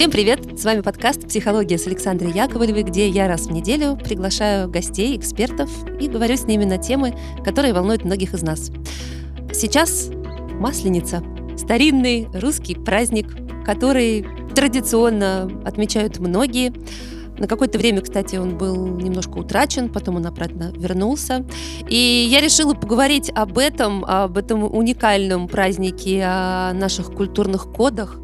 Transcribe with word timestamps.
Всем 0.00 0.10
привет! 0.10 0.58
С 0.58 0.64
вами 0.64 0.80
подкаст 0.80 1.28
«Психология» 1.28 1.76
с 1.76 1.86
Александрой 1.86 2.32
Яковлевой, 2.32 2.84
где 2.84 3.06
я 3.06 3.28
раз 3.28 3.48
в 3.48 3.52
неделю 3.52 3.98
приглашаю 4.02 4.66
гостей, 4.66 5.14
экспертов 5.14 5.70
и 6.00 6.08
говорю 6.08 6.38
с 6.38 6.44
ними 6.44 6.64
на 6.64 6.78
темы, 6.78 7.14
которые 7.44 7.74
волнуют 7.74 8.06
многих 8.06 8.32
из 8.32 8.40
нас. 8.40 8.70
Сейчас 9.52 10.08
Масленица– 10.58 11.22
старинный 11.58 12.28
русский 12.32 12.76
праздник, 12.76 13.26
который 13.66 14.26
традиционно 14.54 15.50
отмечают 15.66 16.18
многие. 16.18 16.72
На 17.38 17.46
какое-то 17.46 17.76
время, 17.76 18.00
кстати, 18.00 18.36
он 18.36 18.56
был 18.56 18.86
немножко 18.86 19.36
утрачен, 19.36 19.90
потом 19.90 20.16
он 20.16 20.24
обратно 20.24 20.72
вернулся. 20.74 21.44
И 21.90 22.26
я 22.30 22.40
решила 22.40 22.72
поговорить 22.72 23.30
об 23.34 23.58
этом, 23.58 24.06
об 24.06 24.38
этом 24.38 24.64
уникальном 24.64 25.46
празднике, 25.46 26.22
о 26.24 26.72
наших 26.72 27.12
культурных 27.12 27.70
кодах 27.70 28.18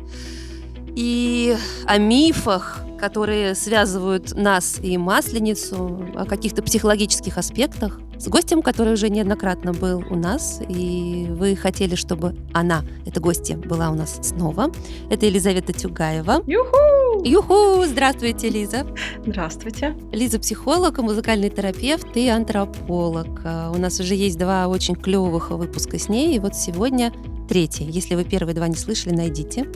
и 0.97 1.55
о 1.85 1.99
мифах, 1.99 2.81
которые 2.99 3.55
связывают 3.55 4.35
нас 4.35 4.81
и 4.83 4.97
Масленицу, 4.97 6.11
о 6.17 6.25
каких-то 6.25 6.63
психологических 6.63 7.37
аспектах 7.37 8.01
с 8.19 8.29
гостем, 8.29 8.63
который 8.63 8.95
уже 8.95 9.11
неоднократно 9.11 9.75
был 9.75 10.03
у 10.09 10.17
нас, 10.17 10.63
и 10.67 11.27
вы 11.29 11.55
хотели, 11.55 11.95
чтобы 11.97 12.35
она, 12.55 12.83
эта 13.05 13.21
гостья, 13.21 13.59
была 13.59 13.91
у 13.91 13.95
нас 13.95 14.19
снова. 14.23 14.73
Это 15.11 15.27
Елизавета 15.27 15.75
Тюгаева. 15.75 16.43
Юху! 16.47 17.23
Юху! 17.25 17.85
Здравствуйте, 17.85 18.49
Лиза. 18.49 18.87
Здравствуйте. 19.27 19.95
Лиза 20.13 20.39
психолог, 20.39 20.99
музыкальный 20.99 21.51
терапевт 21.51 22.17
и 22.17 22.27
антрополог. 22.29 23.43
А, 23.45 23.71
у 23.71 23.79
нас 23.79 24.01
уже 24.01 24.15
есть 24.15 24.39
два 24.39 24.67
очень 24.69 24.95
клевых 24.95 25.51
выпуска 25.51 25.99
с 25.99 26.09
ней, 26.09 26.37
и 26.37 26.39
вот 26.39 26.55
сегодня 26.55 27.13
третий. 27.49 27.85
Если 27.85 28.15
вы 28.15 28.25
первые 28.25 28.55
два 28.55 28.69
не 28.69 28.77
слышали, 28.77 29.15
найдите, 29.15 29.67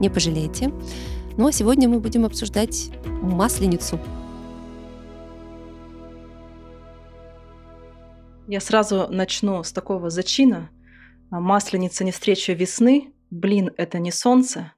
не 0.00 0.08
пожалеете. 0.08 0.72
Ну 1.36 1.46
а 1.46 1.52
сегодня 1.52 1.88
мы 1.88 2.00
будем 2.00 2.24
обсуждать 2.24 2.90
Масленицу. 3.06 4.00
Я 8.48 8.60
сразу 8.60 9.08
начну 9.10 9.62
с 9.62 9.72
такого 9.72 10.08
зачина. 10.08 10.70
Масленица 11.30 12.04
не 12.04 12.12
встреча 12.12 12.52
весны, 12.52 13.12
блин, 13.30 13.72
это 13.76 13.98
не 13.98 14.12
солнце. 14.12 14.72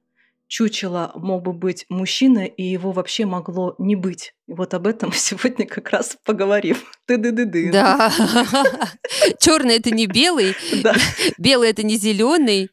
Чучело 0.47 1.11
мог 1.13 1.43
бы 1.43 1.53
быть 1.53 1.85
мужчина, 1.89 2.39
и 2.39 2.63
его 2.63 2.91
вообще 2.91 3.27
могло 3.27 3.75
не 3.77 3.95
быть. 3.95 4.33
И 4.49 4.53
вот 4.53 4.73
об 4.73 4.87
этом 4.87 5.11
сегодня 5.13 5.67
как 5.67 5.89
раз 5.89 6.17
поговорим. 6.25 6.75
ты 7.05 7.17
ды 7.17 7.31
ды 7.31 7.45
ды 7.45 7.71
Да. 7.71 8.11
Черный 9.39 9.77
это 9.77 9.91
не 9.91 10.07
белый, 10.07 10.55
Да. 10.83 10.95
белый 11.37 11.69
это 11.69 11.83
не 11.83 11.97
зеленый, 11.97 12.69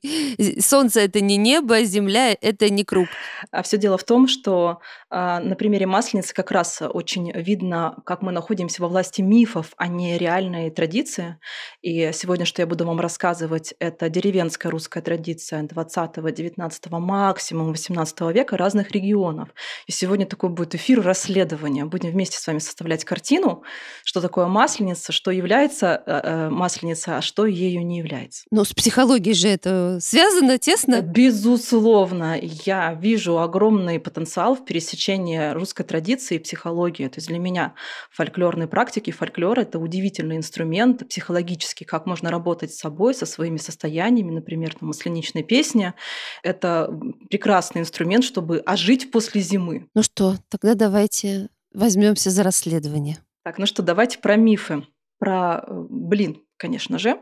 солнце 0.60 1.00
это 1.00 1.20
не 1.20 1.36
небо, 1.36 1.82
земля 1.84 2.34
это 2.40 2.70
не 2.70 2.82
круг. 2.84 3.08
А 3.50 3.62
все 3.62 3.76
дело 3.76 3.98
в 3.98 4.04
том, 4.04 4.26
что 4.26 4.80
а, 5.10 5.40
на 5.40 5.54
примере 5.54 5.86
Масленицы 5.86 6.34
как 6.34 6.50
раз 6.50 6.80
очень 6.82 7.30
видно, 7.32 7.96
как 8.06 8.22
мы 8.22 8.32
находимся 8.32 8.80
во 8.80 8.88
власти 8.88 9.20
мифов, 9.20 9.72
а 9.76 9.86
не 9.88 10.16
реальной 10.16 10.70
традиции. 10.70 11.38
И 11.82 12.10
сегодня, 12.12 12.46
что 12.46 12.62
я 12.62 12.66
буду 12.66 12.86
вам 12.86 13.00
рассказывать, 13.00 13.74
это 13.78 14.08
деревенская 14.08 14.70
русская 14.72 15.02
традиция 15.02 15.62
20-19, 15.62 16.98
максимум 16.98 17.70
18 17.70 18.20
века 18.32 18.56
разных 18.56 18.92
регионов. 18.92 19.50
И 19.86 19.92
сегодня 19.92 20.24
такой 20.26 20.48
будет 20.50 20.74
эфир 20.74 21.02
расследования. 21.02 21.65
Будем 21.66 22.10
вместе 22.10 22.38
с 22.38 22.46
вами 22.46 22.58
составлять 22.58 23.04
картину, 23.04 23.62
что 24.04 24.20
такое 24.20 24.46
масленица, 24.46 25.12
что 25.12 25.30
является 25.30 26.02
э, 26.06 26.20
э, 26.22 26.50
масленица, 26.50 27.18
а 27.18 27.22
что 27.22 27.46
ею 27.46 27.84
не 27.86 27.98
является. 27.98 28.44
Но 28.50 28.64
с 28.64 28.72
психологией 28.72 29.34
же 29.34 29.48
это 29.48 29.98
связано 30.00 30.58
тесно. 30.58 31.00
Безусловно, 31.02 32.38
я 32.40 32.94
вижу 32.94 33.38
огромный 33.38 33.98
потенциал 33.98 34.54
в 34.54 34.64
пересечении 34.64 35.52
русской 35.52 35.84
традиции 35.84 36.36
и 36.36 36.38
психологии. 36.38 37.08
То 37.08 37.18
есть 37.18 37.28
для 37.28 37.38
меня 37.38 37.74
фольклорные 38.10 38.68
практики, 38.68 39.10
фольклор— 39.10 39.58
это 39.60 39.78
удивительный 39.78 40.36
инструмент 40.36 41.08
психологический, 41.08 41.84
как 41.84 42.06
можно 42.06 42.30
работать 42.30 42.72
с 42.72 42.78
собой, 42.78 43.14
со 43.14 43.26
своими 43.26 43.58
состояниями, 43.58 44.30
например, 44.30 44.74
там, 44.74 44.88
масленичная 44.88 45.42
песня. 45.42 45.94
Это 46.42 46.90
прекрасный 47.30 47.80
инструмент, 47.82 48.24
чтобы 48.24 48.58
ожить 48.58 49.10
после 49.10 49.40
зимы. 49.40 49.88
Ну 49.94 50.02
что, 50.02 50.36
тогда 50.48 50.74
давайте 50.74 51.48
возьмемся 51.76 52.30
за 52.30 52.42
расследование. 52.42 53.18
Так, 53.44 53.58
ну 53.58 53.66
что, 53.66 53.82
давайте 53.82 54.18
про 54.18 54.36
мифы. 54.36 54.84
Про 55.18 55.64
э, 55.66 55.86
блин, 55.88 56.42
конечно 56.56 56.98
же. 56.98 57.20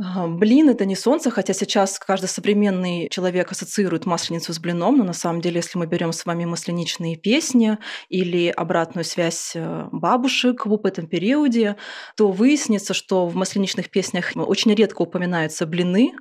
Блин, 0.00 0.68
это 0.68 0.84
не 0.84 0.94
солнце, 0.94 1.28
хотя 1.28 1.52
сейчас 1.52 1.98
каждый 1.98 2.26
современный 2.28 3.08
человек 3.08 3.50
ассоциирует 3.50 4.06
масленицу 4.06 4.52
с 4.52 4.60
блином, 4.60 4.96
но 4.98 5.02
на 5.02 5.12
самом 5.12 5.40
деле, 5.40 5.56
если 5.56 5.76
мы 5.76 5.86
берем 5.86 6.12
с 6.12 6.24
вами 6.24 6.44
масленичные 6.44 7.16
песни 7.16 7.78
или 8.08 8.46
обратную 8.46 9.04
связь 9.04 9.54
э, 9.56 9.88
бабушек 9.90 10.66
в 10.66 10.86
этом 10.86 11.08
периоде, 11.08 11.74
то 12.16 12.30
выяснится, 12.30 12.94
что 12.94 13.26
в 13.26 13.34
масленичных 13.34 13.90
песнях 13.90 14.30
очень 14.36 14.72
редко 14.72 15.02
упоминаются 15.02 15.66
блины, 15.66 16.12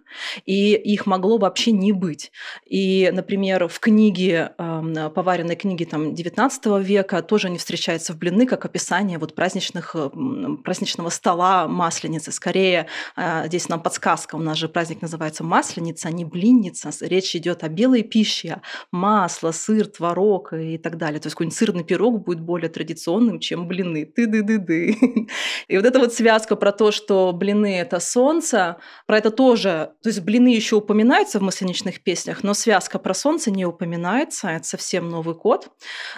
и 0.48 0.74
их 0.74 1.06
могло 1.06 1.38
вообще 1.38 1.72
не 1.72 1.92
быть. 1.92 2.32
И, 2.66 3.10
например, 3.14 3.68
в 3.68 3.80
книге, 3.80 4.54
э, 4.58 5.10
поваренной 5.14 5.56
книге 5.56 5.86
там, 5.86 6.16
19 6.16 6.80
века 6.80 7.22
тоже 7.22 7.52
не 7.52 7.60
встречаются 7.60 8.14
в 8.14 8.18
блины 8.18 8.48
как 8.48 8.66
описание 8.66 9.20
вот 9.20 9.36
праздничных, 9.36 9.96
э, 9.96 10.10
м, 10.14 10.58
праздничного 10.64 11.10
стола 11.10 11.68
масленицы. 11.68 12.32
Скорее, 12.32 12.88
э, 13.16 13.48
здесь 13.68 13.70
нам 13.70 13.82
подсказка. 13.82 14.36
У 14.36 14.40
нас 14.40 14.58
же 14.58 14.70
праздник 14.70 15.02
называется 15.02 15.44
Масленица, 15.44 16.08
а 16.08 16.12
не 16.12 16.26
Блинница. 16.26 16.90
Речь 17.02 17.36
идет 17.36 17.64
о 17.64 17.70
белой 17.70 18.04
пище, 18.04 18.62
масло, 18.92 19.52
сыр, 19.52 19.88
творог 19.88 20.54
и 20.54 20.78
так 20.78 20.98
далее. 20.98 21.20
То 21.20 21.28
есть 21.28 21.36
какой-нибудь 21.36 21.58
сырный 21.58 21.84
пирог 21.84 22.24
будет 22.24 22.40
более 22.40 22.70
традиционным, 22.70 23.40
чем 23.40 23.68
блины. 23.68 24.06
Ты-ды-ды-ды. 24.06 24.96
И 25.68 25.78
вот 25.78 25.86
эта 25.86 26.00
вот 26.00 26.14
связка 26.14 26.56
про 26.56 26.72
то, 26.72 26.92
что 26.92 27.34
блины– 27.34 27.78
это 27.80 28.00
солнце, 28.00 28.78
про 29.06 29.18
это 29.18 29.32
тоже, 29.32 29.92
то 30.02 30.10
есть 30.10 30.22
блины 30.22 30.50
еще 30.50 30.78
упоминаются 30.78 31.40
в 31.40 31.42
масленичных 31.42 32.04
песнях, 32.04 32.44
но 32.44 32.54
связка 32.54 33.00
про 33.00 33.14
солнце 33.14 33.52
не 33.52 33.66
упоминается, 33.66 34.48
это 34.48 34.66
совсем 34.66 35.10
новый 35.10 35.36
код, 35.36 35.70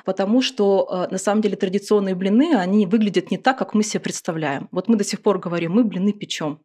потому 0.05 0.41
что 0.41 0.87
э, 0.91 1.11
на 1.11 1.17
самом 1.17 1.41
деле 1.41 1.55
традиционные 1.55 2.15
блины, 2.15 2.55
они 2.55 2.85
выглядят 2.85 3.31
не 3.31 3.37
так, 3.37 3.57
как 3.57 3.73
мы 3.73 3.83
себе 3.83 4.01
представляем. 4.01 4.67
Вот 4.71 4.87
мы 4.87 4.95
до 4.95 5.03
сих 5.03 5.21
пор 5.21 5.39
говорим, 5.39 5.73
мы 5.73 5.83
блины 5.83 6.13
печем. 6.13 6.59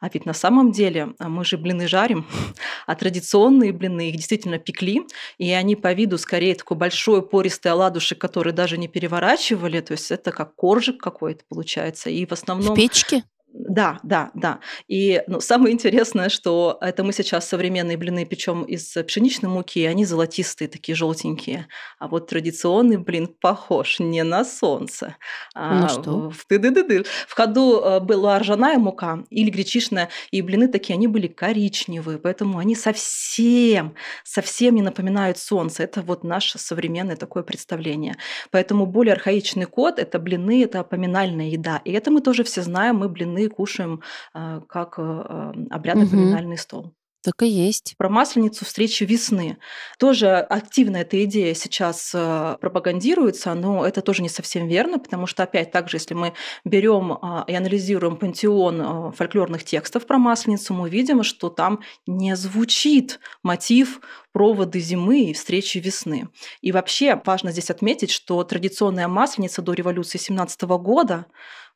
А 0.00 0.08
ведь 0.08 0.26
на 0.26 0.32
самом 0.32 0.72
деле 0.72 1.14
а, 1.18 1.28
мы 1.28 1.44
же 1.44 1.58
блины 1.58 1.88
жарим, 1.88 2.26
а 2.86 2.94
традиционные 2.94 3.72
блины 3.72 4.10
их 4.10 4.16
действительно 4.16 4.58
пекли, 4.58 5.02
и 5.38 5.50
они 5.52 5.76
по 5.76 5.92
виду 5.92 6.18
скорее 6.18 6.54
такой 6.54 6.76
большой 6.76 7.26
пористый 7.26 7.72
оладушек, 7.72 8.20
который 8.20 8.52
даже 8.52 8.78
не 8.78 8.88
переворачивали, 8.88 9.80
то 9.80 9.92
есть 9.92 10.10
это 10.10 10.32
как 10.32 10.54
коржик 10.54 11.00
какой-то 11.00 11.44
получается. 11.48 12.10
И 12.10 12.26
в 12.26 12.32
основном... 12.32 12.74
В 12.74 12.76
печке? 12.76 13.24
Да, 13.56 14.00
да, 14.02 14.32
да. 14.34 14.58
И 14.88 15.22
ну, 15.28 15.40
самое 15.40 15.72
интересное, 15.72 16.28
что 16.28 16.76
это 16.80 17.04
мы 17.04 17.12
сейчас 17.12 17.48
современные 17.48 17.96
блины 17.96 18.24
печем 18.24 18.64
из 18.64 18.92
пшеничной 19.06 19.48
муки, 19.48 19.84
они 19.84 20.04
золотистые, 20.04 20.66
такие 20.66 20.96
желтенькие. 20.96 21.68
А 22.00 22.08
вот 22.08 22.26
традиционный 22.26 22.96
блин 22.96 23.28
похож 23.28 24.00
не 24.00 24.24
на 24.24 24.44
солнце. 24.44 25.16
На 25.54 25.86
а 25.86 25.88
что? 25.88 26.30
В, 26.30 26.44
в 26.48 27.34
ходу 27.34 27.80
э, 27.80 28.00
была 28.00 28.40
ржаная 28.40 28.76
мука 28.76 29.24
или 29.30 29.50
гречишная, 29.50 30.08
и 30.32 30.42
блины 30.42 30.66
такие, 30.66 30.94
они 30.94 31.06
были 31.06 31.28
коричневые, 31.28 32.18
поэтому 32.18 32.58
они 32.58 32.74
совсем, 32.74 33.94
совсем 34.24 34.74
не 34.74 34.82
напоминают 34.82 35.38
солнце. 35.38 35.84
Это 35.84 36.02
вот 36.02 36.24
наше 36.24 36.58
современное 36.58 37.16
такое 37.16 37.44
представление. 37.44 38.16
Поэтому 38.50 38.86
более 38.86 39.12
архаичный 39.12 39.66
код– 39.66 39.98
это 40.00 40.18
блины, 40.18 40.64
это 40.64 40.82
поминальная 40.82 41.50
еда. 41.50 41.80
И 41.84 41.92
это 41.92 42.10
мы 42.10 42.20
тоже 42.20 42.42
все 42.42 42.60
знаем, 42.60 42.96
мы 42.96 43.08
блины 43.08 43.43
кушаем 43.48 44.02
а, 44.32 44.60
как 44.60 44.98
э, 44.98 45.52
обрядный 45.70 46.04
Мгм. 46.06 46.10
поминальный 46.10 46.58
стол. 46.58 46.94
Так 47.24 47.42
и 47.42 47.46
есть. 47.46 47.94
Про 47.96 48.10
масленицу 48.10 48.66
встречи 48.66 49.02
весны. 49.04 49.56
Тоже 49.98 50.36
активно 50.36 50.98
эта 50.98 51.24
идея 51.24 51.54
сейчас 51.54 52.12
э, 52.14 52.58
пропагандируется, 52.60 53.54
но 53.54 53.86
это 53.86 54.02
тоже 54.02 54.20
не 54.20 54.28
совсем 54.28 54.68
верно, 54.68 54.98
потому 54.98 55.26
что 55.26 55.42
опять 55.42 55.70
так 55.70 55.88
же, 55.88 55.96
если 55.96 56.12
мы 56.12 56.34
берем 56.66 57.12
а, 57.12 57.44
и 57.48 57.54
анализируем 57.54 58.18
пантеон 58.18 58.80
а, 58.82 59.10
фольклорных 59.12 59.64
текстов 59.64 60.06
про 60.06 60.18
масленицу, 60.18 60.74
мы 60.74 60.90
видим, 60.90 61.22
что 61.22 61.48
там 61.48 61.80
не 62.06 62.36
звучит 62.36 63.20
мотив 63.42 64.02
проводы 64.32 64.78
зимы 64.80 65.22
и 65.24 65.32
встречи 65.32 65.78
весны. 65.78 66.28
И 66.60 66.72
вообще 66.72 67.18
важно 67.24 67.52
здесь 67.52 67.70
отметить, 67.70 68.10
что 68.10 68.44
традиционная 68.44 69.08
масленица 69.08 69.62
до 69.62 69.72
революции 69.72 70.18
17 70.18 70.60
года 70.62 71.24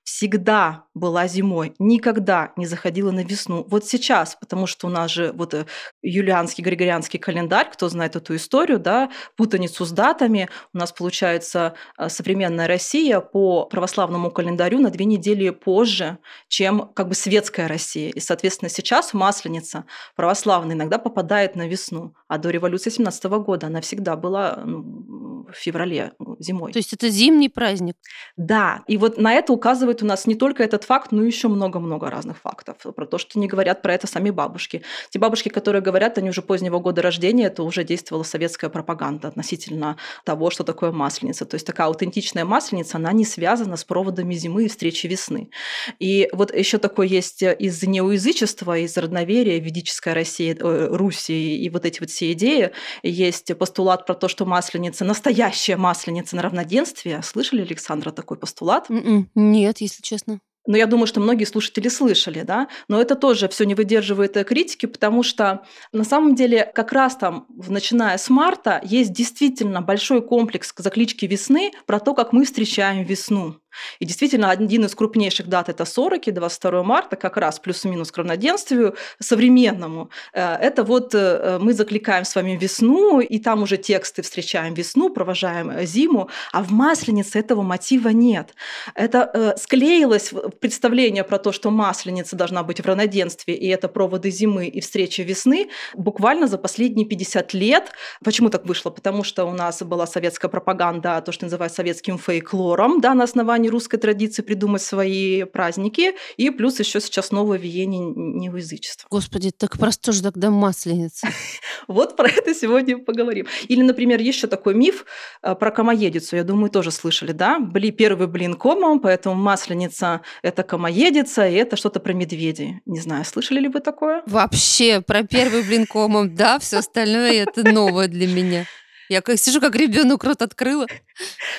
всегда 0.08 0.84
была 0.94 1.28
зимой, 1.28 1.74
никогда 1.78 2.52
не 2.56 2.64
заходила 2.64 3.10
на 3.10 3.22
весну. 3.22 3.66
Вот 3.68 3.84
сейчас, 3.84 4.36
потому 4.40 4.66
что 4.66 4.86
у 4.86 4.90
нас 4.90 5.10
же 5.10 5.32
вот 5.32 5.52
э, 5.52 5.66
юлианский, 6.02 6.64
григорианский 6.64 7.18
календарь, 7.18 7.68
кто 7.70 7.90
знает 7.90 8.16
эту 8.16 8.34
историю, 8.34 8.78
да, 8.78 9.10
путаницу 9.36 9.84
с 9.84 9.92
датами, 9.92 10.48
у 10.72 10.78
нас 10.78 10.92
получается 10.92 11.74
э, 11.98 12.08
современная 12.08 12.66
Россия 12.66 13.20
по 13.20 13.66
православному 13.66 14.30
календарю 14.30 14.80
на 14.80 14.90
две 14.90 15.04
недели 15.04 15.50
позже, 15.50 16.16
чем 16.48 16.88
как 16.94 17.08
бы 17.08 17.14
светская 17.14 17.68
Россия. 17.68 18.08
И, 18.08 18.18
соответственно, 18.18 18.70
сейчас 18.70 19.12
Масленица 19.12 19.84
православная 20.16 20.74
иногда 20.74 20.98
попадает 20.98 21.54
на 21.54 21.68
весну, 21.68 22.14
а 22.28 22.38
до 22.38 22.48
революции 22.48 22.88
17 22.88 23.24
года 23.24 23.66
она 23.66 23.82
всегда 23.82 24.16
была 24.16 24.62
ну, 24.64 25.46
в 25.52 25.56
феврале, 25.56 26.12
зимой. 26.38 26.72
То 26.72 26.78
есть 26.78 26.94
это 26.94 27.10
зимний 27.10 27.50
праздник? 27.50 27.96
Да, 28.38 28.84
и 28.86 28.96
вот 28.96 29.18
на 29.18 29.34
это 29.34 29.52
указывает 29.52 29.97
у 30.02 30.06
нас 30.06 30.26
не 30.26 30.34
только 30.34 30.62
этот 30.62 30.84
факт, 30.84 31.12
но 31.12 31.22
еще 31.22 31.48
много-много 31.48 32.10
разных 32.10 32.38
фактов. 32.38 32.76
Про 32.94 33.06
то, 33.06 33.18
что 33.18 33.38
не 33.38 33.46
говорят 33.46 33.82
про 33.82 33.94
это 33.94 34.06
сами 34.06 34.30
бабушки. 34.30 34.82
Те 35.10 35.18
бабушки, 35.18 35.48
которые 35.48 35.82
говорят, 35.82 36.18
они 36.18 36.30
уже 36.30 36.42
позднего 36.42 36.78
года 36.78 37.02
рождения, 37.02 37.46
это 37.46 37.62
уже 37.62 37.84
действовала 37.84 38.24
советская 38.24 38.70
пропаганда 38.70 39.28
относительно 39.28 39.96
того, 40.24 40.50
что 40.50 40.64
такое 40.64 40.92
масленица. 40.92 41.44
То 41.44 41.54
есть 41.54 41.66
такая 41.66 41.86
аутентичная 41.86 42.44
масленица, 42.44 42.96
она 42.98 43.12
не 43.12 43.24
связана 43.24 43.76
с 43.76 43.84
проводами 43.84 44.34
зимы 44.34 44.64
и 44.64 44.68
встречи 44.68 45.06
весны. 45.06 45.50
И 45.98 46.28
вот 46.32 46.54
еще 46.54 46.78
такой 46.78 47.08
есть 47.08 47.42
из 47.42 47.82
неоязычества, 47.82 48.78
из 48.78 48.96
родноверия, 48.96 49.58
ведическая 49.58 50.14
Россия, 50.14 50.56
э, 50.58 50.88
Руси 50.90 51.56
и 51.56 51.70
вот 51.70 51.84
эти 51.84 52.00
вот 52.00 52.10
все 52.10 52.32
идеи, 52.32 52.70
есть 53.02 53.56
постулат 53.58 54.06
про 54.06 54.14
то, 54.14 54.28
что 54.28 54.44
масленица, 54.46 55.04
настоящая 55.04 55.76
масленица 55.76 56.36
на 56.36 56.42
равноденствие. 56.42 57.22
Слышали, 57.22 57.62
Александра, 57.62 58.10
такой 58.10 58.36
постулат? 58.36 58.90
М-м, 58.90 59.30
нет, 59.34 59.80
если 59.88 60.02
честно 60.02 60.40
но 60.68 60.76
я 60.76 60.86
думаю, 60.86 61.06
что 61.06 61.18
многие 61.18 61.44
слушатели 61.44 61.88
слышали, 61.88 62.42
да, 62.42 62.68
но 62.88 63.00
это 63.00 63.16
тоже 63.16 63.48
все 63.48 63.64
не 63.64 63.74
выдерживает 63.74 64.34
критики, 64.46 64.84
потому 64.84 65.22
что 65.22 65.64
на 65.92 66.04
самом 66.04 66.34
деле 66.34 66.70
как 66.74 66.92
раз 66.92 67.16
там, 67.16 67.46
начиная 67.68 68.18
с 68.18 68.28
марта, 68.28 68.80
есть 68.84 69.12
действительно 69.12 69.80
большой 69.80 70.20
комплекс 70.20 70.74
заклички 70.76 71.24
весны 71.24 71.72
про 71.86 71.98
то, 72.00 72.12
как 72.12 72.34
мы 72.34 72.44
встречаем 72.44 73.02
весну. 73.02 73.56
И 73.98 74.04
действительно, 74.04 74.50
один 74.50 74.84
из 74.84 74.94
крупнейших 74.94 75.48
дат– 75.48 75.68
это 75.70 75.84
40 75.84 76.28
и 76.28 76.30
22 76.30 76.82
марта, 76.82 77.16
как 77.16 77.36
раз 77.36 77.58
плюс-минус 77.58 78.12
к 78.12 78.18
равноденствию 78.18 78.94
современному. 79.18 80.10
Э, 80.32 80.54
это 80.54 80.84
вот 80.84 81.14
э, 81.14 81.58
мы 81.60 81.72
закликаем 81.72 82.24
с 82.24 82.34
вами 82.34 82.56
весну, 82.56 83.20
и 83.20 83.38
там 83.38 83.62
уже 83.62 83.76
тексты 83.76 84.22
«Встречаем 84.22 84.74
весну», 84.74 85.10
«Провожаем 85.10 85.70
э, 85.70 85.86
зиму», 85.86 86.28
а 86.52 86.62
в 86.62 86.70
Масленице 86.70 87.38
этого 87.38 87.62
мотива 87.62 88.08
нет. 88.08 88.54
Это 88.94 89.54
склеилось 89.58 90.32
представление 90.60 91.24
про 91.24 91.38
то, 91.38 91.52
что 91.52 91.70
Масленица 91.70 92.36
должна 92.36 92.62
быть 92.62 92.80
в 92.80 92.86
равноденствии, 92.86 93.54
и 93.54 93.68
это 93.68 93.88
проводы 93.88 94.30
зимы 94.30 94.66
и 94.66 94.80
встречи 94.80 95.22
весны, 95.22 95.68
буквально 95.94 96.46
за 96.46 96.58
последние 96.58 97.06
50 97.06 97.54
лет. 97.54 97.92
Почему 98.24 98.50
так 98.50 98.66
вышло? 98.66 98.90
Потому 98.90 99.24
что 99.24 99.44
у 99.44 99.52
нас 99.52 99.82
была 99.82 100.06
советская 100.06 100.50
пропаганда, 100.50 101.20
то, 101.24 101.32
что 101.32 101.44
называют 101.44 101.72
советским 101.72 102.18
фейклором, 102.18 103.00
да, 103.00 103.14
на 103.14 103.24
основании 103.24 103.67
основании 103.68 103.70
русской 103.70 103.98
традиции 103.98 104.42
придумать 104.42 104.82
свои 104.82 105.44
праздники, 105.44 106.14
и 106.36 106.50
плюс 106.50 106.80
еще 106.80 107.00
сейчас 107.00 107.30
новое 107.30 107.58
веяние 107.58 108.00
неоязычества. 108.14 109.06
Господи, 109.10 109.50
так 109.50 109.78
просто 109.78 110.12
же 110.12 110.22
тогда 110.22 110.50
масленица. 110.50 111.28
Вот 111.86 112.16
про 112.16 112.28
это 112.28 112.54
сегодня 112.54 112.98
поговорим. 112.98 113.46
Или, 113.68 113.82
например, 113.82 114.20
еще 114.20 114.46
такой 114.46 114.74
миф 114.74 115.06
э, 115.42 115.54
про 115.54 115.70
комоедицу. 115.70 116.36
Я 116.36 116.44
думаю, 116.44 116.70
тоже 116.70 116.90
слышали, 116.90 117.32
да? 117.32 117.58
Были 117.58 117.90
первый 117.90 118.26
блин 118.26 118.54
комом, 118.54 119.00
поэтому 119.00 119.34
масленица– 119.34 120.20
это 120.42 120.62
комоедица, 120.64 121.48
и 121.48 121.54
это 121.54 121.76
что-то 121.76 122.00
про 122.00 122.12
медведей. 122.12 122.80
Не 122.84 123.00
знаю, 123.00 123.24
слышали 123.24 123.60
ли 123.60 123.68
вы 123.68 123.80
такое? 123.80 124.22
Вообще, 124.26 125.00
про 125.00 125.22
первый 125.22 125.62
блин 125.62 125.86
комом, 125.86 126.34
да, 126.34 126.58
все 126.58 126.78
остальное– 126.78 127.32
это 127.46 127.62
новое 127.72 128.08
для 128.08 128.26
меня. 128.26 128.66
Я 129.08 129.20
как 129.22 129.38
сижу, 129.38 129.60
как 129.60 129.74
ребенок 129.74 130.24
рот 130.24 130.42
открыла. 130.42 130.86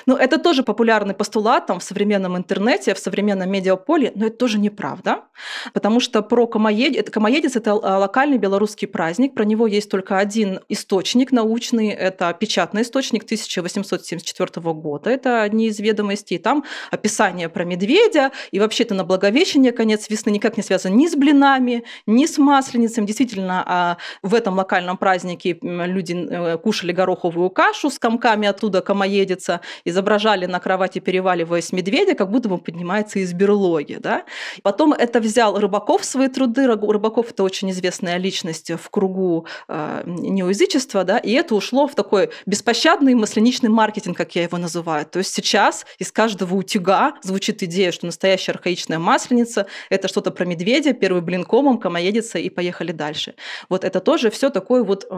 Ну, 0.05 0.15
это 0.15 0.37
тоже 0.37 0.63
популярный 0.63 1.13
постулат 1.13 1.65
там, 1.65 1.79
в 1.79 1.83
современном 1.83 2.37
интернете, 2.37 2.93
в 2.93 2.99
современном 2.99 3.51
медиаполе, 3.51 4.11
но 4.15 4.27
это 4.27 4.37
тоже 4.37 4.57
неправда, 4.57 5.25
потому 5.73 5.99
что 5.99 6.21
про 6.21 6.47
комоедец, 6.47 7.01
это, 7.01 7.11
комоедец– 7.11 7.55
это 7.57 7.71
а, 7.71 7.97
локальный 7.97 8.37
белорусский 8.37 8.87
праздник, 8.87 9.33
про 9.33 9.43
него 9.43 9.67
есть 9.67 9.91
только 9.91 10.17
один 10.17 10.61
источник 10.69 11.31
научный, 11.31 11.89
это 11.89 12.33
печатный 12.39 12.83
источник 12.83 13.23
1874 13.23 14.73
года, 14.73 15.09
это 15.09 15.41
одни 15.41 15.67
из 15.67 15.79
ведомостей, 15.79 16.37
там 16.37 16.63
описание 16.91 17.49
про 17.49 17.65
медведя, 17.65 18.31
и 18.51 18.59
вообще-то 18.59 18.93
на 18.93 19.03
Благовещение, 19.09 19.71
конец 19.71 20.07
весны, 20.09 20.29
никак 20.29 20.55
не 20.55 20.61
связан 20.61 20.95
ни 20.95 21.07
с 21.07 21.15
блинами, 21.15 21.83
ни 22.05 22.27
с 22.27 22.37
масленицем. 22.37 23.07
Действительно, 23.07 23.63
а 23.65 23.97
в 24.21 24.35
этом 24.35 24.55
локальном 24.55 24.97
празднике 24.97 25.57
люди 25.61 26.13
э, 26.13 26.57
кушали 26.59 26.91
гороховую 26.91 27.38
гороховую 27.39 27.49
кашу 27.49 27.89
с 27.89 27.99
комками 27.99 28.47
оттуда 28.47 28.81
комоедица, 28.81 29.61
изображали 29.85 30.47
на 30.47 30.59
кровати, 30.59 30.99
переваливаясь 30.99 31.71
медведя, 31.71 32.15
как 32.15 32.29
будто 32.29 32.49
бы 32.49 32.55
он 32.55 32.61
поднимается 32.61 33.19
из 33.19 33.33
берлоги. 33.33 33.97
Да? 33.99 34.23
Потом 34.63 34.93
это 34.93 35.19
взял 35.19 35.59
Рыбаков 35.59 36.03
свои 36.03 36.27
труды. 36.27 36.67
Рыбаков– 36.67 37.29
это 37.31 37.43
очень 37.43 37.69
известная 37.71 38.17
личность 38.17 38.71
в 38.71 38.89
кругу 38.89 39.45
э, 39.67 40.03
неоязычества, 40.05 41.03
да? 41.03 41.17
и 41.17 41.31
это 41.31 41.55
ушло 41.55 41.87
в 41.87 41.95
такой 41.95 42.29
беспощадный 42.45 43.15
масляничный 43.15 43.69
маркетинг, 43.69 44.17
как 44.17 44.35
я 44.35 44.43
его 44.43 44.57
называю. 44.57 45.05
То 45.05 45.19
есть 45.19 45.33
сейчас 45.33 45.85
из 45.99 46.11
каждого 46.11 46.55
утюга 46.55 47.13
звучит 47.23 47.63
идея, 47.63 47.91
что 47.91 48.05
настоящая 48.05 48.53
архаичная 48.53 48.99
масленица– 48.99 49.65
это 49.89 50.07
что-то 50.07 50.31
про 50.31 50.45
медведя, 50.45 50.93
первый 50.93 51.21
блин 51.21 51.43
комом, 51.43 51.77
комоедица, 51.77 52.39
и 52.39 52.49
поехали 52.49 52.91
дальше. 52.91 53.33
Вот 53.69 53.83
это 53.83 53.99
тоже 53.99 54.29
все 54.29 54.49
такой 54.49 54.83
вот 54.83 55.05
э, 55.09 55.15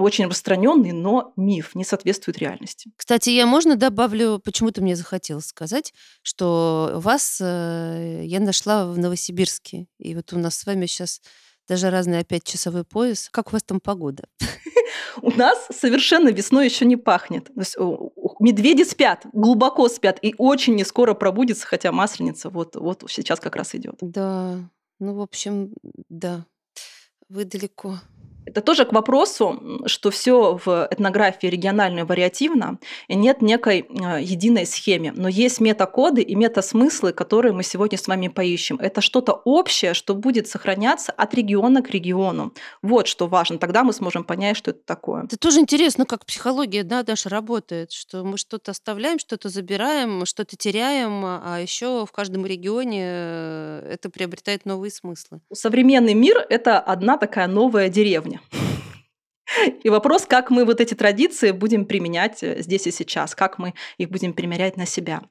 очень 0.00 0.24
распространенный, 0.26 0.92
но 0.92 1.32
миф, 1.44 1.74
не 1.74 1.84
соответствует 1.84 2.38
реальности. 2.38 2.90
Кстати, 2.96 3.30
я 3.30 3.46
можно 3.46 3.76
добавлю, 3.76 4.40
почему-то 4.44 4.82
мне 4.82 4.96
захотелось 4.96 5.46
сказать, 5.46 5.92
что 6.22 6.92
вас 6.94 7.38
э, 7.40 8.22
я 8.24 8.40
нашла 8.40 8.86
в 8.86 8.98
Новосибирске. 8.98 9.86
И 9.98 10.14
вот 10.14 10.32
у 10.32 10.38
нас 10.38 10.56
с 10.56 10.66
вами 10.66 10.86
сейчас 10.86 11.20
даже 11.68 11.90
разный 11.90 12.18
опять 12.18 12.44
часовой 12.44 12.84
пояс. 12.84 13.28
Как 13.30 13.48
у 13.48 13.52
вас 13.52 13.62
там 13.62 13.80
погода? 13.80 14.24
У 15.22 15.30
нас 15.30 15.68
совершенно 15.70 16.28
весной 16.28 16.66
еще 16.66 16.84
не 16.84 16.96
пахнет. 16.96 17.50
Медведи 18.40 18.82
спят, 18.82 19.26
глубоко 19.32 19.88
спят, 19.88 20.18
и 20.22 20.34
очень 20.38 20.74
не 20.74 20.84
скоро 20.84 21.14
пробудется, 21.14 21.66
хотя 21.66 21.92
масленица 21.92 22.50
вот, 22.50 22.76
вот 22.76 23.04
сейчас 23.08 23.40
как 23.40 23.56
раз 23.56 23.74
идет. 23.74 23.96
Да, 24.00 24.58
ну, 24.98 25.14
в 25.14 25.20
общем, 25.20 25.72
да, 26.08 26.46
вы 27.28 27.44
далеко. 27.44 28.00
Это 28.46 28.60
тоже 28.60 28.84
к 28.84 28.92
вопросу, 28.92 29.82
что 29.86 30.10
все 30.10 30.58
в 30.64 30.88
этнографии 30.90 31.46
регионально 31.46 32.00
и 32.00 32.02
вариативно, 32.02 32.78
и 33.08 33.16
нет 33.16 33.42
некой 33.42 33.86
э, 33.88 34.22
единой 34.22 34.66
схемы. 34.66 35.12
Но 35.14 35.28
есть 35.28 35.60
метакоды 35.60 36.22
и 36.22 36.34
метасмыслы, 36.34 37.12
которые 37.12 37.52
мы 37.52 37.62
сегодня 37.62 37.98
с 37.98 38.06
вами 38.06 38.28
поищем. 38.28 38.76
Это 38.76 39.00
что-то 39.00 39.32
общее, 39.44 39.94
что 39.94 40.14
будет 40.14 40.48
сохраняться 40.48 41.12
от 41.12 41.34
региона 41.34 41.82
к 41.82 41.90
региону. 41.90 42.52
Вот 42.82 43.06
что 43.06 43.26
важно. 43.26 43.58
Тогда 43.58 43.82
мы 43.82 43.92
сможем 43.92 44.24
понять, 44.24 44.56
что 44.56 44.72
это 44.72 44.80
такое. 44.84 45.24
Это 45.24 45.38
тоже 45.38 45.60
интересно, 45.60 46.04
как 46.04 46.26
психология 46.26 46.82
да, 46.82 47.02
даже 47.02 47.28
работает, 47.28 47.92
что 47.92 48.24
мы 48.24 48.36
что-то 48.36 48.72
оставляем, 48.72 49.18
что-то 49.18 49.48
забираем, 49.48 50.26
что-то 50.26 50.56
теряем, 50.56 51.24
а 51.24 51.58
еще 51.60 52.04
в 52.06 52.12
каждом 52.12 52.44
регионе 52.44 53.02
э, 53.04 53.90
это 53.94 54.10
приобретает 54.10 54.66
новые 54.66 54.90
смыслы. 54.90 55.40
Современный 55.52 56.14
мир– 56.14 56.44
это 56.48 56.78
одна 56.78 57.16
такая 57.16 57.46
новая 57.46 57.88
деревня 57.88 58.33
Yeah. 58.34 58.63
И 59.82 59.88
вопрос, 59.90 60.26
как 60.26 60.50
мы 60.50 60.64
вот 60.64 60.80
эти 60.80 60.94
традиции 60.94 61.50
будем 61.50 61.84
применять 61.86 62.42
э, 62.42 62.62
здесь 62.62 62.86
и 62.86 62.90
сейчас, 62.90 63.34
как 63.34 63.58
мы 63.58 63.74
их 63.98 64.10
будем 64.10 64.32
примерять 64.32 64.76
на 64.76 64.86
себя. 64.86 65.22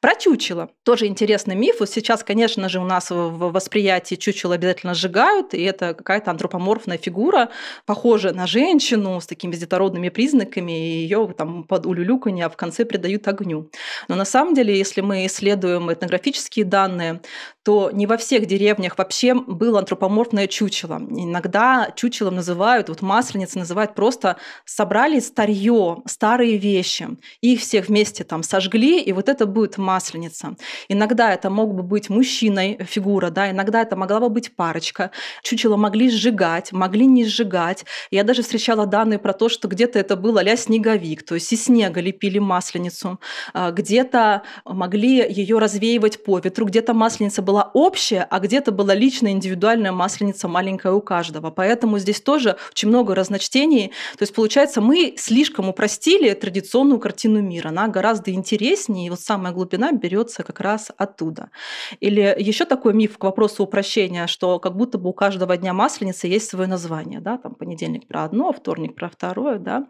Про 0.00 0.16
чучело. 0.16 0.70
Тоже 0.82 1.06
интересный 1.06 1.54
миф. 1.54 1.76
Вот 1.78 1.88
сейчас, 1.88 2.24
конечно 2.24 2.68
же, 2.68 2.80
у 2.80 2.84
нас 2.84 3.10
в 3.10 3.52
восприятии 3.52 4.16
чучело 4.16 4.54
обязательно 4.54 4.94
сжигают, 4.94 5.54
и 5.54 5.62
это 5.62 5.94
какая-то 5.94 6.32
антропоморфная 6.32 6.98
фигура, 6.98 7.50
похожая 7.86 8.32
на 8.32 8.48
женщину 8.48 9.20
с 9.20 9.26
такими 9.26 9.54
детородными 9.54 10.08
признаками, 10.08 10.72
и 10.72 11.02
ее 11.02 11.32
там 11.36 11.62
под 11.64 11.86
улюлюканье, 11.86 12.46
а 12.46 12.48
в 12.50 12.56
конце 12.56 12.84
придают 12.84 13.28
огню. 13.28 13.70
Но 14.08 14.16
на 14.16 14.24
самом 14.24 14.54
деле, 14.54 14.76
если 14.76 15.00
мы 15.00 15.26
исследуем 15.26 15.92
этнографические 15.92 16.64
данные, 16.64 17.20
то 17.62 17.90
не 17.92 18.06
во 18.06 18.16
всех 18.16 18.46
деревнях 18.46 18.98
вообще 18.98 19.34
было 19.34 19.78
антропоморфное 19.78 20.48
чучело. 20.48 21.00
Иногда 21.10 21.92
чучелом 21.94 22.34
называют, 22.34 22.88
вот 22.88 23.00
масленицы 23.00 23.60
называют 23.62 23.94
просто 23.94 24.36
собрали 24.64 25.20
старье, 25.20 26.02
старые 26.06 26.58
вещи, 26.58 27.08
их 27.40 27.60
всех 27.60 27.88
вместе 27.88 28.24
там 28.24 28.42
сожгли, 28.42 29.00
и 29.00 29.12
вот 29.12 29.28
это 29.28 29.46
будет 29.46 29.78
масленица. 29.78 30.56
Иногда 30.88 31.32
это 31.32 31.50
мог 31.50 31.74
бы 31.74 31.82
быть 31.82 32.10
мужчиной 32.10 32.78
фигура, 32.84 33.30
да, 33.30 33.50
иногда 33.50 33.82
это 33.82 33.96
могла 33.96 34.20
бы 34.20 34.28
быть 34.28 34.54
парочка. 34.56 35.10
Чучело 35.42 35.76
могли 35.76 36.10
сжигать, 36.10 36.72
могли 36.72 37.06
не 37.06 37.24
сжигать. 37.24 37.84
Я 38.10 38.24
даже 38.24 38.42
встречала 38.42 38.86
данные 38.86 39.18
про 39.18 39.32
то, 39.32 39.48
что 39.48 39.68
где-то 39.68 39.98
это 39.98 40.16
был 40.16 40.38
а 40.38 40.56
снеговик, 40.56 41.22
то 41.22 41.34
есть 41.34 41.52
из 41.52 41.64
снега 41.64 42.00
лепили 42.00 42.38
масленицу, 42.38 43.20
а, 43.54 43.70
где-то 43.70 44.42
могли 44.64 45.24
ее 45.28 45.58
развеивать 45.58 46.24
по 46.24 46.38
ветру, 46.38 46.66
где-то 46.66 46.94
масленица 46.94 47.42
была 47.42 47.70
общая, 47.74 48.26
а 48.28 48.40
где-то 48.40 48.72
была 48.72 48.94
личная 48.94 49.32
индивидуальная 49.32 49.92
масленица 49.92 50.48
маленькая 50.48 50.92
у 50.92 51.00
каждого. 51.00 51.50
Поэтому 51.50 51.98
здесь 51.98 52.20
тоже 52.20 52.56
очень 52.70 52.88
много 52.88 53.14
разночтений. 53.14 53.51
То 53.52 54.22
есть 54.22 54.34
получается, 54.34 54.80
мы 54.80 55.14
слишком 55.18 55.68
упростили 55.68 56.32
традиционную 56.32 56.98
картину 56.98 57.42
мира. 57.42 57.68
Она 57.68 57.86
гораздо 57.88 58.30
интереснее, 58.32 59.08
и 59.08 59.10
вот 59.10 59.20
самая 59.20 59.52
глубина 59.52 59.92
берется 59.92 60.42
как 60.42 60.60
раз 60.60 60.90
оттуда. 60.96 61.50
Или 62.00 62.34
еще 62.38 62.64
такой 62.64 62.94
миф 62.94 63.18
к 63.18 63.24
вопросу 63.24 63.64
упрощения, 63.64 64.26
что 64.26 64.58
как 64.58 64.74
будто 64.74 64.96
бы 64.96 65.10
у 65.10 65.12
каждого 65.12 65.56
дня 65.56 65.74
масленицы 65.74 66.28
есть 66.28 66.48
свое 66.48 66.66
название. 66.66 67.20
Да? 67.20 67.36
Там 67.36 67.54
понедельник 67.54 68.06
про 68.06 68.24
одно, 68.24 68.52
вторник 68.52 68.94
про 68.94 69.10
второе. 69.10 69.58
Да? 69.58 69.86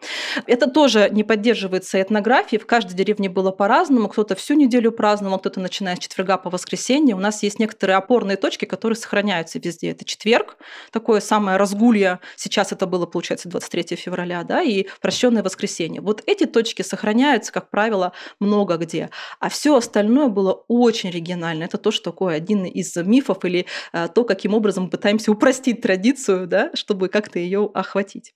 Это 0.47 0.69
тоже 0.69 1.09
не 1.12 1.23
поддерживается 1.23 2.02
этнографией. 2.02 2.61
В 2.61 2.66
каждой 2.66 2.95
деревне 2.95 3.28
было 3.28 3.52
по-разному. 3.52 4.09
Кто-то 4.09 4.35
всю 4.35 4.54
неделю 4.54 4.90
праздновал, 4.90 5.38
кто-то 5.38 5.61
начиная 5.61 5.95
с 5.95 6.00
четверга 6.00 6.37
по 6.37 6.50
воскресенье. 6.50 7.14
У 7.14 7.21
нас 7.21 7.42
есть 7.45 7.61
некоторые 7.61 7.97
опорные 7.97 8.37
точки, 8.37 8.64
которые 8.64 8.97
сохраняются 8.97 9.61
везде. 9.61 9.90
Это 9.90 10.04
четверг, 10.04 10.57
такое 10.90 11.21
самое 11.21 11.59
разгулье. 11.59 12.19
Сейчас 12.37 12.73
это 12.73 12.87
было, 12.87 13.07
получается, 13.07 13.51
23 13.52 13.97
февраля, 13.97 14.42
да, 14.42 14.62
и 14.62 14.87
прощенное 15.00 15.42
воскресенье. 15.42 16.00
Вот 16.00 16.23
эти 16.26 16.47
точки 16.47 16.82
сохраняются, 16.82 17.52
как 17.52 17.71
правило, 17.71 18.12
много 18.40 18.76
где. 18.76 19.11
А 19.38 19.49
все 19.49 19.76
остальное 19.76 20.28
было 20.28 20.64
очень 20.68 21.11
регионально. 21.11 21.64
Это 21.64 21.78
то, 21.78 21.90
что 21.90 22.11
такое 22.11 22.37
один 22.37 22.64
из 22.64 22.97
мифов 22.97 23.44
или 23.44 23.66
э, 23.92 24.09
то, 24.12 24.25
каким 24.25 24.54
образом 24.54 24.85
мы 24.85 24.90
пытаемся 24.90 25.30
упростить 25.30 25.80
традицию, 25.80 26.47
да, 26.47 26.71
чтобы 26.75 27.09
как-то 27.09 27.38
ее 27.38 27.71
охватить. 27.75 28.35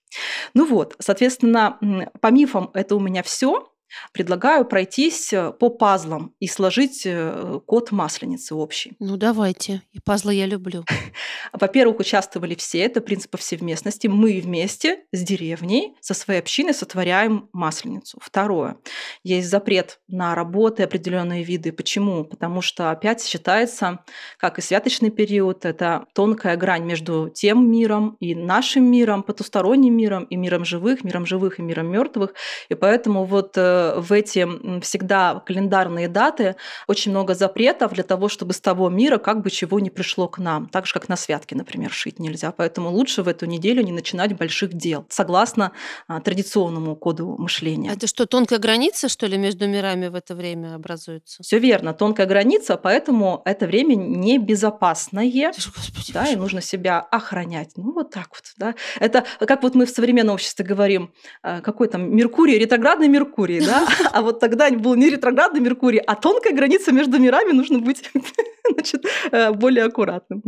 Ну 0.54 0.66
вот, 0.66 0.94
соответственно, 0.98 1.78
по 2.20 2.28
мифам 2.30 2.70
это 2.74 2.94
у 2.94 3.00
меня 3.00 3.22
все. 3.22 3.68
Предлагаю 4.12 4.64
пройтись 4.64 5.32
э, 5.32 5.52
по 5.52 5.70
пазлам 5.70 6.34
и 6.40 6.48
сложить 6.48 7.02
э, 7.04 7.60
код 7.66 7.92
масленицы 7.92 8.54
общий. 8.54 8.96
Ну 8.98 9.16
давайте. 9.16 9.82
И 9.92 10.00
пазлы 10.00 10.34
я 10.34 10.46
люблю. 10.46 10.84
Во-первых, 11.52 12.00
участвовали 12.00 12.54
все, 12.54 12.80
это 12.80 13.00
принцип 13.00 13.30
повсеместности. 13.30 14.06
Мы 14.06 14.40
вместе 14.40 15.04
с 15.12 15.22
деревней, 15.22 15.94
со 16.00 16.14
своей 16.14 16.40
общиной 16.40 16.74
сотворяем 16.74 17.48
масленицу. 17.52 18.18
Второе. 18.20 18.76
Есть 19.22 19.48
запрет 19.48 20.00
на 20.08 20.34
работы 20.34 20.82
определенные 20.82 21.42
виды. 21.42 21.72
Почему? 21.72 22.24
Потому 22.24 22.62
что 22.62 22.90
опять 22.90 23.24
считается, 23.24 24.00
как 24.38 24.58
и 24.58 24.62
святочный 24.62 25.10
период, 25.10 25.64
это 25.64 26.06
тонкая 26.14 26.56
грань 26.56 26.84
между 26.84 27.30
тем 27.32 27.70
миром 27.70 28.16
и 28.20 28.34
нашим 28.34 28.84
миром, 28.90 29.22
потусторонним 29.22 29.96
миром 29.96 30.24
и 30.24 30.36
миром 30.36 30.64
живых, 30.64 31.04
миром 31.04 31.26
живых 31.26 31.58
и 31.58 31.62
миром 31.62 31.90
мертвых. 31.90 32.34
И 32.68 32.74
поэтому 32.74 33.24
вот 33.24 33.56
э, 33.56 33.85
в 33.96 34.12
эти 34.12 34.46
всегда 34.80 35.42
календарные 35.46 36.08
даты 36.08 36.56
очень 36.86 37.10
много 37.10 37.34
запретов 37.34 37.92
для 37.92 38.04
того, 38.04 38.28
чтобы 38.28 38.52
с 38.52 38.60
того 38.60 38.88
мира 38.88 39.18
как 39.18 39.42
бы 39.42 39.50
чего 39.50 39.80
не 39.80 39.90
пришло 39.90 40.28
к 40.28 40.38
нам. 40.38 40.68
Так 40.68 40.86
же, 40.86 40.92
как 40.92 41.08
на 41.08 41.16
святки, 41.16 41.54
например, 41.54 41.90
шить 41.90 42.18
нельзя. 42.18 42.52
Поэтому 42.52 42.90
лучше 42.90 43.22
в 43.22 43.28
эту 43.28 43.46
неделю 43.46 43.82
не 43.82 43.92
начинать 43.92 44.36
больших 44.36 44.74
дел, 44.74 45.06
согласно 45.08 45.72
а, 46.08 46.20
традиционному 46.20 46.96
коду 46.96 47.36
мышления. 47.38 47.92
Это 47.92 48.06
что, 48.06 48.26
тонкая 48.26 48.58
граница, 48.58 49.08
что 49.08 49.26
ли, 49.26 49.36
между 49.36 49.66
мирами 49.68 50.08
в 50.08 50.14
это 50.14 50.34
время 50.34 50.74
образуется? 50.74 51.42
Все 51.42 51.58
верно, 51.58 51.94
тонкая 51.94 52.26
граница, 52.26 52.76
поэтому 52.76 53.42
это 53.44 53.66
время 53.66 53.94
небезопасное. 53.94 55.52
Господи, 55.54 56.12
да, 56.12 56.26
и 56.26 56.36
нужно 56.36 56.60
себя 56.60 57.00
охранять. 57.00 57.72
Ну, 57.76 57.92
вот 57.92 58.10
так 58.10 58.28
вот. 58.30 58.44
Да. 58.56 58.74
Это 59.00 59.24
как 59.38 59.62
вот 59.62 59.74
мы 59.74 59.86
в 59.86 59.90
современном 59.90 60.34
обществе 60.34 60.64
говорим, 60.64 61.12
а, 61.42 61.60
какой 61.60 61.88
там 61.88 62.14
Меркурий, 62.14 62.58
ретроградный 62.58 63.08
Меркурий, 63.08 63.60
да? 63.70 63.86
А 64.12 64.22
вот 64.22 64.40
тогда 64.40 64.70
был 64.70 64.94
не 64.94 65.10
ретроградный 65.10 65.60
Меркурий, 65.60 65.98
а 65.98 66.14
тонкая 66.14 66.54
граница 66.54 66.92
между 66.92 67.18
мирами 67.18 67.52
нужно 67.52 67.78
быть 67.78 68.10
значит, 68.72 69.04
э, 69.32 69.52
более 69.52 69.84
аккуратным. 69.84 70.42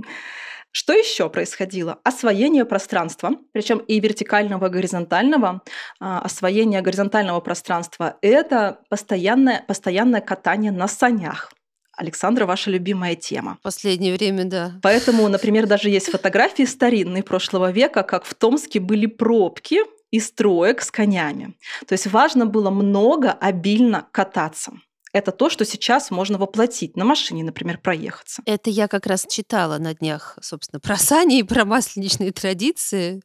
Что 0.70 0.92
еще 0.92 1.28
происходило? 1.30 1.98
Освоение 2.04 2.64
пространства, 2.64 3.32
причем 3.52 3.78
и 3.78 4.00
вертикального, 4.00 4.66
и 4.66 4.70
горизонтального. 4.70 5.62
А, 5.98 6.20
освоение 6.20 6.82
горизонтального 6.82 7.40
пространства– 7.40 8.16
это 8.22 8.78
постоянное, 8.90 9.64
постоянное 9.66 10.20
катание 10.20 10.70
на 10.70 10.86
санях. 10.86 11.52
Александра, 11.96 12.46
ваша 12.46 12.70
любимая 12.70 13.16
тема. 13.16 13.58
Последнее 13.62 14.14
время, 14.14 14.44
да. 14.44 14.72
Поэтому, 14.82 15.26
например, 15.28 15.66
даже 15.66 15.90
есть 15.90 16.10
фотографии 16.10 16.62
старинные 16.62 17.24
прошлого 17.24 17.72
века, 17.72 18.04
как 18.04 18.24
в 18.24 18.34
Томске 18.34 18.78
были 18.78 19.06
пробки 19.06 19.80
и 20.10 20.20
строек 20.20 20.82
с 20.82 20.90
конями. 20.90 21.54
То 21.86 21.92
есть 21.94 22.06
важно 22.06 22.46
было 22.46 22.70
много, 22.70 23.32
обильно 23.32 24.08
кататься. 24.12 24.72
Это 25.12 25.32
то, 25.32 25.48
что 25.48 25.64
сейчас 25.64 26.10
можно 26.10 26.36
воплотить 26.38 26.96
на 26.96 27.04
машине, 27.04 27.42
например, 27.42 27.78
проехаться. 27.78 28.42
Это 28.44 28.68
я 28.68 28.88
как 28.88 29.06
раз 29.06 29.26
читала 29.28 29.78
на 29.78 29.94
днях, 29.94 30.38
собственно, 30.42 30.80
про 30.80 30.96
сани 30.96 31.38
и 31.38 31.42
про 31.42 31.64
масленичные 31.64 32.30
традиции, 32.32 33.22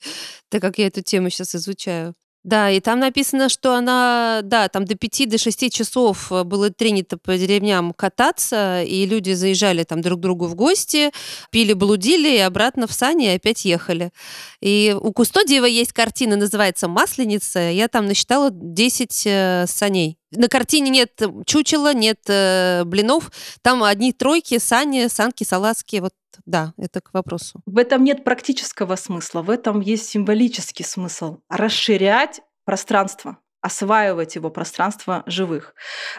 так 0.50 0.62
как 0.62 0.78
я 0.78 0.88
эту 0.88 1.02
тему 1.02 1.30
сейчас 1.30 1.56
изучаю. 1.56 2.16
Да, 2.44 2.70
и 2.70 2.82
там 2.82 3.00
написано, 3.00 3.48
что 3.48 3.74
она, 3.74 4.42
да, 4.44 4.68
там 4.68 4.84
до 4.84 4.96
5 4.96 5.30
до 5.30 5.38
6 5.38 5.72
часов 5.72 6.30
э, 6.30 6.44
было 6.44 6.70
тренито 6.70 7.18
по 7.18 7.38
деревням 7.38 7.94
кататься, 7.94 8.84
и 8.84 9.06
люди 9.06 9.32
заезжали 9.32 9.84
там 9.84 10.02
друг 10.02 10.20
к 10.20 10.22
другу 10.22 10.48
в 10.48 10.56
гости, 10.56 11.12
пили, 11.52 11.72
блудили, 11.72 12.36
и 12.36 12.40
обратно 12.40 12.86
в 12.86 12.92
сани 12.92 13.28
опять 13.28 13.64
ехали. 13.64 14.12
И 14.60 14.94
у 15.00 15.14
Кустодиева 15.14 15.66
есть 15.66 15.94
картина, 15.94 16.36
называется 16.36 16.90
«Масленица». 16.90 17.72
Я 17.72 17.88
там 17.88 18.08
насчитала 18.08 18.50
10 18.52 19.24
э, 19.26 19.66
саней. 19.66 20.18
На 20.32 20.50
картине 20.50 20.90
нет 20.90 21.22
чучела, 21.46 21.94
нет 21.94 22.20
э, 22.28 22.84
блинов. 22.84 23.32
Там 23.62 23.84
одни 23.84 24.12
тройки, 24.12 24.58
сани, 24.58 25.08
санки, 25.08 25.46
салазки. 25.46 25.98
Вот 25.98 26.12
да, 26.46 26.74
это 26.78 27.02
к 27.02 27.14
вопросу. 27.14 27.62
В 27.66 27.78
этом 27.78 28.04
нет 28.04 28.24
практического 28.24 28.96
смысла, 28.96 29.42
в 29.42 29.50
этом 29.50 29.80
есть 29.80 30.08
символический 30.10 30.86
смысл. 30.86 31.40
Расширять 31.50 32.42
пространство 32.66 33.38
осваивать 33.64 34.36
его 34.36 34.50
пространство 34.50 35.24
живых. 35.26 35.74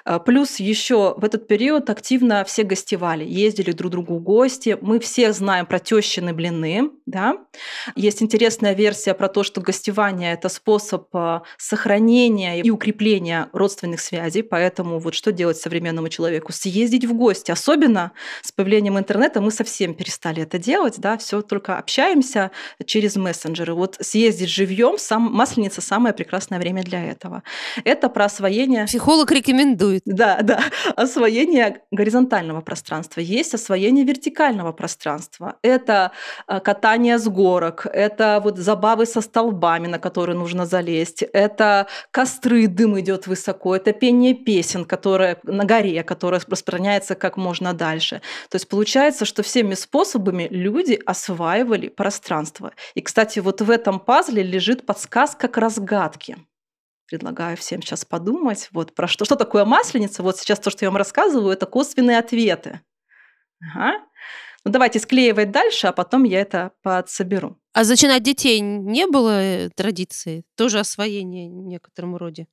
Э, 0.07 0.19
плюс 0.19 0.61
еще 0.61 1.15
в 1.17 1.25
этот 1.25 1.47
период 1.47 1.91
активно 1.91 2.43
все 2.45 2.63
гостевали, 2.63 3.25
ездили 3.25 3.73
друг 3.73 3.93
другу 3.93 4.15
в 4.17 4.23
гости. 4.23 4.79
Мы 4.81 4.99
все 4.99 5.33
знаем 5.33 5.67
про 5.67 5.79
тещины 5.79 6.33
блины. 6.33 6.91
Да? 7.05 7.37
Есть 7.95 8.23
интересная 8.23 8.73
версия 8.73 9.13
про 9.13 9.29
то, 9.29 9.43
что 9.43 9.61
гостевание– 9.61 10.33
это 10.35 10.49
способ 10.49 11.15
э, 11.15 11.41
сохранения 11.59 12.63
и 12.63 12.71
укрепления 12.71 13.51
родственных 13.53 14.01
связей. 14.01 14.43
Поэтому 14.43 14.99
вот 14.99 15.15
что 15.15 15.31
делать 15.31 15.59
современному 15.59 16.09
человеку? 16.09 16.51
Съездить 16.53 17.05
в 17.05 17.13
гости. 17.13 17.51
Особенно 17.51 18.13
с 18.41 18.53
появлением 18.53 18.99
интернета 18.99 19.43
мы 19.43 19.51
совсем 19.51 19.95
перестали 19.95 20.43
это 20.43 20.59
делать. 20.59 20.95
Да? 20.97 21.19
Все 21.19 21.43
только 21.43 21.77
общаемся 21.77 22.53
через 22.87 23.17
мессенджеры. 23.17 23.75
Вот 23.75 23.99
съездить 24.01 24.49
живьем, 24.49 24.97
сам, 24.97 25.25
масленица– 25.25 25.81
самое 25.83 26.15
прекрасное 26.15 26.59
время 26.59 26.83
для 26.83 27.05
этого 27.05 27.34
этого. 27.35 27.43
Это 27.85 28.09
про 28.09 28.25
освоение... 28.26 28.87
Психолог 28.87 29.31
рекомендует. 29.33 30.03
Да, 30.05 30.38
да. 30.43 30.61
Освоение 30.97 31.83
горизонтального 31.91 32.61
пространства. 32.61 33.21
Есть 33.21 33.55
освоение 33.55 34.05
вертикального 34.05 34.73
пространства. 34.73 35.57
Это 35.62 36.12
э, 36.47 36.61
катание 36.61 37.19
с 37.19 37.29
горок, 37.29 37.87
это 37.93 38.41
вот 38.43 38.59
забавы 38.59 39.07
со 39.07 39.21
столбами, 39.21 39.87
на 39.87 39.99
которые 39.99 40.37
нужно 40.37 40.67
залезть, 40.67 41.23
это 41.23 41.87
костры, 42.11 42.67
дым 42.67 42.99
идет 43.00 43.26
высоко, 43.26 43.76
это 43.76 43.93
пение 43.93 44.35
песен, 44.35 44.85
которое 44.85 45.38
на 45.45 45.64
горе, 45.64 46.03
которое 46.03 46.37
распространяется 46.37 47.14
как 47.14 47.37
можно 47.37 47.73
дальше. 47.73 48.21
То 48.50 48.57
есть 48.57 48.69
получается, 48.69 49.25
что 49.25 49.43
всеми 49.43 49.75
способами 49.75 50.49
люди 50.50 51.00
осваивали 51.07 51.88
пространство. 51.88 52.73
И, 52.95 53.00
кстати, 53.00 53.41
вот 53.41 53.61
в 53.61 53.71
этом 53.71 54.00
пазле 54.00 54.43
лежит 54.43 54.87
подсказка 54.87 55.49
к 55.49 55.57
разгадке 55.57 56.37
предлагаю 57.06 57.56
всем 57.56 57.82
сейчас 57.82 58.04
подумать, 58.04 58.68
вот 58.73 58.94
про 58.94 59.06
что, 59.06 59.25
что 59.25 59.37
такое 59.37 59.64
масленица. 59.64 60.23
Вот 60.23 60.38
сейчас 60.38 60.58
то, 60.61 60.70
что 60.70 60.84
я 60.84 60.90
вам 60.90 60.96
рассказываю, 60.96 61.52
это 61.52 61.66
косвенные 61.66 62.18
ответы. 62.18 62.80
Ага. 63.61 64.00
Ну 64.64 64.70
давайте 64.70 64.99
склеивать 64.99 65.50
дальше, 65.50 65.87
а 65.87 65.92
потом 65.92 66.25
я 66.25 66.40
это 66.40 66.73
подсоберу. 66.82 67.58
А 67.75 67.84
зачинать 67.84 68.23
детей 68.23 68.61
не 68.61 69.06
было 69.06 69.42
э, 69.42 69.70
традиции? 69.70 70.44
Тоже 70.56 70.78
освоение 70.78 71.50
в 71.50 71.66
некотором 71.66 72.16
роде? 72.16 72.46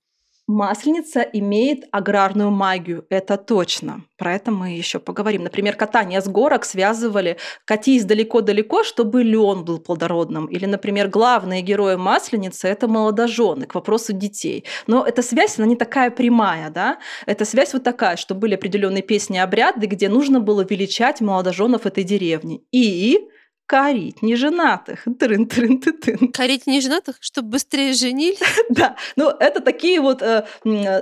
Масленица 0.47 1.21
имеет 1.21 1.85
аграрную 1.91 2.51
магию, 2.51 3.05
это 3.09 3.37
точно. 3.37 4.03
Про 4.17 4.35
это 4.35 4.51
мы 4.51 4.71
еще 4.71 4.99
поговорим. 4.99 5.43
Например, 5.43 5.75
катание 5.75 6.19
с 6.21 6.27
горок 6.27 6.65
связывали 6.65 7.37
«катись 7.65 8.03
далеко-далеко, 8.03 8.83
чтобы 8.83 9.23
лен 9.23 9.63
был 9.63 9.79
плодородным». 9.79 10.47
Или, 10.47 10.65
например, 10.65 11.07
главные 11.07 11.61
герои 11.61 11.95
Масленицы– 11.95 12.67
это 12.69 12.87
молодожены, 12.87 13.65
к 13.65 13.75
вопросу 13.75 14.13
детей. 14.13 14.65
Но 14.87 15.05
эта 15.05 15.21
связь, 15.21 15.57
она 15.57 15.67
не 15.67 15.75
такая 15.75 16.11
прямая, 16.11 16.69
да? 16.69 16.97
Эта 17.25 17.45
связь 17.45 17.73
вот 17.73 17.83
такая, 17.83 18.17
что 18.17 18.35
были 18.35 18.55
определенные 18.55 19.03
песни 19.03 19.37
обряды, 19.37 19.87
где 19.87 20.09
нужно 20.09 20.39
было 20.39 20.65
величать 20.69 21.21
молодоженов 21.21 21.85
этой 21.85 22.03
деревни. 22.03 22.63
И 22.71 23.29
корить 23.71 24.21
неженатых. 24.21 25.07
Трын 25.19 25.45
-трын 25.45 25.79
-ты 25.79 25.91
-тын. 25.93 26.31
Корить 26.33 26.67
неженатых, 26.67 27.15
чтобы 27.21 27.51
быстрее 27.51 27.93
женились? 27.93 28.39
да, 28.69 28.95
ну 29.15 29.29
это 29.29 29.61
такие 29.61 30.01
вот 30.01 30.21
э, 30.21 30.43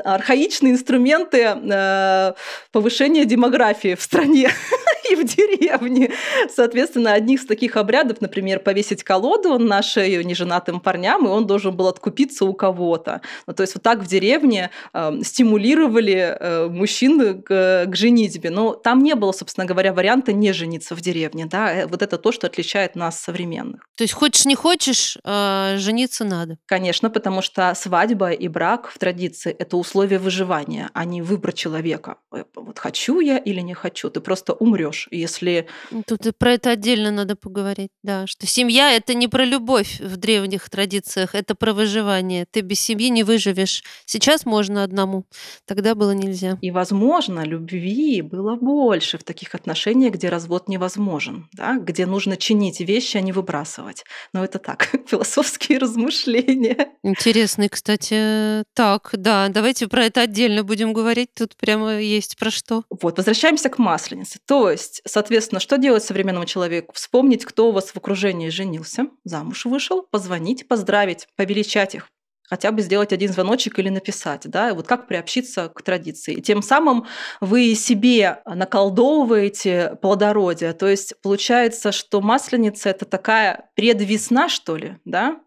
архаичные 0.05 0.73
инструменты 0.73 1.37
э, 1.39 2.33
повышения 2.71 3.25
демографии 3.25 3.95
в 3.95 4.01
стране 4.01 4.49
и 5.11 5.15
в 5.15 5.23
деревне. 5.23 6.11
Соответственно, 6.55 7.13
одних 7.13 7.39
из 7.39 7.45
таких 7.47 7.77
обрядов, 7.77 8.21
например, 8.21 8.59
повесить 8.59 9.03
колоду 9.03 9.57
на 9.59 9.81
шею 9.81 10.25
неженатым 10.25 10.79
парням, 10.79 11.25
и 11.25 11.29
он 11.29 11.47
должен 11.47 11.75
был 11.75 11.87
откупиться 11.87 12.45
у 12.45 12.53
кого-то. 12.53 13.21
Ну, 13.47 13.53
то 13.53 13.63
есть 13.63 13.75
вот 13.75 13.83
так 13.83 13.99
в 13.99 14.07
деревне 14.07 14.69
э, 14.93 15.23
стимулировали 15.23 16.37
э, 16.39 16.67
мужчин 16.67 17.41
к, 17.41 17.85
к 17.87 17.95
женитьбе. 17.95 18.49
Но 18.51 18.73
там 18.73 19.03
не 19.03 19.15
было, 19.15 19.31
собственно 19.31 19.65
говоря, 19.65 19.91
варианта 19.93 20.33
не 20.33 20.53
жениться 20.53 20.95
в 20.95 21.01
деревне. 21.01 21.45
Да? 21.45 21.73
Э, 21.73 21.87
вот 21.87 22.01
это 22.01 22.17
то, 22.17 22.31
что 22.31 22.47
отличает 22.59 22.95
нас 22.95 23.19
современных. 23.19 23.87
То 23.95 24.03
есть 24.03 24.13
хочешь 24.13 24.45
не 24.45 24.55
хочешь, 24.55 25.17
э, 25.23 25.75
жениться 25.77 26.25
надо? 26.25 26.57
Конечно, 26.65 27.09
потому 27.09 27.41
что 27.41 27.73
свадьба 27.75 28.31
и 28.31 28.47
брак 28.47 28.89
в 28.89 28.97
традиции– 28.97 29.51
это 29.59 29.77
условия 29.77 30.19
выживания, 30.19 30.89
а 30.93 31.05
не 31.05 31.21
выбор 31.21 31.53
человека. 31.53 32.15
Э, 32.33 32.43
вот 32.55 32.79
хочу 32.79 33.19
я 33.21 33.37
или 33.37 33.61
не 33.61 33.73
хочу, 33.73 34.09
ты 34.09 34.19
просто 34.19 34.53
умрешь 34.53 35.07
если... 35.11 35.67
Тут 36.05 36.21
про 36.37 36.53
это 36.53 36.71
отдельно 36.71 37.11
надо 37.11 37.35
поговорить, 37.35 37.91
да, 38.03 38.27
что 38.27 38.47
семья— 38.47 38.91
это 38.95 39.13
не 39.13 39.27
про 39.27 39.45
любовь 39.45 39.99
в 39.99 40.17
древних 40.17 40.69
традициях, 40.69 41.35
это 41.35 41.55
про 41.55 41.73
выживание. 41.73 42.45
Ты 42.49 42.61
без 42.61 42.79
семьи 42.79 43.09
не 43.09 43.23
выживешь. 43.23 43.83
Сейчас 44.05 44.45
можно 44.45 44.83
одному, 44.83 45.25
тогда 45.65 45.95
было 45.95 46.11
нельзя. 46.11 46.57
И, 46.61 46.71
возможно, 46.71 47.45
любви 47.45 48.21
было 48.21 48.55
больше 48.55 49.17
в 49.17 49.23
таких 49.23 49.55
отношениях, 49.55 50.13
где 50.13 50.29
развод 50.29 50.67
невозможен, 50.69 51.47
да, 51.53 51.77
где 51.77 52.05
нужно 52.05 52.37
чинить 52.49 52.79
вещи, 52.79 53.17
а 53.17 53.21
не 53.21 53.31
выбрасывать. 53.31 54.03
Но 54.33 54.43
это 54.43 54.59
так, 54.59 54.89
философские 55.07 55.77
размышления. 55.77 56.89
Интересный, 57.03 57.69
кстати. 57.69 58.63
Так, 58.73 59.11
да, 59.13 59.47
давайте 59.49 59.87
про 59.87 60.05
это 60.05 60.21
отдельно 60.21 60.63
будем 60.63 60.93
говорить. 60.93 61.29
Тут 61.35 61.55
прямо 61.55 61.99
есть 61.99 62.37
про 62.37 62.49
что. 62.51 62.83
Вот, 62.89 63.17
возвращаемся 63.17 63.69
к 63.69 63.77
масленице. 63.77 64.39
То 64.45 64.69
есть 64.69 64.89
есть, 64.89 65.01
соответственно, 65.05 65.59
что 65.59 65.77
делать 65.77 66.03
современному 66.03 66.45
человеку? 66.45 66.93
Вспомнить, 66.93 67.45
кто 67.45 67.69
у 67.69 67.71
вас 67.71 67.91
в 67.91 67.97
окружении 67.97 68.49
женился, 68.49 69.07
замуж 69.23 69.65
вышел, 69.65 70.03
позвонить, 70.03 70.67
поздравить, 70.67 71.27
повеличать 71.35 71.95
их 71.95 72.09
хотя 72.49 72.71
бы 72.71 72.81
сделать 72.81 73.13
один 73.13 73.31
звоночек 73.31 73.79
или 73.79 73.89
написать, 73.89 74.41
да, 74.45 74.73
вот 74.73 74.87
как 74.87 75.07
приобщиться 75.07 75.69
к 75.69 75.81
традиции. 75.81 76.35
И 76.35 76.41
тем 76.41 76.61
самым 76.61 77.05
вы 77.39 77.75
себе 77.75 78.41
наколдовываете 78.45 79.97
плодородие, 80.01 80.73
то 80.73 80.87
есть 80.87 81.13
получается, 81.21 81.91
что 81.91 82.21
масленица– 82.21 82.89
это 82.91 83.05
такая 83.05 83.69
предвесна, 83.75 84.49
что 84.49 84.75
ли, 84.75 84.97
да, 85.05 85.39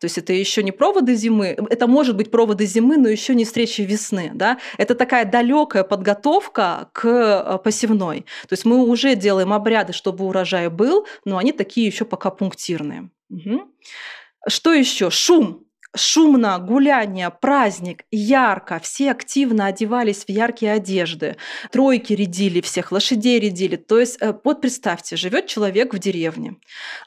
то 0.00 0.04
есть 0.04 0.18
это 0.18 0.32
еще 0.32 0.62
не 0.62 0.72
проводы 0.72 1.14
зимы, 1.14 1.56
это 1.70 1.86
может 1.86 2.16
быть 2.16 2.30
проводы 2.30 2.66
зимы, 2.66 2.96
но 2.96 3.08
еще 3.08 3.34
не 3.34 3.44
встречи 3.44 3.82
весны. 3.82 4.30
Да? 4.34 4.58
Это 4.76 4.94
такая 4.94 5.24
далекая 5.24 5.84
подготовка 5.84 6.88
к 6.92 7.06
э, 7.06 7.58
посевной. 7.62 8.22
То 8.48 8.52
есть 8.54 8.64
мы 8.64 8.82
уже 8.82 9.14
делаем 9.14 9.52
обряды, 9.52 9.92
чтобы 9.92 10.24
урожай 10.24 10.68
был, 10.68 11.06
но 11.24 11.38
они 11.38 11.52
такие 11.52 11.86
еще 11.86 12.04
пока 12.04 12.30
пунктирные. 12.30 13.10
Угу. 13.30 13.68
Что 14.48 14.72
еще? 14.72 15.10
Шум 15.10 15.67
шумно, 15.96 16.58
гуляние, 16.58 17.30
праздник, 17.30 18.04
ярко, 18.10 18.78
все 18.80 19.10
активно 19.10 19.66
одевались 19.66 20.24
в 20.24 20.28
яркие 20.28 20.72
одежды, 20.72 21.36
тройки 21.72 22.12
рядили 22.12 22.60
всех, 22.60 22.92
лошадей 22.92 23.40
рядили. 23.40 23.76
То 23.76 23.98
есть 23.98 24.18
э, 24.20 24.34
вот 24.44 24.60
представьте, 24.60 25.16
живет 25.16 25.46
человек 25.46 25.94
в 25.94 25.98
деревне, 25.98 26.56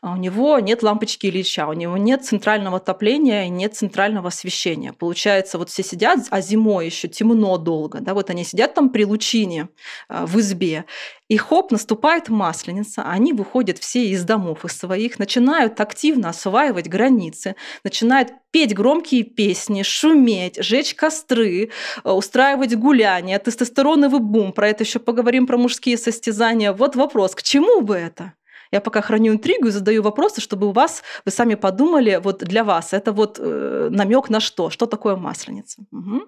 а 0.02 0.14
у 0.14 0.16
него 0.18 0.60
нет 0.60 0.84
лампочки 0.84 1.28
Ильича, 1.28 1.68
у 1.68 1.74
него 1.74 1.98
нет 1.98 2.26
центрального 2.26 2.78
отопления 2.78 3.46
и 3.46 3.50
нет 3.50 3.76
центрального 3.76 4.30
освещения. 4.30 4.94
Получается, 4.94 5.58
вот 5.58 5.70
все 5.70 5.84
сидят, 5.84 6.20
а 6.30 6.42
зимой 6.42 6.88
еще 6.88 7.08
темно 7.08 7.58
долго, 7.58 8.00
да, 8.00 8.14
вот 8.14 8.30
они 8.30 8.44
сидят 8.44 8.74
там 8.74 8.90
при 8.90 9.06
лучине 9.06 9.70
э, 10.10 10.26
в 10.26 10.40
избе, 10.40 10.86
и 11.32 11.38
хоп, 11.38 11.72
наступает 11.72 12.28
масленица, 12.28 13.04
они 13.04 13.32
выходят 13.32 13.78
все 13.78 14.06
из 14.08 14.26
домов 14.26 14.66
из 14.66 14.78
своих, 14.78 15.18
начинают 15.18 15.80
активно 15.80 16.28
осваивать 16.28 16.90
границы, 16.90 17.56
начинают 17.86 18.34
петь 18.52 18.76
громкие 18.76 19.24
песни, 19.24 19.84
шуметь, 19.84 20.62
жечь 20.62 20.94
костры, 20.94 21.70
э, 22.04 22.12
устраивать 22.12 22.76
гуляния, 22.76 23.40
тестостероновый 23.40 24.20
бум. 24.20 24.52
Про 24.52 24.68
это 24.68 24.84
еще 24.84 25.00
поговорим, 25.00 25.48
про 25.48 25.58
мужские 25.58 25.98
состязания. 25.98 26.74
Вот 26.74 26.98
вопрос, 26.98 27.34
к 27.34 27.44
чему 27.44 27.80
бы 27.80 27.96
это? 27.96 28.34
Я 28.72 28.82
пока 28.82 29.02
храню 29.02 29.34
интригу 29.34 29.68
и 29.68 29.72
задаю 29.72 30.02
вопросы, 30.02 30.42
чтобы 30.42 30.68
у 30.68 30.72
вас, 30.72 31.04
вы 31.26 31.32
сами 31.32 31.56
подумали, 31.56 32.20
вот 32.24 32.40
для 32.40 32.64
вас 32.64 32.94
это 32.94 33.12
вот 33.12 33.38
э, 33.40 33.90
намек 33.92 34.30
на 34.30 34.40
что? 34.40 34.70
Что 34.70 34.86
такое 34.86 35.16
масленица? 35.16 35.82
Угу. 35.92 36.22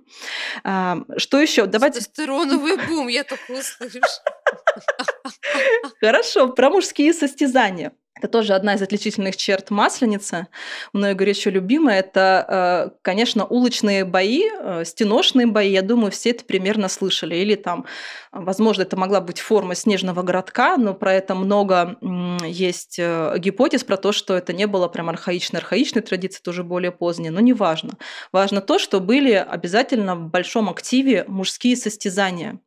А, 0.63 0.97
что 1.17 1.39
еще? 1.39 1.65
Давайте... 1.65 1.99
Тестостероновый 1.99 2.77
бум, 2.87 3.07
я 3.07 3.23
такое 3.23 3.63
слышу. 3.63 3.99
Хорошо, 6.01 6.49
про 6.49 6.69
мужские 6.69 7.13
состязания. 7.13 7.93
Это 8.15 8.27
тоже 8.27 8.53
одна 8.53 8.75
из 8.75 8.81
отличительных 8.81 9.35
черт 9.35 9.71
масленицы. 9.71 10.47
Мною 10.93 11.15
горячо 11.15 11.49
любимая. 11.49 11.99
Это, 11.99 12.91
э, 12.93 12.97
конечно, 13.01 13.43
уличные 13.43 14.05
бои, 14.05 14.43
э, 14.47 14.83
стеношные 14.85 15.47
бои. 15.47 15.71
Я 15.71 15.81
думаю, 15.81 16.11
все 16.11 16.29
это 16.29 16.45
примерно 16.45 16.89
слышали. 16.89 17.35
Или 17.35 17.55
там, 17.55 17.85
возможно, 18.31 18.83
это 18.83 18.95
могла 18.97 19.19
быть 19.19 19.39
форма 19.39 19.73
снежного 19.73 20.21
городка, 20.21 20.77
но 20.77 20.93
про 20.93 21.13
это 21.13 21.33
много 21.33 21.97
есть 22.45 22.97
э, 22.99 23.33
гипотез 23.39 23.83
про 23.83 23.97
то, 23.97 24.11
что 24.11 24.35
это 24.35 24.53
не 24.53 24.67
было 24.67 24.87
прям 24.87 25.09
архаичной 25.09 25.59
архаичной 25.59 26.03
традиции, 26.03 26.41
тоже 26.43 26.63
более 26.63 26.91
поздней. 26.91 27.31
Но 27.31 27.39
не 27.39 27.53
важно. 27.53 27.93
Важно 28.31 28.61
то, 28.61 28.77
что 28.77 28.99
были 28.99 29.31
обязательно 29.31 30.15
в 30.15 30.29
большом 30.29 30.69
активе 30.69 31.25
мужские 31.27 31.75
состязания. 31.75 32.59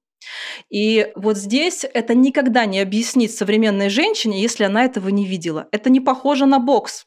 И 0.71 1.13
вот 1.15 1.37
здесь 1.37 1.85
это 1.85 2.15
никогда 2.15 2.67
не 2.67 2.81
объяснить 2.81 3.35
современной 3.35 3.89
женщине, 3.89 4.43
если 4.43 4.65
она 4.65 4.85
этого 4.85 5.09
не 5.09 5.27
видела. 5.27 5.69
Это 5.73 5.91
не 5.91 6.01
похоже 6.01 6.47
на 6.47 6.59
бокс. 6.59 7.07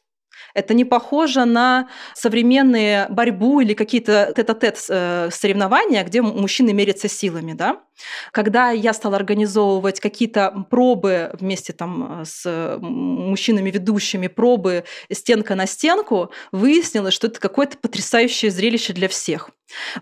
Это 0.54 0.74
не 0.74 0.84
похоже 0.84 1.44
на 1.44 1.88
современные 2.14 3.06
борьбу 3.08 3.60
или 3.60 3.74
какие-то 3.74 4.32
тет-а-тет 4.34 4.84
э, 4.88 5.28
соревнования, 5.30 6.02
где 6.04 6.22
мужчины 6.22 6.72
мерятся 6.72 7.08
силами. 7.08 7.52
Да? 7.52 7.80
Когда 8.32 8.70
я 8.70 8.92
стала 8.92 9.16
организовывать 9.16 10.00
какие-то 10.00 10.66
пробы 10.70 11.30
вместе 11.34 11.72
там 11.72 12.22
с 12.24 12.78
мужчинами-ведущими, 12.80 14.26
пробы 14.26 14.84
стенка 15.12 15.54
на 15.54 15.66
стенку, 15.66 16.30
выяснилось, 16.52 17.14
что 17.14 17.28
это 17.28 17.38
какое-то 17.40 17.78
потрясающее 17.78 18.50
зрелище 18.50 18.92
для 18.92 19.08
всех. 19.08 19.50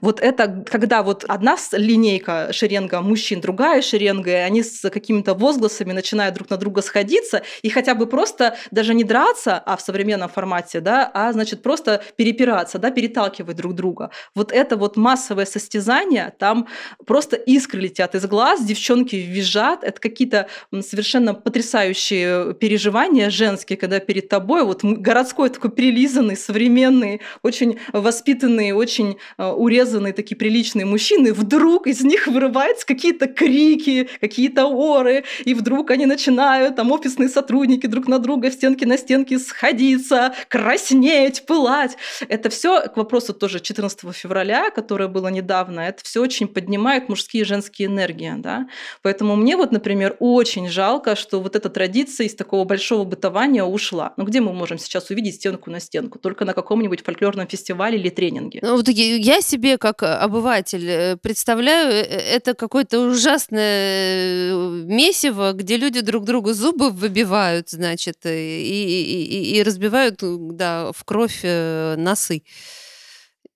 Вот 0.00 0.20
это, 0.20 0.64
когда 0.70 1.02
вот 1.02 1.24
одна 1.28 1.56
линейка 1.72 2.52
шеренга 2.52 3.00
мужчин, 3.00 3.40
другая 3.40 3.82
шеренга, 3.82 4.30
и 4.30 4.34
они 4.34 4.62
с 4.62 4.88
какими-то 4.90 5.34
возгласами 5.34 5.92
начинают 5.92 6.34
друг 6.34 6.50
на 6.50 6.56
друга 6.56 6.82
сходиться, 6.82 7.42
и 7.62 7.68
хотя 7.68 7.94
бы 7.94 8.06
просто 8.06 8.56
даже 8.70 8.94
не 8.94 9.04
драться, 9.04 9.58
а 9.58 9.76
в 9.76 9.80
современном 9.80 10.28
формате, 10.28 10.80
да, 10.80 11.10
а 11.12 11.32
значит 11.32 11.62
просто 11.62 12.02
перепираться, 12.16 12.78
да, 12.78 12.90
переталкивать 12.90 13.56
друг 13.56 13.74
друга. 13.74 14.10
Вот 14.34 14.52
это 14.52 14.76
вот 14.76 14.96
массовое 14.96 15.46
состязание, 15.46 16.32
там 16.38 16.68
просто 17.06 17.36
искры 17.36 17.80
летят 17.80 18.14
из 18.14 18.26
глаз, 18.26 18.64
девчонки 18.64 19.16
визжат, 19.16 19.84
это 19.84 20.00
какие-то 20.00 20.48
совершенно 20.80 21.34
потрясающие 21.34 22.54
переживания 22.54 23.30
женские, 23.30 23.76
когда 23.76 24.00
перед 24.00 24.28
тобой 24.28 24.64
вот 24.64 24.84
городской 24.84 25.50
такой 25.50 25.70
прилизанный, 25.70 26.36
современный, 26.36 27.20
очень 27.42 27.78
воспитанный, 27.92 28.72
очень 28.72 29.18
э, 29.38 29.52
урезанные 29.58 30.12
такие 30.12 30.36
приличные 30.36 30.86
мужчины, 30.86 31.32
вдруг 31.32 31.86
из 31.86 32.02
них 32.02 32.26
вырываются 32.26 32.86
какие-то 32.86 33.26
крики, 33.26 34.08
какие-то 34.20 34.66
оры, 34.66 35.24
и 35.44 35.54
вдруг 35.54 35.90
они 35.90 36.06
начинают, 36.06 36.76
там 36.76 36.92
офисные 36.92 37.28
сотрудники 37.28 37.86
друг 37.86 38.08
на 38.08 38.18
друга 38.18 38.50
в 38.50 38.54
стенки 38.54 38.84
на 38.84 38.96
стенки 38.96 39.36
сходиться, 39.38 40.34
краснеть, 40.48 41.44
пылать. 41.46 41.96
Это 42.28 42.50
все 42.50 42.82
к 42.88 42.96
вопросу 42.96 43.34
тоже 43.34 43.60
14 43.60 44.14
февраля, 44.14 44.70
которое 44.70 45.08
было 45.08 45.28
недавно, 45.28 45.80
это 45.80 46.02
все 46.04 46.22
очень 46.22 46.48
поднимает 46.48 47.08
мужские 47.08 47.42
и 47.42 47.44
женские 47.44 47.88
энергии. 47.88 48.32
Да? 48.36 48.68
Поэтому 49.02 49.36
мне 49.36 49.56
вот, 49.56 49.72
например, 49.72 50.16
очень 50.20 50.68
жалко, 50.68 51.16
что 51.16 51.40
вот 51.40 51.56
эта 51.56 51.68
традиция 51.68 52.26
из 52.26 52.34
такого 52.34 52.64
большого 52.64 53.04
бытования 53.04 53.64
ушла. 53.64 54.12
Ну 54.16 54.24
где 54.24 54.40
мы 54.40 54.52
можем 54.52 54.78
сейчас 54.78 55.10
увидеть 55.10 55.36
стенку 55.36 55.70
на 55.70 55.80
стенку? 55.80 56.18
Только 56.18 56.44
на 56.44 56.54
каком-нибудь 56.54 57.02
фольклорном 57.04 57.46
фестивале 57.48 57.98
или 57.98 58.08
тренинге. 58.08 58.60
Ну, 58.62 58.76
вот 58.76 58.88
я 58.88 59.40
себе, 59.48 59.78
как 59.78 60.02
обыватель, 60.02 60.88
э, 60.88 61.16
представляю, 61.16 61.90
э, 61.92 62.02
это 62.02 62.54
какое-то 62.54 63.00
ужасное 63.00 64.52
месиво, 64.84 65.52
где 65.52 65.76
люди 65.76 66.00
друг 66.00 66.24
другу 66.24 66.52
зубы 66.52 66.90
выбивают, 66.90 67.70
значит, 67.70 68.24
и, 68.24 68.28
и, 68.28 69.56
и, 69.56 69.62
разбивают, 69.62 70.18
да, 70.22 70.92
в 70.92 71.04
кровь 71.04 71.42
носы. 71.42 72.42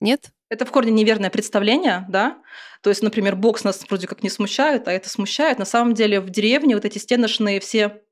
Нет? 0.00 0.30
Это 0.48 0.64
в 0.64 0.70
корне 0.70 0.92
неверное 0.92 1.30
представление, 1.30 2.04
да? 2.08 2.38
То 2.82 2.90
есть, 2.90 3.02
например, 3.02 3.36
бокс 3.36 3.64
нас 3.64 3.84
вроде 3.88 4.06
как 4.06 4.22
не 4.22 4.30
смущает, 4.30 4.88
а 4.88 4.92
это 4.92 5.08
смущает. 5.08 5.58
На 5.58 5.64
самом 5.64 5.94
деле 5.94 6.20
в 6.20 6.30
деревне 6.30 6.74
вот 6.74 6.84
эти 6.84 6.98
стеночные 6.98 7.60
все 7.60 8.02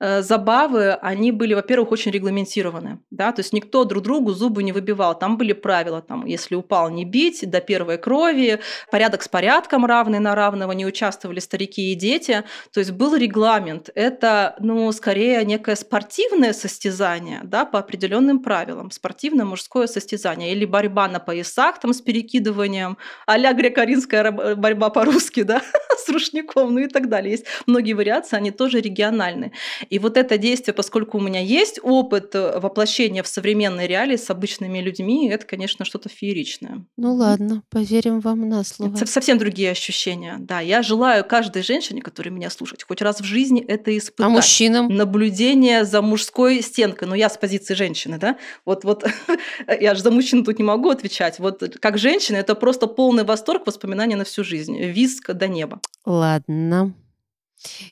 забавы, 0.00 0.92
они 0.92 1.32
были, 1.32 1.54
во-первых, 1.54 1.92
очень 1.92 2.10
регламентированы. 2.10 3.00
Да? 3.10 3.32
То 3.32 3.40
есть 3.40 3.52
никто 3.52 3.84
друг 3.84 4.02
другу 4.02 4.32
зубы 4.32 4.62
не 4.62 4.72
выбивал. 4.72 5.18
Там 5.18 5.38
были 5.38 5.52
правила, 5.52 6.02
там, 6.02 6.26
если 6.26 6.54
упал, 6.54 6.90
не 6.90 7.04
бить, 7.04 7.48
до 7.48 7.60
первой 7.60 7.98
крови, 7.98 8.60
порядок 8.90 9.22
с 9.22 9.28
порядком 9.28 9.86
равный 9.86 10.18
на 10.18 10.34
равного, 10.34 10.72
не 10.72 10.84
участвовали 10.84 11.40
старики 11.40 11.92
и 11.92 11.94
дети. 11.94 12.44
То 12.72 12.80
есть 12.80 12.92
был 12.92 13.16
регламент. 13.16 13.90
Это, 13.94 14.56
ну, 14.60 14.92
скорее 14.92 15.44
некое 15.44 15.76
спортивное 15.76 16.52
состязание 16.52 17.40
да, 17.44 17.64
по 17.64 17.78
определенным 17.78 18.42
правилам. 18.42 18.90
Спортивное 18.90 19.46
мужское 19.46 19.86
состязание. 19.86 20.52
Или 20.52 20.66
борьба 20.66 21.08
на 21.08 21.20
поясах 21.20 21.80
там, 21.80 21.92
с 21.92 22.00
перекидыванием, 22.00 22.98
а-ля 23.26 23.52
греко-римская 23.52 24.56
борьба 24.56 24.90
по-русски, 24.90 25.42
да, 25.42 25.62
с 25.98 26.08
рушником, 26.08 26.74
ну 26.74 26.80
и 26.80 26.88
так 26.88 27.08
далее. 27.08 27.32
Есть 27.32 27.46
многие 27.66 27.94
вариации, 27.94 28.36
они 28.36 28.50
тоже 28.50 28.80
региональные. 28.80 29.52
И 29.90 29.98
вот 29.98 30.16
это 30.16 30.38
действие, 30.38 30.74
поскольку 30.74 31.18
у 31.18 31.20
меня 31.20 31.40
есть 31.40 31.78
опыт 31.82 32.34
э, 32.34 32.58
воплощения 32.58 33.22
в 33.22 33.28
современной 33.28 33.86
реалии 33.86 34.16
с 34.16 34.30
обычными 34.30 34.78
людьми, 34.78 35.28
это, 35.28 35.46
конечно, 35.46 35.84
что-то 35.84 36.08
фееричное. 36.08 36.84
Ну 36.96 37.14
ладно, 37.14 37.62
поверим 37.70 38.20
вам 38.20 38.48
на 38.48 38.64
слово. 38.64 38.94
Это 38.94 39.06
совсем 39.06 39.38
другие 39.38 39.70
ощущения. 39.70 40.36
Да, 40.40 40.60
я 40.60 40.82
желаю 40.82 41.24
каждой 41.24 41.62
женщине, 41.62 42.02
которая 42.02 42.32
меня 42.32 42.50
слушает, 42.50 42.82
хоть 42.82 43.02
раз 43.02 43.20
в 43.20 43.24
жизни 43.24 43.64
это 43.64 43.96
испытать. 43.96 44.26
А 44.26 44.28
мужчинам? 44.28 44.88
Наблюдение 44.88 45.84
за 45.84 46.02
мужской 46.02 46.62
стенкой. 46.62 47.08
Но 47.08 47.14
я 47.14 47.28
с 47.28 47.36
позиции 47.36 47.74
женщины, 47.74 48.18
да? 48.18 48.36
Вот, 48.64 48.84
вот 48.84 49.06
я 49.80 49.94
же 49.94 50.02
за 50.02 50.10
мужчину 50.10 50.44
тут 50.44 50.58
не 50.58 50.64
могу 50.64 50.90
отвечать. 50.90 51.38
Вот 51.38 51.62
как 51.80 51.98
женщина 51.98 52.36
это 52.36 52.54
просто 52.54 52.86
полный 52.86 53.24
восторг, 53.24 53.66
воспоминания 53.66 54.16
на 54.16 54.24
всю 54.24 54.44
жизнь. 54.44 54.78
Виск 54.78 55.32
до 55.32 55.48
неба. 55.48 55.80
Ладно. 56.04 56.94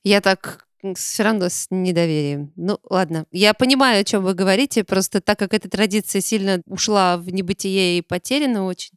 Я 0.03 0.21
так 0.21 0.64
все 0.95 1.23
равно 1.23 1.49
с 1.49 1.69
недоверием. 1.71 2.53
Ну, 2.57 2.79
ладно. 2.91 3.25
Я 3.33 3.55
понимаю, 3.55 4.03
о 4.03 4.05
чем 4.05 4.23
вы 4.23 4.35
говорите, 4.35 4.85
просто 4.85 5.21
так 5.21 5.39
как 5.39 5.55
эта 5.55 5.71
традиция 5.71 6.21
сильно 6.21 6.61
ушла 6.67 7.17
в 7.17 7.31
небытие 7.31 7.99
и 7.99 8.03
потеряна 8.03 8.67
очень, 8.67 8.95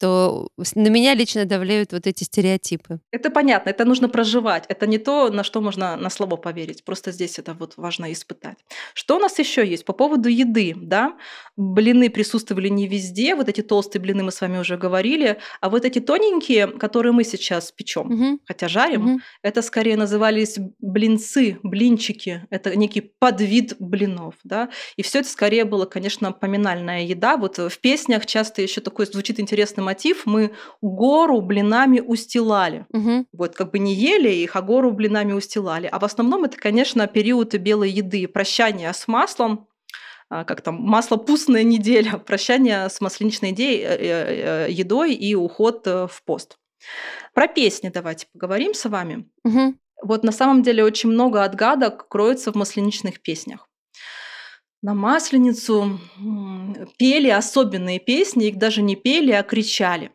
то 0.00 0.48
на 0.74 0.88
меня 0.88 1.14
лично 1.14 1.44
давляют 1.44 1.92
вот 1.92 2.06
эти 2.06 2.24
стереотипы. 2.24 3.00
Это 3.12 3.30
понятно, 3.30 3.68
это 3.68 3.84
нужно 3.84 4.08
проживать. 4.08 4.64
Это 4.68 4.86
не 4.86 4.96
то, 4.96 5.28
на 5.28 5.44
что 5.44 5.60
можно 5.60 5.96
на 5.96 6.08
слово 6.08 6.36
поверить. 6.36 6.84
Просто 6.84 7.12
здесь 7.12 7.38
это 7.38 7.52
вот 7.52 7.74
важно 7.76 8.10
испытать. 8.10 8.56
Что 8.94 9.16
у 9.16 9.18
нас 9.18 9.38
еще 9.38 9.66
есть 9.66 9.84
по 9.84 9.92
поводу 9.92 10.30
еды? 10.30 10.74
Да? 10.74 11.18
Блины 11.56 12.08
присутствовали 12.08 12.68
не 12.68 12.88
везде. 12.88 13.34
Вот 13.34 13.50
эти 13.50 13.60
толстые 13.60 14.00
блины 14.00 14.22
мы 14.22 14.32
с 14.32 14.40
вами 14.40 14.58
уже 14.58 14.78
говорили. 14.78 15.38
А 15.60 15.68
вот 15.68 15.84
эти 15.84 16.00
тоненькие, 16.00 16.66
которые 16.66 17.12
мы 17.12 17.22
сейчас 17.22 17.70
печем, 17.70 18.10
угу. 18.10 18.40
хотя 18.46 18.68
жарим, 18.68 19.14
угу. 19.14 19.20
это 19.42 19.60
скорее 19.60 19.98
назывались 19.98 20.58
блинцы, 20.78 21.58
блинчики. 21.62 22.46
Это 22.48 22.74
некий 22.74 23.02
подвид 23.02 23.76
блинов. 23.78 24.34
Да? 24.44 24.70
И 24.96 25.02
все 25.02 25.18
это 25.18 25.28
скорее 25.28 25.66
было, 25.66 25.84
конечно, 25.84 26.32
поминальная 26.32 27.02
еда. 27.02 27.36
Вот 27.36 27.58
в 27.58 27.78
песнях 27.80 28.24
часто 28.24 28.62
еще 28.62 28.80
такой 28.80 29.04
звучит 29.04 29.38
интересный 29.38 29.89
мотив, 29.90 30.26
мы 30.26 30.52
гору 30.80 31.40
блинами 31.40 32.00
устилали. 32.00 32.86
Угу. 32.92 33.26
Вот 33.32 33.54
как 33.54 33.72
бы 33.72 33.78
не 33.78 33.94
ели 33.94 34.28
их, 34.28 34.56
а 34.56 34.62
гору 34.62 34.92
блинами 34.92 35.32
устилали. 35.32 35.88
А 35.90 35.98
в 35.98 36.04
основном 36.04 36.44
это, 36.44 36.56
конечно, 36.56 37.06
период 37.06 37.54
белой 37.54 37.90
еды, 37.90 38.28
прощание 38.28 38.92
с 38.92 39.08
маслом, 39.08 39.66
а, 40.28 40.44
как 40.44 40.60
там, 40.60 40.76
масло 40.76 41.16
пустная 41.16 41.64
неделя, 41.64 42.18
прощание 42.26 42.88
с 42.88 43.00
масленичной 43.00 43.50
идеей, 43.50 43.82
э, 43.82 43.88
э, 43.88 44.66
э, 44.66 44.70
едой 44.70 45.14
и 45.14 45.34
уход 45.34 45.86
в 45.86 46.22
пост. 46.24 46.56
Про 47.34 47.48
песни 47.48 47.90
давайте 47.92 48.26
поговорим 48.32 48.74
с 48.74 48.88
вами. 48.88 49.28
Угу. 49.44 49.74
Вот 50.02 50.24
на 50.24 50.32
самом 50.32 50.62
деле 50.62 50.84
очень 50.84 51.10
много 51.10 51.44
отгадок 51.44 52.08
кроется 52.08 52.52
в 52.52 52.54
масленичных 52.54 53.20
песнях 53.20 53.69
на 54.82 54.94
Масленицу 54.94 56.00
пели 56.98 57.28
особенные 57.28 57.98
песни, 57.98 58.48
их 58.48 58.56
даже 58.56 58.82
не 58.82 58.96
пели, 58.96 59.32
а 59.32 59.42
кричали. 59.42 60.12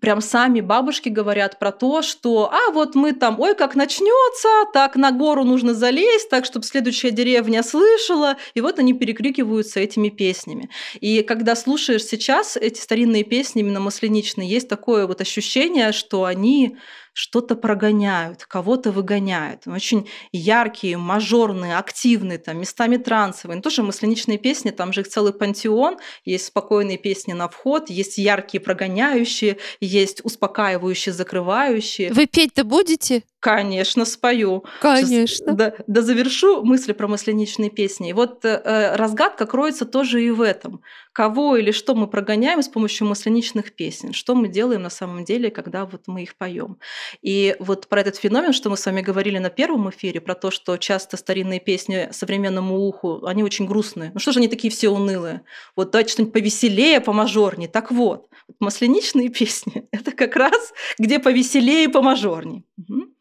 Прям 0.00 0.20
сами 0.20 0.60
бабушки 0.60 1.08
говорят 1.08 1.58
про 1.58 1.72
то, 1.72 2.02
что 2.02 2.52
а 2.52 2.72
вот 2.72 2.94
мы 2.94 3.14
там, 3.14 3.40
ой, 3.40 3.54
как 3.54 3.74
начнется, 3.74 4.48
так 4.74 4.96
на 4.96 5.12
гору 5.12 5.44
нужно 5.44 5.72
залезть, 5.72 6.28
так, 6.28 6.44
чтобы 6.44 6.66
следующая 6.66 7.10
деревня 7.10 7.62
слышала. 7.62 8.36
И 8.52 8.60
вот 8.60 8.78
они 8.78 8.92
перекрикиваются 8.92 9.80
этими 9.80 10.10
песнями. 10.10 10.68
И 11.00 11.22
когда 11.22 11.56
слушаешь 11.56 12.04
сейчас 12.04 12.58
эти 12.58 12.80
старинные 12.80 13.24
песни, 13.24 13.60
именно 13.62 13.80
масленичные, 13.80 14.46
есть 14.46 14.68
такое 14.68 15.06
вот 15.06 15.22
ощущение, 15.22 15.92
что 15.92 16.24
они 16.24 16.76
что-то 17.14 17.54
прогоняют, 17.54 18.44
кого-то 18.44 18.90
выгоняют. 18.90 19.66
Очень 19.66 20.08
яркие, 20.32 20.98
мажорные, 20.98 21.78
активные, 21.78 22.38
там, 22.38 22.58
местами 22.58 22.96
трансовые. 22.96 23.56
Ну, 23.56 23.62
тоже 23.62 23.82
мысленичные 23.82 24.36
песни, 24.36 24.70
там 24.70 24.92
же 24.92 25.00
их 25.02 25.08
целый 25.08 25.32
пантеон. 25.32 25.96
Есть 26.24 26.46
спокойные 26.46 26.98
песни 26.98 27.32
на 27.32 27.48
вход, 27.48 27.88
есть 27.88 28.18
яркие 28.18 28.60
прогоняющие, 28.60 29.58
есть 29.80 30.24
успокаивающие, 30.24 31.12
закрывающие. 31.12 32.12
Вы 32.12 32.26
петь-то 32.26 32.64
будете? 32.64 33.22
Конечно, 33.44 34.06
спою. 34.06 34.64
Конечно. 34.80 35.26
Сейчас, 35.26 35.42
да, 35.54 35.74
да 35.86 36.00
завершу 36.00 36.64
мысли 36.64 36.94
про 36.94 37.08
мысленичные 37.08 37.68
песни. 37.68 38.08
И 38.08 38.12
вот 38.14 38.42
э, 38.42 38.96
разгадка 38.96 39.44
кроется 39.44 39.84
тоже 39.84 40.24
и 40.24 40.30
в 40.30 40.40
этом. 40.40 40.80
Кого 41.12 41.58
или 41.58 41.70
что 41.70 41.94
мы 41.94 42.06
прогоняем 42.06 42.62
с 42.62 42.68
помощью 42.68 43.06
мысленичных 43.06 43.74
песен? 43.74 44.14
Что 44.14 44.34
мы 44.34 44.48
делаем 44.48 44.80
на 44.80 44.88
самом 44.88 45.26
деле, 45.26 45.50
когда 45.50 45.84
вот 45.84 46.04
мы 46.06 46.22
их 46.22 46.36
поем? 46.36 46.78
И 47.20 47.54
вот 47.58 47.86
про 47.88 48.00
этот 48.00 48.16
феномен, 48.16 48.54
что 48.54 48.70
мы 48.70 48.78
с 48.78 48.86
вами 48.86 49.02
говорили 49.02 49.36
на 49.36 49.50
первом 49.50 49.90
эфире, 49.90 50.22
про 50.22 50.34
то, 50.34 50.50
что 50.50 50.78
часто 50.78 51.18
старинные 51.18 51.60
песни 51.60 52.08
современному 52.12 52.78
уху, 52.78 53.26
они 53.26 53.42
очень 53.44 53.66
грустные. 53.66 54.10
Ну 54.14 54.20
что 54.20 54.32
же 54.32 54.38
они 54.38 54.48
такие 54.48 54.72
все 54.72 54.88
унылые? 54.88 55.42
Вот 55.76 55.90
давайте 55.90 56.12
что-нибудь 56.12 56.32
повеселее, 56.32 57.02
помажорнее. 57.02 57.68
Так 57.68 57.92
вот, 57.92 58.30
масленичные 58.58 59.28
песни– 59.38 59.86
это 59.92 60.12
как 60.12 60.34
раз 60.34 60.72
где 60.98 61.18
повеселее 61.18 61.84
и 61.84 61.88
помажорнее. 61.88 62.64
Угу. 62.78 63.13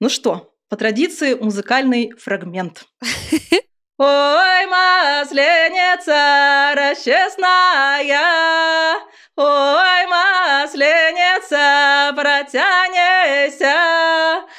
Ну 0.00 0.08
что, 0.08 0.52
по 0.68 0.76
традиции 0.76 1.34
музыкальный 1.34 2.12
фрагмент. 2.18 2.84
Ой, 3.96 4.66
масленица 4.66 6.74
расчестная, 6.74 8.02
Ой, 9.36 10.06
масленица, 10.08 12.12
протянися, 12.16 13.76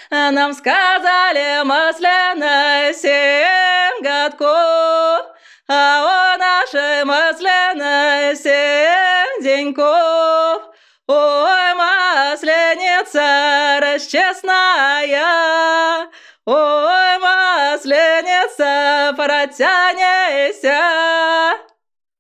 Нам 0.09 0.53
сказали 0.53 1.65
масляной 1.65 2.93
семь 2.93 4.01
годков, 4.01 5.25
А 5.67 6.35
у 6.35 6.39
нашей 6.39 7.03
масляной 7.03 8.37
семь 8.37 9.43
деньков. 9.43 10.04
Масленица 13.95 13.95
расчестная, 13.95 15.07
Ой, 16.45 17.19
масленица, 17.19 19.13
протянися. 19.15 20.79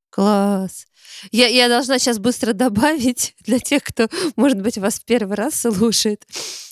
Класс. 0.09 0.87
Я, 1.31 1.47
я 1.47 1.69
должна 1.69 1.99
сейчас 1.99 2.19
быстро 2.19 2.53
добавить 2.53 3.35
для 3.45 3.59
тех, 3.59 3.83
кто, 3.83 4.07
может 4.35 4.61
быть, 4.61 4.77
вас 4.77 4.99
в 4.99 5.05
первый 5.05 5.35
раз 5.35 5.61
слушает. 5.61 6.25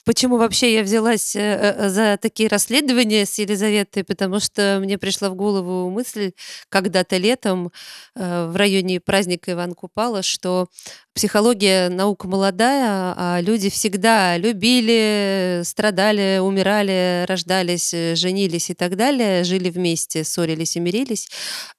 Почему 0.05 0.35
вообще 0.35 0.73
я 0.73 0.83
взялась 0.83 1.33
э, 1.33 1.39
э, 1.39 1.89
за 1.89 2.17
такие 2.21 2.49
расследования 2.49 3.25
с 3.25 3.39
Елизаветой? 3.39 4.03
Потому 4.03 4.41
что 4.41 4.79
мне 4.81 4.97
пришла 4.97 5.29
в 5.29 5.35
голову 5.35 5.89
мысль 5.89 6.33
когда-то 6.67 7.15
летом 7.15 7.71
э, 8.15 8.47
в 8.47 8.55
районе 8.57 8.99
праздника 8.99 9.53
Иван 9.53 9.73
Купала, 9.73 10.21
что 10.21 10.67
психология 11.13 11.87
наука 11.87 12.27
молодая, 12.27 13.13
а 13.15 13.39
люди 13.41 13.69
всегда 13.69 14.35
любили, 14.35 15.61
страдали, 15.63 16.39
умирали, 16.39 17.23
рождались, 17.25 17.91
женились 17.91 18.71
и 18.71 18.73
так 18.73 18.97
далее, 18.97 19.45
жили 19.45 19.69
вместе, 19.69 20.25
ссорились 20.25 20.75
и 20.75 20.81
мирились. 20.81 21.29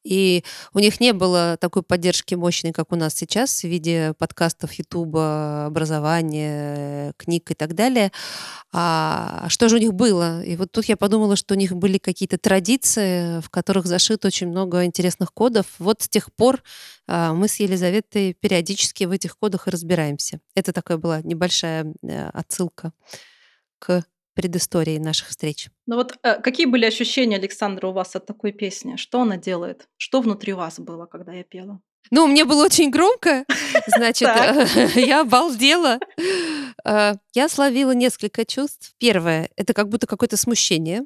И 0.02 0.44
у 0.72 0.78
них 0.78 0.98
не 0.98 1.12
было 1.12 1.58
такой 1.60 1.82
поддержки 1.82 2.34
мощной, 2.34 2.63
как 2.72 2.92
у 2.92 2.96
нас 2.96 3.14
сейчас, 3.14 3.61
в 3.61 3.64
виде 3.64 4.14
подкастов, 4.18 4.72
Ютуба, 4.74 5.66
образования, 5.66 7.12
книг 7.16 7.50
и 7.50 7.55
так 7.55 7.74
далее. 7.74 8.12
А 8.72 9.46
что 9.48 9.68
же 9.68 9.77
у 9.77 9.79
них 9.79 9.94
было? 9.94 10.42
И 10.42 10.57
вот 10.57 10.72
тут 10.72 10.87
я 10.87 10.96
подумала, 10.96 11.37
что 11.37 11.55
у 11.55 11.57
них 11.57 11.72
были 11.72 11.98
какие-то 11.98 12.38
традиции, 12.38 13.40
в 13.40 13.50
которых 13.50 13.87
зашито 13.87 14.29
очень 14.29 14.48
много 14.48 14.85
интересных 14.85 15.33
кодов. 15.33 15.66
Вот 15.79 16.03
с 16.03 16.09
тех 16.09 16.33
пор 16.35 16.62
а, 17.07 17.35
мы 17.35 17.48
с 17.48 17.57
Елизаветой 17.61 18.35
периодически 18.35 19.05
в 19.05 19.11
этих 19.11 19.38
кодах 19.38 19.68
и 19.68 19.70
разбираемся. 19.70 20.40
Это 20.55 20.72
такая 20.72 20.98
была 20.98 21.20
небольшая 21.22 21.92
э, 22.03 22.29
отсылка 22.31 22.92
к 23.79 24.05
предыстории 24.35 24.98
наших 24.98 25.29
встреч. 25.29 25.70
Ну 25.87 25.96
вот 25.96 26.16
э, 26.22 26.40
какие 26.40 26.66
были 26.66 26.85
ощущения, 26.85 27.37
Александра, 27.37 27.88
у 27.88 27.92
вас 27.92 28.16
от 28.16 28.27
такой 28.27 28.53
песни? 28.53 28.96
Что 28.96 29.22
она 29.22 29.37
делает? 29.37 29.88
Что 29.96 30.20
внутри 30.20 30.53
вас 30.53 30.79
было, 30.81 31.07
когда 31.07 31.33
я 31.33 31.44
пела? 31.44 31.81
Ну, 32.11 32.27
мне 32.27 32.45
было 32.45 32.64
очень 32.64 32.90
громко, 32.90 33.45
значит, 33.97 34.29
я 34.97 35.23
обалдела. 35.23 35.99
Э, 36.85 37.14
я 37.35 37.49
словила 37.49 37.93
несколько 37.93 38.45
чувств. 38.45 38.95
Первое— 38.99 39.49
это 39.57 39.73
как 39.73 39.88
будто 39.88 40.07
какое-то 40.07 40.37
смущение. 40.37 41.05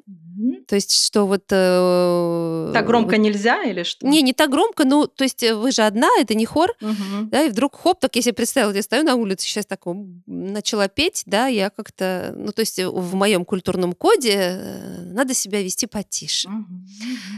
То 0.67 0.75
есть, 0.75 1.05
что 1.05 1.25
вот... 1.25 1.45
Э, 1.51 2.71
так 2.73 2.85
громко 2.85 3.17
нельзя 3.17 3.63
или 3.63 3.83
что? 3.83 4.05
Не, 4.07 4.21
не 4.21 4.33
так 4.33 4.49
громко, 4.49 4.85
ну, 4.85 5.07
то 5.07 5.23
есть 5.23 5.41
э, 5.43 5.55
вы 5.55 5.71
же 5.71 5.81
одна, 5.83 6.07
это 6.19 6.35
не 6.35 6.45
хор, 6.45 6.75
да, 7.23 7.43
и 7.43 7.49
вдруг 7.49 7.75
хоп, 7.75 7.99
так 7.99 8.15
я 8.15 8.21
себе 8.21 8.33
представила, 8.33 8.71
я 8.71 8.83
стою 8.83 9.03
на 9.03 9.15
улице, 9.15 9.45
сейчас 9.45 9.65
так 9.65 9.81
начала 10.25 10.87
петь, 10.87 11.23
да, 11.25 11.47
я 11.47 11.69
как-то, 11.69 12.33
ну, 12.35 12.51
то 12.51 12.59
есть 12.61 12.79
в 12.79 13.15
моем 13.15 13.45
культурном 13.45 13.93
коде 13.93 14.61
надо 15.05 15.33
себя 15.33 15.61
вести 15.61 15.87
потише. 15.87 16.49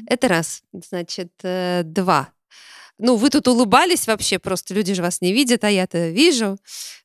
Это 0.07 0.27
раз. 0.27 0.63
Значит, 0.73 1.31
два 1.41 2.29
ну, 3.01 3.15
вы 3.15 3.29
тут 3.29 3.47
улыбались 3.47 4.07
вообще, 4.07 4.37
просто 4.39 4.73
люди 4.73 4.93
же 4.93 5.01
вас 5.01 5.21
не 5.21 5.33
видят, 5.33 5.63
а 5.63 5.69
я-то 5.69 6.09
вижу. 6.09 6.57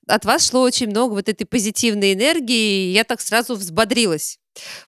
От 0.06 0.24
вас 0.24 0.48
шло 0.48 0.60
очень 0.60 0.88
много 0.88 1.14
вот 1.14 1.28
этой 1.28 1.46
позитивной 1.46 2.12
энергии, 2.12 2.88
и 2.88 2.92
я 2.92 3.04
так 3.04 3.20
сразу 3.20 3.54
взбодрилась. 3.54 4.38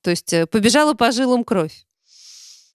То 0.02 0.10
есть 0.10 0.32
э, 0.32 0.46
побежала 0.46 0.94
по 0.94 1.10
жилам 1.10 1.44
кровь. 1.44 1.87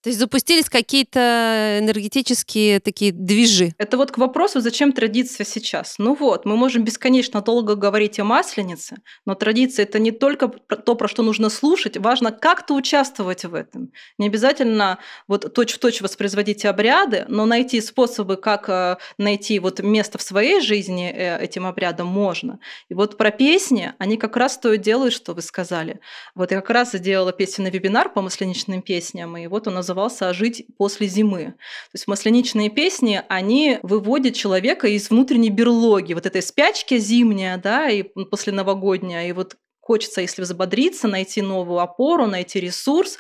То 0.04 0.10
есть 0.10 0.20
запустились 0.20 0.70
какие-то 0.70 1.78
энергетические 1.80 2.82
такие 2.82 3.14
движи. 3.14 3.74
Это 3.78 3.96
вот 3.96 4.12
к 4.12 4.18
вопросу, 4.18 4.60
зачем 4.60 4.92
традиция 4.92 5.46
сейчас? 5.46 5.96
Ну 5.98 6.14
вот, 6.14 6.44
мы 6.44 6.58
можем 6.58 6.84
бесконечно 6.84 7.42
долго 7.42 7.76
говорить 7.76 8.20
о 8.20 8.26
масленице, 8.26 8.98
но 9.26 9.34
традиция 9.34 9.84
это 9.84 10.00
не 10.00 10.12
только 10.12 10.50
то, 10.50 10.96
про 10.96 11.08
что 11.08 11.24
нужно 11.24 11.50
слушать, 11.50 11.96
важно 11.96 12.34
как-то 12.34 12.74
участвовать 12.74 13.46
в 13.46 13.56
этом. 13.56 13.94
Не 14.18 14.28
обязательно 14.28 15.00
вот 15.30 15.54
точь-в-точь 15.54 16.02
воспроизводить 16.02 16.66
обряды, 16.66 17.24
но 17.30 17.46
найти 17.46 17.80
способы, 17.80 18.36
как 18.36 18.68
э, 18.68 18.98
найти 19.18 19.58
вот 19.60 19.80
место 19.80 20.18
в 20.18 20.22
своей 20.22 20.60
жизни 20.60 21.14
э, 21.16 21.42
этим 21.42 21.66
обрядом 21.66 22.08
можно. 22.08 22.60
И 22.90 22.94
вот 22.94 23.16
про 23.16 23.32
песни, 23.32 23.94
они 24.00 24.18
как 24.18 24.36
раз 24.36 24.58
то 24.58 24.74
и 24.74 24.78
делают, 24.78 25.14
что 25.14 25.34
вы 25.34 25.42
сказали. 25.42 26.02
Вот 26.36 26.52
я 26.52 26.60
как 26.60 26.72
раз 26.72 26.92
сделала 26.92 27.32
песенный 27.32 27.70
вебинар 27.72 28.10
по 28.10 28.22
масленичным 28.22 28.82
песням, 28.82 29.38
и 29.38 29.48
вот 29.48 29.66
он 29.70 29.76
называется 29.76 29.93
назывался 29.94 30.34
«Жить 30.34 30.66
после 30.78 31.08
зимы». 31.08 31.44
То 31.46 31.96
есть 31.96 32.08
масляничные 32.08 32.70
песни, 32.70 33.22
они 33.30 33.80
выводят 33.84 34.36
человека 34.36 34.88
из 34.88 35.10
внутренней 35.10 35.50
берлоги, 35.50 36.14
вот 36.14 36.26
этой 36.26 36.42
спячки 36.42 36.98
зимняя, 36.98 37.58
да, 37.58 37.90
и 37.90 38.04
после 38.04 38.54
новогодняя, 38.54 39.28
и 39.28 39.32
вот 39.32 39.56
Хочется, 39.86 40.22
если 40.22 40.44
взбодриться, 40.44 41.10
найти 41.10 41.42
новую 41.42 41.80
опору, 41.80 42.26
найти 42.26 42.62
ресурс 42.62 43.18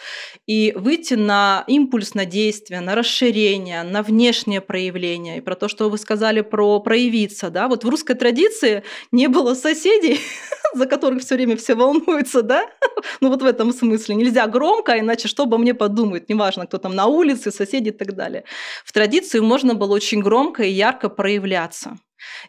и 0.48 0.72
выйти 0.78 1.16
на 1.16 1.66
импульс, 1.68 2.14
на 2.14 2.24
действие, 2.26 2.80
на 2.80 2.96
расширение, 2.96 3.84
на 3.84 4.02
внешнее 4.02 4.62
проявление. 4.62 5.40
И 5.40 5.42
про 5.42 5.56
то, 5.56 5.68
что 5.68 5.90
вы 5.90 5.98
сказали 5.98 6.40
про 6.40 6.80
проявиться. 6.80 7.50
Да? 7.50 7.68
Вот 7.68 7.84
в 7.84 7.90
русской 7.90 8.14
традиции 8.14 8.84
не 9.12 9.28
было 9.28 9.56
соседей, 9.56 10.22
за 10.74 10.86
которых 10.86 11.24
все 11.24 11.36
время 11.36 11.58
все 11.58 11.76
волнуются, 11.76 12.42
да? 12.42 12.66
Ну 13.20 13.28
вот 13.28 13.42
в 13.42 13.46
этом 13.46 13.74
смысле. 13.74 14.16
Нельзя 14.16 14.48
громко, 14.48 14.98
иначе 14.98 15.28
что 15.28 15.44
обо 15.44 15.58
мне 15.58 15.74
подумают. 15.74 16.30
Неважно, 16.30 16.66
кто 16.66 16.78
там 16.78 16.96
на 16.96 17.08
улице, 17.08 17.52
соседи 17.52 17.90
и 17.90 17.92
так 17.92 18.16
далее. 18.16 18.46
В 18.86 18.94
традиции 18.94 19.40
можно 19.40 19.76
было 19.76 19.94
очень 19.94 20.22
громко 20.22 20.64
и 20.64 20.72
ярко 20.72 21.10
проявляться. 21.10 21.98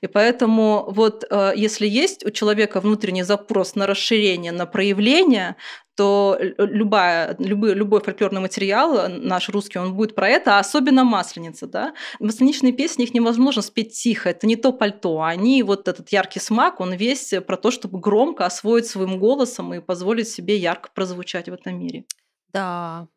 И 0.01 0.07
поэтому 0.07 0.87
вот 0.89 1.25
э, 1.31 1.53
если 1.57 1.87
есть 1.87 2.25
у 2.25 2.31
человека 2.31 2.81
внутренний 2.81 3.23
запрос 3.23 3.75
на 3.75 3.87
расширение, 3.87 4.53
на 4.53 4.67
проявление, 4.67 5.57
то 5.97 6.37
любая, 6.41 7.37
любой, 7.39 7.75
любой 7.75 8.01
фольклорный 8.01 8.41
материал, 8.41 8.97
э, 8.99 9.09
наш 9.09 9.49
русский, 9.49 9.79
он 9.79 9.95
будет 9.95 10.15
про 10.15 10.29
это, 10.29 10.57
а 10.57 10.59
особенно 10.61 11.05
масленица. 11.05 11.67
Да? 11.67 11.95
Масленичные 12.21 12.73
песни, 12.73 13.05
их 13.05 13.15
невозможно 13.15 13.63
спеть 13.63 13.93
тихо, 13.93 14.31
это 14.31 14.47
не 14.47 14.57
то 14.57 14.73
пальто. 14.73 15.23
Они, 15.23 15.63
вот 15.63 15.89
этот 15.89 16.11
яркий 16.11 16.41
смак, 16.41 16.81
он 16.81 16.95
весь 16.95 17.33
про 17.47 17.57
то, 17.57 17.71
чтобы 17.71 18.01
громко 18.01 18.45
освоить 18.47 18.87
своим 18.87 19.19
голосом 19.19 19.73
и 19.75 19.81
позволить 19.81 20.29
себе 20.29 20.57
ярко 20.57 20.91
прозвучать 20.95 21.49
в 21.49 21.53
этом 21.53 21.79
мире. 21.79 22.05
Да, 22.53 23.09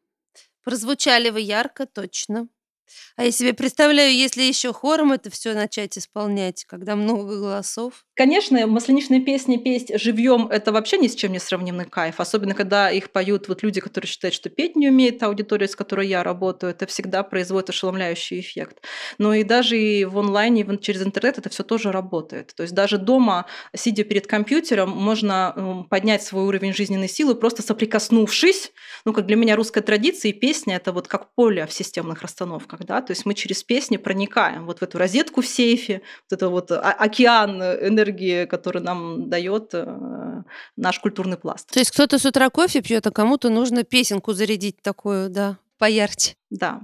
прозвучали 0.64 1.30
вы 1.30 1.42
ярко, 1.42 1.86
точно. 1.86 2.48
А 3.16 3.24
я 3.24 3.32
себе 3.32 3.54
представляю, 3.54 4.16
если 4.16 4.44
еще 4.44 4.74
хором 4.74 5.12
это 5.12 5.30
все 5.30 5.54
начать 5.54 5.98
исполнять, 5.98 6.66
когда 6.66 6.96
много 6.96 7.40
голосов. 7.40 8.06
Конечно, 8.16 8.66
масляничные 8.66 9.22
песни 9.22 9.58
петь 9.58 9.92
живьем 10.02 10.48
это 10.48 10.72
вообще 10.72 10.98
ни 10.98 11.08
с 11.08 11.16
чем 11.16 11.32
не 11.32 11.40
сравнимый 11.40 11.86
кайф. 11.86 12.20
Особенно, 12.20 12.56
когда 12.56 12.90
их 12.90 13.12
поют 13.12 13.48
вот 13.48 13.64
люди, 13.64 13.80
которые 13.80 14.08
считают, 14.08 14.34
что 14.34 14.50
петь 14.50 14.76
не 14.76 14.90
умеет, 14.90 15.22
аудитория, 15.22 15.68
с 15.68 15.76
которой 15.76 16.08
я 16.08 16.24
работаю, 16.24 16.72
это 16.72 16.88
всегда 16.88 17.24
производит 17.24 17.70
ошеломляющий 17.70 18.40
эффект. 18.40 18.84
Но 19.18 19.34
и 19.34 19.44
даже 19.44 19.78
и 19.80 20.06
в 20.06 20.18
онлайне, 20.18 20.62
и 20.62 20.80
через 20.82 21.04
интернет 21.04 21.38
это 21.38 21.50
все 21.50 21.64
тоже 21.64 21.92
работает. 21.92 22.54
То 22.56 22.64
есть 22.64 22.74
даже 22.74 22.98
дома, 22.98 23.46
сидя 23.76 24.04
перед 24.04 24.26
компьютером, 24.28 24.90
можно 24.90 25.86
поднять 25.90 26.24
свой 26.24 26.46
уровень 26.46 26.74
жизненной 26.74 27.10
силы, 27.10 27.36
просто 27.36 27.62
соприкоснувшись. 27.62 28.72
Ну, 29.06 29.14
как 29.14 29.26
для 29.28 29.36
меня 29.36 29.56
русская 29.56 29.82
традиция 29.82 30.32
и 30.32 30.34
песня– 30.34 30.76
это 30.78 30.92
вот 30.92 31.08
как 31.08 31.34
поле 31.36 31.66
в 31.68 31.74
системных 31.74 32.22
расстановках. 32.22 32.77
Да? 32.84 33.02
То 33.02 33.12
есть 33.12 33.26
мы 33.26 33.34
через 33.34 33.64
песни 33.64 33.98
проникаем 33.98 34.66
вот 34.66 34.80
в 34.80 34.82
эту 34.84 34.98
розетку 34.98 35.42
в 35.42 35.48
сейфе, 35.48 36.02
вот 36.30 36.38
это 36.38 36.50
вот 36.50 36.72
океан 36.72 37.62
энергии 37.62 38.08
энергии, 38.08 38.46
который 38.46 38.82
нам 38.82 39.30
дает 39.30 39.74
э, 39.74 40.44
наш 40.76 41.00
культурный 41.00 41.38
пласт. 41.38 41.72
То 41.72 41.80
есть 41.80 41.92
кто-то 41.92 42.20
с 42.20 42.26
утра 42.26 42.50
кофе 42.50 42.82
пьет, 42.82 43.08
а 43.08 43.12
кому-то 43.12 43.50
нужно 43.50 43.84
песенку 43.84 44.34
зарядить 44.34 44.82
такую, 44.82 45.30
да, 45.30 45.58
поярче. 45.78 46.36
Да. 46.50 46.82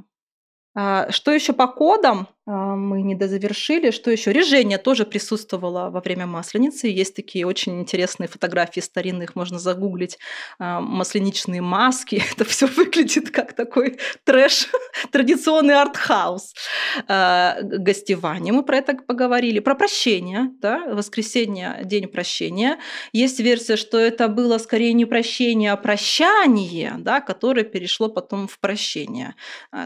А, 0.75 1.11
что 1.11 1.31
еще 1.31 1.53
по 1.53 1.67
кодам? 1.67 2.27
А, 2.45 2.75
мы 2.75 3.01
не 3.01 3.15
дозавершили. 3.15 3.91
Что 3.91 4.11
еще? 4.11 4.33
Режение 4.33 4.77
тоже 4.77 5.05
присутствовало 5.05 5.89
во 5.89 6.01
время 6.01 6.25
Масленицы. 6.27 6.87
Есть 6.87 7.15
такие 7.15 7.47
очень 7.47 7.79
интересные 7.79 8.27
фотографии 8.27 8.81
старинных, 8.81 9.35
можно 9.35 9.59
загуглить. 9.59 10.19
А, 10.59 10.81
масленичные 10.81 11.61
маски. 11.61 12.21
Это 12.35 12.43
все 12.43 12.67
выглядит 12.67 13.29
как 13.31 13.53
такой 13.53 13.97
трэш, 14.25 14.67
традиционный 15.11 15.75
артхаус. 15.75 16.53
А, 17.07 17.57
гостевание, 17.61 18.51
мы 18.51 18.63
про 18.63 18.77
это 18.77 18.95
поговорили. 18.95 19.59
Про 19.59 19.75
прощение, 19.75 20.51
да? 20.61 20.93
воскресенье, 20.93 21.79
день 21.83 22.07
прощения. 22.07 22.79
Есть 23.13 23.39
версия, 23.39 23.77
что 23.77 23.97
это 23.97 24.27
было 24.27 24.57
скорее 24.57 24.93
не 24.93 25.05
прощение, 25.05 25.71
а 25.71 25.77
прощание, 25.77 26.95
да, 26.97 27.21
которое 27.21 27.63
перешло 27.63 28.09
потом 28.09 28.47
в 28.47 28.59
прощение. 28.59 29.35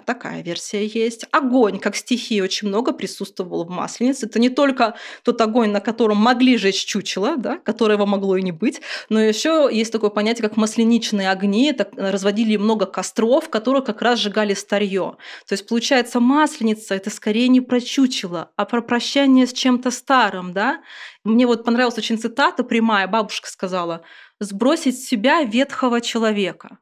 Такая 0.06 0.42
версия 0.42 0.86
есть. 0.86 1.26
Огонь, 1.32 1.80
как 1.80 1.96
стихия 1.96 2.47
очень 2.48 2.68
много 2.68 2.92
присутствовало 2.92 3.64
в 3.64 3.70
Масленице. 3.70 4.26
Это 4.26 4.40
не 4.40 4.50
только 4.50 4.96
тот 5.24 5.40
огонь, 5.42 5.72
на 5.72 5.80
котором 5.80 6.18
могли 6.18 6.58
жечь 6.58 6.86
чучело, 6.86 7.38
да, 7.38 7.58
которого 7.58 8.06
могло 8.06 8.38
и 8.38 8.42
не 8.42 8.52
быть, 8.52 8.82
но 9.10 9.20
еще 9.20 9.70
есть 9.72 9.92
такое 9.92 10.10
понятие, 10.10 10.48
как 10.48 10.58
масленичные 10.58 11.30
огни. 11.30 11.70
Это 11.70 11.90
разводили 11.96 12.58
много 12.58 12.86
костров, 12.86 13.50
которые 13.50 13.84
как 13.84 14.02
раз 14.02 14.20
сжигали 14.20 14.54
старье. 14.54 15.18
То 15.48 15.54
есть, 15.54 15.68
получается, 15.68 16.20
Масленица– 16.20 16.96
это 16.96 17.10
скорее 17.10 17.48
не 17.48 17.62
про 17.62 17.80
чучело, 17.82 18.52
а 18.56 18.66
про 18.66 18.82
прощание 18.82 19.46
с 19.46 19.54
чем-то 19.54 19.92
старым. 19.92 20.54
Да? 20.54 20.82
Мне 21.24 21.46
вот 21.46 21.64
понравилась 21.64 21.98
очень 21.98 22.18
цитата 22.18 22.64
прямая, 22.64 23.08
бабушка 23.08 23.50
сказала, 23.50 24.02
«сбросить 24.40 25.00
с 25.00 25.08
себя 25.08 25.44
ветхого 25.44 26.02
человека». 26.02 26.80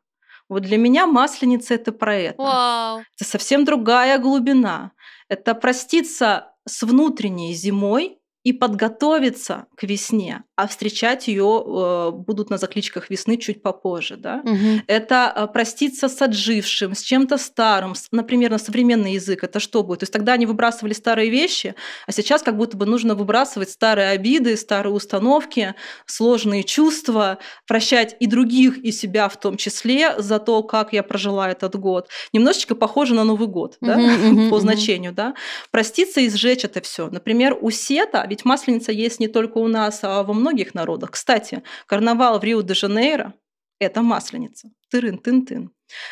Вот 0.47 0.61
для 0.61 0.77
меня 0.77 1.07
масленица 1.07 1.73
это 1.73 1.91
про 1.91 2.15
это. 2.15 2.41
Вау. 2.41 2.99
Это 2.99 3.27
совсем 3.27 3.65
другая 3.65 4.19
глубина. 4.19 4.91
Это 5.27 5.55
проститься 5.55 6.53
с 6.67 6.83
внутренней 6.83 7.53
зимой 7.53 8.19
и 8.43 8.53
подготовиться 8.53 9.67
к 9.75 9.83
весне. 9.83 10.43
А 10.55 10.67
встречать 10.67 11.27
ее 11.27 11.63
э, 11.65 12.11
будут 12.11 12.49
на 12.49 12.57
закличках 12.57 13.09
весны 13.09 13.37
чуть 13.37 13.61
попозже. 13.61 14.15
Да? 14.15 14.41
Мгм. 14.43 14.83
Это 14.87 15.33
э, 15.35 15.47
проститься 15.47 16.07
с 16.07 16.21
отжившим, 16.21 16.95
с 16.95 17.01
чем-то 17.01 17.37
старым. 17.37 17.93
Например, 18.11 18.51
на 18.51 18.57
современный 18.57 19.13
язык 19.13 19.43
это 19.43 19.59
что 19.59 19.83
будет? 19.83 19.99
То 19.99 20.03
есть 20.03 20.13
тогда 20.13 20.33
они 20.33 20.45
выбрасывали 20.45 20.93
старые 20.93 21.29
вещи, 21.29 21.75
а 22.07 22.11
сейчас 22.11 22.41
как 22.41 22.55
будто 22.55 22.77
бы 22.77 22.85
нужно 22.85 23.15
выбрасывать 23.15 23.69
старые 23.69 24.09
обиды, 24.09 24.55
старые 24.55 24.93
установки, 24.93 25.75
сложные 26.05 26.63
чувства, 26.63 27.39
прощать 27.67 28.15
и 28.19 28.27
других, 28.27 28.77
и 28.77 28.91
себя 28.91 29.27
в 29.27 29.37
том 29.37 29.57
числе 29.57 30.15
за 30.19 30.39
то, 30.39 30.63
как 30.63 30.93
я 30.93 31.03
прожила 31.03 31.49
этот 31.49 31.75
год. 31.75 32.07
Немножечко 32.31 32.75
похоже 32.75 33.13
на 33.13 33.25
Новый 33.25 33.47
год, 33.47 33.77
да, 33.81 33.97
Мгм, 33.97 34.27
мгм, 34.27 34.49
по 34.49 34.59
значению, 34.59 35.11
да. 35.11 35.33
Проститься 35.71 36.21
и 36.21 36.29
сжечь 36.29 36.63
это 36.63 36.79
все. 36.79 37.09
Например, 37.09 37.57
у 37.59 37.71
Сета, 37.71 38.25
ведь 38.29 38.45
масленица 38.45 38.93
есть 38.93 39.19
не 39.19 39.27
только 39.27 39.57
у 39.57 39.67
нас, 39.67 39.99
а 40.03 40.23
во 40.23 40.33
многих 40.33 40.44
народах. 40.75 41.11
Кстати, 41.11 41.63
карнавал 41.87 42.39
в 42.39 42.43
Рио-де-Жанейро– 42.43 43.33
это 43.79 44.01
масленица. 44.01 44.69
Тырын-тын-тын. 44.91 45.69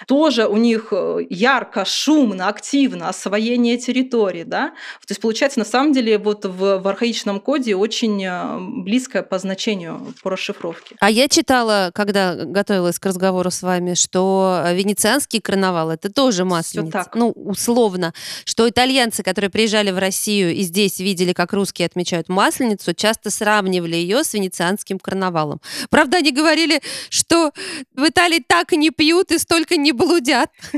Тоже 0.08 0.48
у 0.48 0.58
них 0.58 0.90
э, 0.92 1.20
ярко, 1.30 1.84
шумно, 1.86 2.48
активно 2.48 3.10
освоение 3.10 3.78
территории, 3.78 4.44
да. 4.44 4.70
То 4.70 5.12
есть 5.12 5.22
получается, 5.22 5.60
на 5.60 5.66
самом 5.66 5.94
деле, 5.94 6.18
вот 6.18 6.46
в, 6.46 6.80
в 6.80 6.88
архаичном 6.88 7.40
коде 7.40 7.76
очень 7.76 8.24
э, 8.24 8.58
близкое 8.84 9.24
по 9.24 9.40
значению 9.40 10.14
по 10.22 10.30
расшифровке. 10.30 10.96
А 11.00 11.10
я 11.10 11.28
читала, 11.28 11.92
когда 11.94 12.36
готовилась 12.36 13.00
к 13.00 13.06
разговору 13.06 13.50
с 13.50 13.62
вами, 13.62 13.96
что 13.96 14.64
э, 14.66 14.76
венецианский 14.76 15.42
карнавал 15.42 15.90
это 15.90 16.12
тоже 16.12 16.46
масленица. 16.46 16.92
так. 16.92 17.16
Ну, 17.16 17.32
условно. 17.32 18.14
Что 18.46 18.70
итальянцы, 18.70 19.24
которые 19.24 19.50
приезжали 19.50 19.92
в 19.92 19.98
Россию 19.98 20.54
и 20.54 20.62
здесь 20.62 21.00
видели, 21.00 21.34
как 21.34 21.52
русские 21.54 21.88
отмечают 21.88 22.30
масленицу, 22.30 22.94
часто 22.94 23.32
сравнивали 23.32 23.96
ее 23.96 24.24
с 24.24 24.34
венецианским 24.34 25.00
карнавалом. 25.00 25.62
Правда, 25.90 26.18
они 26.18 26.32
говорили, 26.32 26.82
что 27.10 27.52
в 27.96 28.08
Италии 28.08 28.44
так 28.46 28.63
не 28.72 28.90
пьют 28.90 29.32
и 29.32 29.38
столько 29.38 29.78
не 29.78 29.92
блудят. 29.92 30.50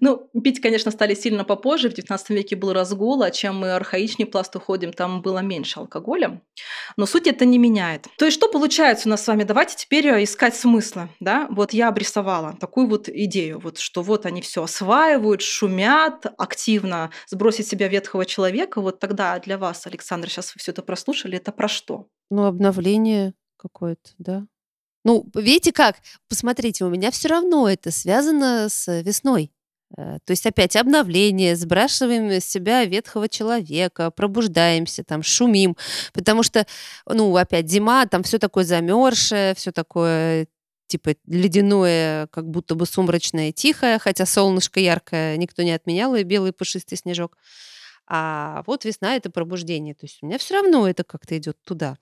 Ну, 0.00 0.28
пить, 0.42 0.60
конечно, 0.60 0.90
стали 0.90 1.14
сильно 1.14 1.44
попозже. 1.44 1.88
В 1.90 1.94
XIX 1.94 2.20
веке 2.28 2.56
был 2.56 2.72
разгул, 2.72 3.22
а 3.22 3.30
чем 3.30 3.58
мы 3.58 3.72
архаичнее 3.72 4.26
пласт 4.26 4.54
уходим, 4.56 4.92
там 4.92 5.22
было 5.22 5.38
меньше 5.38 5.80
алкоголя. 5.80 6.42
Но 6.96 7.06
суть 7.06 7.26
это 7.26 7.44
не 7.44 7.58
меняет. 7.58 8.06
То 8.18 8.26
есть 8.26 8.36
что 8.36 8.48
получается 8.48 9.08
у 9.08 9.10
нас 9.10 9.24
с 9.24 9.26
вами? 9.26 9.44
Давайте 9.44 9.76
теперь 9.76 10.06
э, 10.08 10.24
искать 10.24 10.54
смысла. 10.54 11.08
Да? 11.20 11.46
Вот 11.50 11.72
я 11.72 11.88
обрисовала 11.88 12.56
такую 12.60 12.88
вот 12.88 13.08
идею, 13.08 13.58
вот, 13.60 13.78
что 13.78 14.02
вот 14.02 14.26
они 14.26 14.42
все 14.42 14.62
осваивают, 14.62 15.42
шумят 15.42 16.26
активно, 16.36 17.10
сбросить 17.26 17.66
себя 17.66 17.88
ветхого 17.88 18.24
человека. 18.24 18.80
Вот 18.80 19.00
тогда 19.00 19.38
для 19.38 19.58
вас, 19.58 19.86
Александр, 19.86 20.28
сейчас 20.28 20.54
вы 20.54 20.60
все 20.60 20.72
это 20.72 20.82
прослушали, 20.82 21.38
это 21.38 21.52
про 21.52 21.68
что? 21.68 22.06
Ну, 22.30 22.44
обновление 22.44 23.34
какое-то, 23.56 24.10
да. 24.18 24.46
Ну, 25.04 25.26
видите 25.34 25.72
как? 25.72 25.96
Посмотрите, 26.28 26.84
у 26.84 26.90
меня 26.90 27.10
все 27.10 27.28
равно 27.28 27.68
это 27.68 27.90
связано 27.90 28.68
с 28.68 29.02
весной. 29.02 29.52
Э, 29.96 30.18
То 30.24 30.30
есть 30.32 30.46
опять 30.46 30.76
обновление, 30.76 31.56
сбрасываем 31.56 32.30
с 32.30 32.44
себя 32.44 32.84
ветхого 32.84 33.28
человека, 33.28 34.10
пробуждаемся, 34.10 35.04
там 35.04 35.22
шумим, 35.22 35.76
потому 36.12 36.42
что, 36.42 36.66
ну, 37.06 37.34
опять 37.36 37.70
зима, 37.70 38.06
там 38.06 38.22
все 38.22 38.38
такое 38.38 38.64
замерзшее, 38.64 39.54
все 39.54 39.72
такое 39.72 40.48
типа 40.88 41.14
ледяное, 41.26 42.26
как 42.28 42.48
будто 42.48 42.74
бы 42.74 42.86
сумрачное, 42.86 43.52
тихое, 43.52 43.98
хотя 43.98 44.24
солнышко 44.26 44.80
яркое 44.80 45.36
никто 45.36 45.62
не 45.62 45.72
отменял, 45.72 46.14
и 46.14 46.22
белый 46.22 46.52
пушистый 46.52 46.96
снежок. 46.98 47.36
А 48.06 48.62
вот 48.66 48.86
весна 48.86 49.16
это 49.16 49.30
пробуждение. 49.30 49.94
То 49.94 50.06
есть 50.06 50.18
у 50.22 50.26
меня 50.26 50.38
все 50.38 50.54
равно 50.54 50.88
это 50.88 51.04
как-то 51.04 51.36
идет 51.36 51.58
туда. 51.62 51.98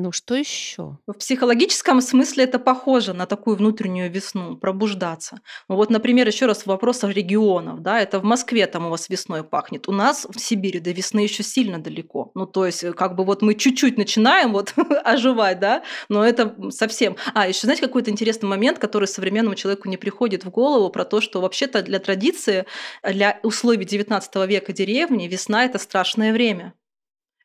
Ну, 0.00 0.12
что 0.12 0.36
еще? 0.36 0.96
В 1.08 1.14
психологическом 1.14 2.00
смысле 2.00 2.44
это 2.44 2.60
похоже 2.60 3.14
на 3.14 3.26
такую 3.26 3.56
внутреннюю 3.56 4.08
весну, 4.12 4.56
пробуждаться. 4.56 5.40
Вот, 5.66 5.90
например, 5.90 6.28
еще 6.28 6.46
раз 6.46 6.62
в 6.62 6.66
вопросах 6.68 7.12
регионов. 7.12 7.82
Да, 7.82 7.98
это 8.00 8.20
в 8.20 8.22
Москве 8.22 8.68
там 8.68 8.86
у 8.86 8.90
вас 8.90 9.08
весной 9.08 9.42
пахнет. 9.42 9.88
У 9.88 9.92
нас 9.92 10.24
в 10.24 10.38
Сибири 10.38 10.78
до 10.78 10.92
весны 10.92 11.18
еще 11.18 11.42
сильно 11.42 11.82
далеко. 11.82 12.30
Ну, 12.36 12.46
то 12.46 12.64
есть, 12.64 12.84
э, 12.84 12.92
как 12.92 13.16
бы 13.16 13.24
вот 13.24 13.42
мы 13.42 13.56
чуть-чуть 13.56 13.98
начинаем 13.98 14.52
вот 14.52 14.72
оживать, 15.04 15.58
да, 15.58 15.82
но 16.08 16.24
это 16.24 16.54
совсем... 16.70 17.16
А, 17.34 17.48
еще 17.48 17.66
знаете, 17.66 17.82
какой-то 17.82 18.12
интересный 18.12 18.48
момент, 18.48 18.78
который 18.78 19.08
современному 19.08 19.56
человеку 19.56 19.88
не 19.88 19.96
приходит 19.96 20.44
в 20.44 20.50
голову, 20.50 20.90
про 20.90 21.04
то, 21.04 21.20
что 21.20 21.40
вообще-то 21.40 21.82
для 21.82 21.98
традиции, 21.98 22.66
для 23.02 23.40
условий 23.42 23.84
19 23.84 24.32
века 24.46 24.72
деревни 24.72 25.26
весна– 25.26 25.64
это 25.64 25.80
страшное 25.80 26.32
время. 26.32 26.72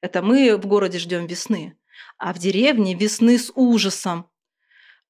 Это 0.01 0.21
мы 0.21 0.55
в 0.55 0.67
городе 0.67 0.99
ждем 0.99 1.25
весны 1.25 1.75
а 2.17 2.33
в 2.33 2.39
деревне 2.39 2.95
весны 2.95 3.37
с 3.37 3.51
ужасом. 3.55 4.27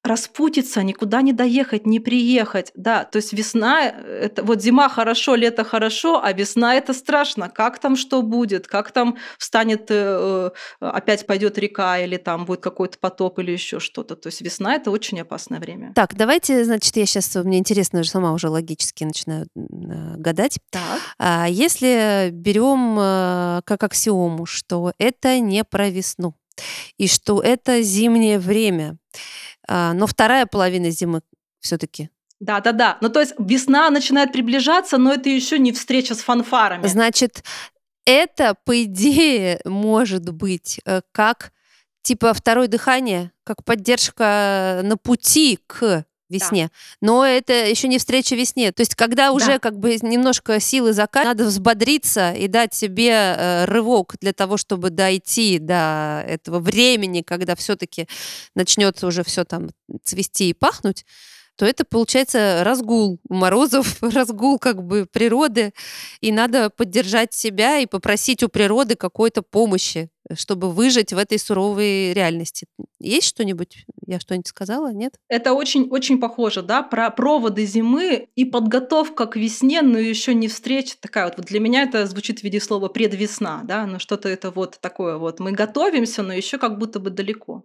Распутиться, 0.06 0.82
никуда 0.82 1.22
не 1.22 1.32
доехать, 1.32 1.86
не 1.86 1.98
приехать. 1.98 2.70
Да, 2.74 3.04
то 3.04 3.16
есть 3.16 3.32
весна, 3.32 3.86
э, 3.86 4.24
это 4.24 4.44
вот 4.44 4.60
зима 4.60 4.90
хорошо, 4.90 5.34
лето 5.34 5.64
хорошо, 5.64 6.20
а 6.22 6.34
весна 6.34 6.74
это 6.74 6.92
страшно. 6.92 7.48
Как 7.48 7.78
там 7.78 7.96
что 7.96 8.20
будет? 8.20 8.66
Как 8.66 8.92
там 8.92 9.16
встанет, 9.38 9.86
э, 9.88 10.50
э, 10.82 10.86
опять 10.86 11.26
пойдет 11.26 11.56
река, 11.56 11.98
или 11.98 12.18
там 12.18 12.44
будет 12.44 12.60
какой-то 12.60 12.98
потоп, 12.98 13.38
или 13.38 13.52
еще 13.52 13.80
что-то. 13.80 14.14
То 14.14 14.26
есть 14.26 14.42
весна 14.42 14.74
это 14.74 14.90
очень 14.90 15.18
опасное 15.22 15.58
время. 15.58 15.94
Так, 15.94 16.14
давайте, 16.14 16.66
значит, 16.66 16.94
я 16.98 17.06
сейчас, 17.06 17.34
мне 17.36 17.56
интересно, 17.56 18.00
уже 18.00 18.10
сама 18.10 18.34
уже 18.34 18.50
логически 18.50 19.04
начинаю 19.04 19.46
э, 19.56 20.18
гадать. 20.18 20.58
Так. 20.68 21.00
А 21.18 21.46
если 21.48 22.28
берем 22.30 23.62
как 23.64 23.82
аксиому, 23.82 24.44
что 24.44 24.92
это 24.98 25.38
не 25.38 25.64
про 25.64 25.88
весну, 25.88 26.34
и 26.98 27.08
что 27.08 27.40
это 27.40 27.82
зимнее 27.82 28.38
время, 28.38 28.96
а, 29.66 29.92
но 29.92 30.06
вторая 30.06 30.46
половина 30.46 30.90
зимы 30.90 31.22
все-таки. 31.60 32.10
Да, 32.40 32.60
да, 32.60 32.72
да. 32.72 32.98
Ну, 33.00 33.08
то 33.08 33.20
есть 33.20 33.34
весна 33.38 33.88
начинает 33.90 34.32
приближаться, 34.32 34.98
но 34.98 35.12
это 35.12 35.28
еще 35.28 35.58
не 35.58 35.72
встреча 35.72 36.14
с 36.14 36.18
фанфарами. 36.18 36.86
Значит, 36.86 37.42
это, 38.04 38.54
по 38.64 38.82
идее, 38.82 39.60
может 39.64 40.30
быть 40.32 40.80
э, 40.84 41.00
как 41.12 41.52
типа 42.02 42.34
второе 42.34 42.68
дыхание, 42.68 43.32
как 43.44 43.64
поддержка 43.64 44.80
на 44.84 44.96
пути 44.96 45.58
к 45.66 46.04
весне. 46.28 46.70
Но 47.00 47.24
это 47.24 47.52
еще 47.52 47.88
не 47.88 47.98
встреча 47.98 48.34
весне. 48.34 48.72
То 48.72 48.80
есть, 48.80 48.94
когда 48.94 49.32
уже 49.32 49.46
Да. 49.54 49.58
как 49.58 49.78
бы 49.78 49.96
немножко 50.02 50.60
силы 50.60 50.92
закат, 50.92 51.24
надо 51.24 51.44
взбодриться 51.44 52.32
и 52.32 52.48
дать 52.48 52.74
себе 52.74 53.10
э, 53.10 53.64
рывок 53.66 54.14
для 54.20 54.32
того, 54.32 54.56
чтобы 54.56 54.90
дойти 54.90 55.58
до 55.58 56.24
этого 56.26 56.60
времени, 56.60 57.22
когда 57.22 57.54
все-таки 57.56 58.08
начнется 58.54 59.06
уже 59.06 59.22
все 59.24 59.44
там 59.44 59.70
цвести 60.04 60.50
и 60.50 60.54
пахнуть 60.54 61.04
то 61.56 61.64
это 61.64 61.84
получается 61.84 62.62
разгул 62.64 63.20
морозов, 63.28 63.98
разгул 64.02 64.58
как 64.58 64.82
бы 64.82 65.06
природы, 65.06 65.72
и 66.20 66.32
надо 66.32 66.70
поддержать 66.70 67.32
себя 67.32 67.78
и 67.78 67.86
попросить 67.86 68.42
у 68.42 68.48
природы 68.48 68.96
какой-то 68.96 69.42
помощи, 69.42 70.10
чтобы 70.36 70.70
выжить 70.70 71.12
в 71.12 71.18
этой 71.18 71.38
суровой 71.38 72.12
реальности. 72.12 72.66
Есть 72.98 73.28
что-нибудь? 73.28 73.84
Я 74.06 74.20
что-нибудь 74.20 74.48
сказала? 74.48 74.92
Нет? 74.92 75.14
Это 75.28 75.52
очень-очень 75.52 76.18
похоже, 76.18 76.62
да, 76.62 76.82
про 76.82 77.10
проводы 77.10 77.66
зимы 77.66 78.28
и 78.34 78.44
подготовка 78.44 79.26
к 79.26 79.36
весне, 79.36 79.82
но 79.82 79.98
еще 79.98 80.34
не 80.34 80.48
встреча 80.48 80.94
такая 80.98 81.26
вот. 81.26 81.44
Для 81.44 81.60
меня 81.60 81.82
это 81.82 82.06
звучит 82.06 82.40
в 82.40 82.44
виде 82.44 82.60
слова 82.60 82.88
предвесна, 82.88 83.62
да, 83.64 83.86
но 83.86 83.98
что-то 83.98 84.28
это 84.28 84.50
вот 84.50 84.78
такое 84.80 85.18
вот. 85.18 85.40
Мы 85.40 85.52
готовимся, 85.52 86.22
но 86.22 86.32
еще 86.32 86.58
как 86.58 86.78
будто 86.78 86.98
бы 87.00 87.10
далеко. 87.10 87.64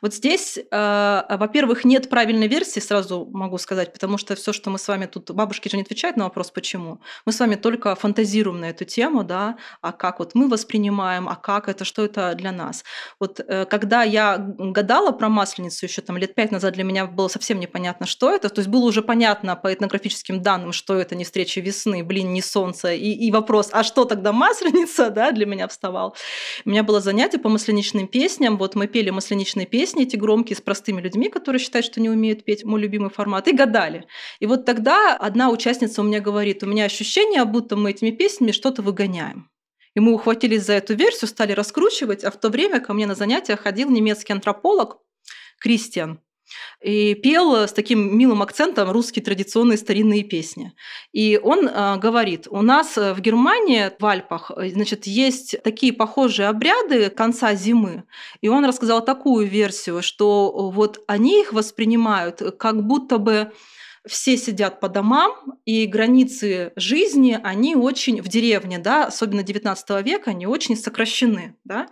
Вот 0.00 0.14
здесь, 0.14 0.58
э, 0.58 1.22
во-первых, 1.28 1.84
нет 1.84 2.10
правильной 2.10 2.48
версии, 2.48 2.80
сразу 2.80 3.26
могу 3.32 3.58
сказать, 3.58 3.92
потому 3.92 4.18
что 4.18 4.34
все, 4.34 4.52
что 4.52 4.70
мы 4.70 4.78
с 4.78 4.88
вами 4.88 5.06
тут, 5.06 5.30
бабушки 5.30 5.68
же 5.68 5.76
не 5.76 5.82
отвечают 5.82 6.16
на 6.16 6.24
вопрос, 6.24 6.50
почему. 6.50 7.00
Мы 7.24 7.32
с 7.32 7.40
вами 7.40 7.54
только 7.54 7.94
фантазируем 7.94 8.60
на 8.60 8.66
эту 8.66 8.84
тему, 8.84 9.24
да, 9.24 9.56
а 9.80 9.92
как 9.92 10.18
вот 10.18 10.34
мы 10.34 10.48
воспринимаем, 10.48 11.28
а 11.28 11.36
как 11.36 11.68
это, 11.68 11.84
что 11.94 12.04
это 12.04 12.34
для 12.34 12.50
нас. 12.50 12.82
Вот 13.20 13.38
э, 13.38 13.66
когда 13.66 14.02
я 14.02 14.36
гадала 14.38 15.12
про 15.12 15.28
масленицу 15.28 15.86
еще 15.86 16.02
там 16.02 16.16
лет 16.16 16.34
пять 16.34 16.50
назад, 16.50 16.74
для 16.74 16.82
меня 16.82 17.06
было 17.06 17.28
совсем 17.28 17.60
непонятно, 17.60 18.04
что 18.04 18.34
это. 18.34 18.48
То 18.48 18.58
есть 18.58 18.68
было 18.68 18.84
уже 18.84 19.00
понятно 19.00 19.54
по 19.54 19.72
этнографическим 19.72 20.42
данным, 20.42 20.72
что 20.72 20.96
это 20.96 21.14
не 21.14 21.22
встреча 21.22 21.60
весны, 21.60 22.02
блин, 22.02 22.32
не 22.32 22.42
солнце. 22.42 22.94
И, 22.94 23.12
и 23.12 23.30
вопрос, 23.30 23.68
а 23.72 23.84
что 23.84 24.06
тогда 24.06 24.32
масленица, 24.32 25.10
да, 25.14 25.30
для 25.30 25.46
меня 25.46 25.68
вставал. 25.68 26.16
У 26.64 26.70
меня 26.70 26.82
было 26.82 27.00
занятие 27.00 27.38
по 27.38 27.48
масленичным 27.48 28.08
песням. 28.08 28.58
Вот 28.58 28.74
мы 28.74 28.88
пели 28.88 29.10
масленичные 29.10 29.66
песни, 29.66 30.02
эти 30.02 30.16
громкие, 30.16 30.56
с 30.56 30.60
простыми 30.60 31.00
людьми, 31.00 31.28
которые 31.28 31.60
считают, 31.60 31.86
что 31.86 32.00
не 32.00 32.10
умеют 32.10 32.44
петь, 32.44 32.64
мой 32.64 32.80
любимый 32.80 33.10
формат, 33.10 33.46
и 33.46 33.52
гадали. 33.52 34.04
И 34.40 34.46
вот 34.46 34.64
тогда 34.64 35.16
одна 35.16 35.48
участница 35.50 36.00
у 36.00 36.04
меня 36.04 36.20
говорит, 36.20 36.64
у 36.64 36.66
меня 36.66 36.86
ощущение, 36.86 37.44
будто 37.44 37.76
мы 37.76 37.90
этими 37.90 38.10
песнями 38.10 38.50
что-то 38.50 38.82
выгоняем. 38.82 39.48
И 39.94 40.00
мы 40.00 40.12
ухватились 40.12 40.64
за 40.64 40.74
эту 40.74 40.94
версию, 40.94 41.28
стали 41.28 41.52
раскручивать, 41.52 42.24
а 42.24 42.30
в 42.30 42.36
то 42.36 42.48
время 42.48 42.80
ко 42.80 42.92
мне 42.92 43.06
на 43.06 43.14
занятия 43.14 43.56
ходил 43.56 43.90
немецкий 43.90 44.32
антрополог 44.32 44.98
Кристиан. 45.60 46.20
и 46.82 47.14
пел 47.14 47.54
с 47.54 47.72
таким 47.72 48.18
милым 48.18 48.42
акцентом 48.42 48.90
русские 48.90 49.24
традиционные 49.24 49.78
старинные 49.78 50.24
песни. 50.24 50.72
И 51.12 51.40
он 51.42 51.66
э, 51.66 51.96
говорит, 51.96 52.46
у 52.50 52.60
нас 52.60 52.96
в 52.96 53.18
Германии, 53.20 53.90
в 53.98 54.04
Альпах, 54.04 54.50
значит, 54.56 55.06
есть 55.06 55.62
такие 55.62 55.92
похожие 55.92 56.48
обряды 56.48 57.08
конца 57.08 57.54
зимы. 57.54 58.04
И 58.42 58.48
он 58.48 58.64
рассказал 58.64 59.04
такую 59.04 59.46
версию, 59.46 60.02
что 60.02 60.70
вот 60.70 61.02
они 61.06 61.40
их 61.40 61.52
воспринимают 61.52 62.42
как 62.58 62.84
будто 62.84 63.18
бы 63.18 63.52
все 64.06 64.36
сидят 64.36 64.80
по 64.80 64.88
домам, 64.88 65.32
и 65.64 65.86
границы 65.86 66.72
жизни, 66.76 67.38
они 67.42 67.74
очень 67.74 68.20
в 68.20 68.28
деревне, 68.28 68.78
да, 68.78 69.06
особенно 69.06 69.42
19 69.42 70.04
века, 70.04 70.30
они 70.30 70.46
очень 70.46 70.76
сокращены. 70.76 71.56
Да? 71.64 71.88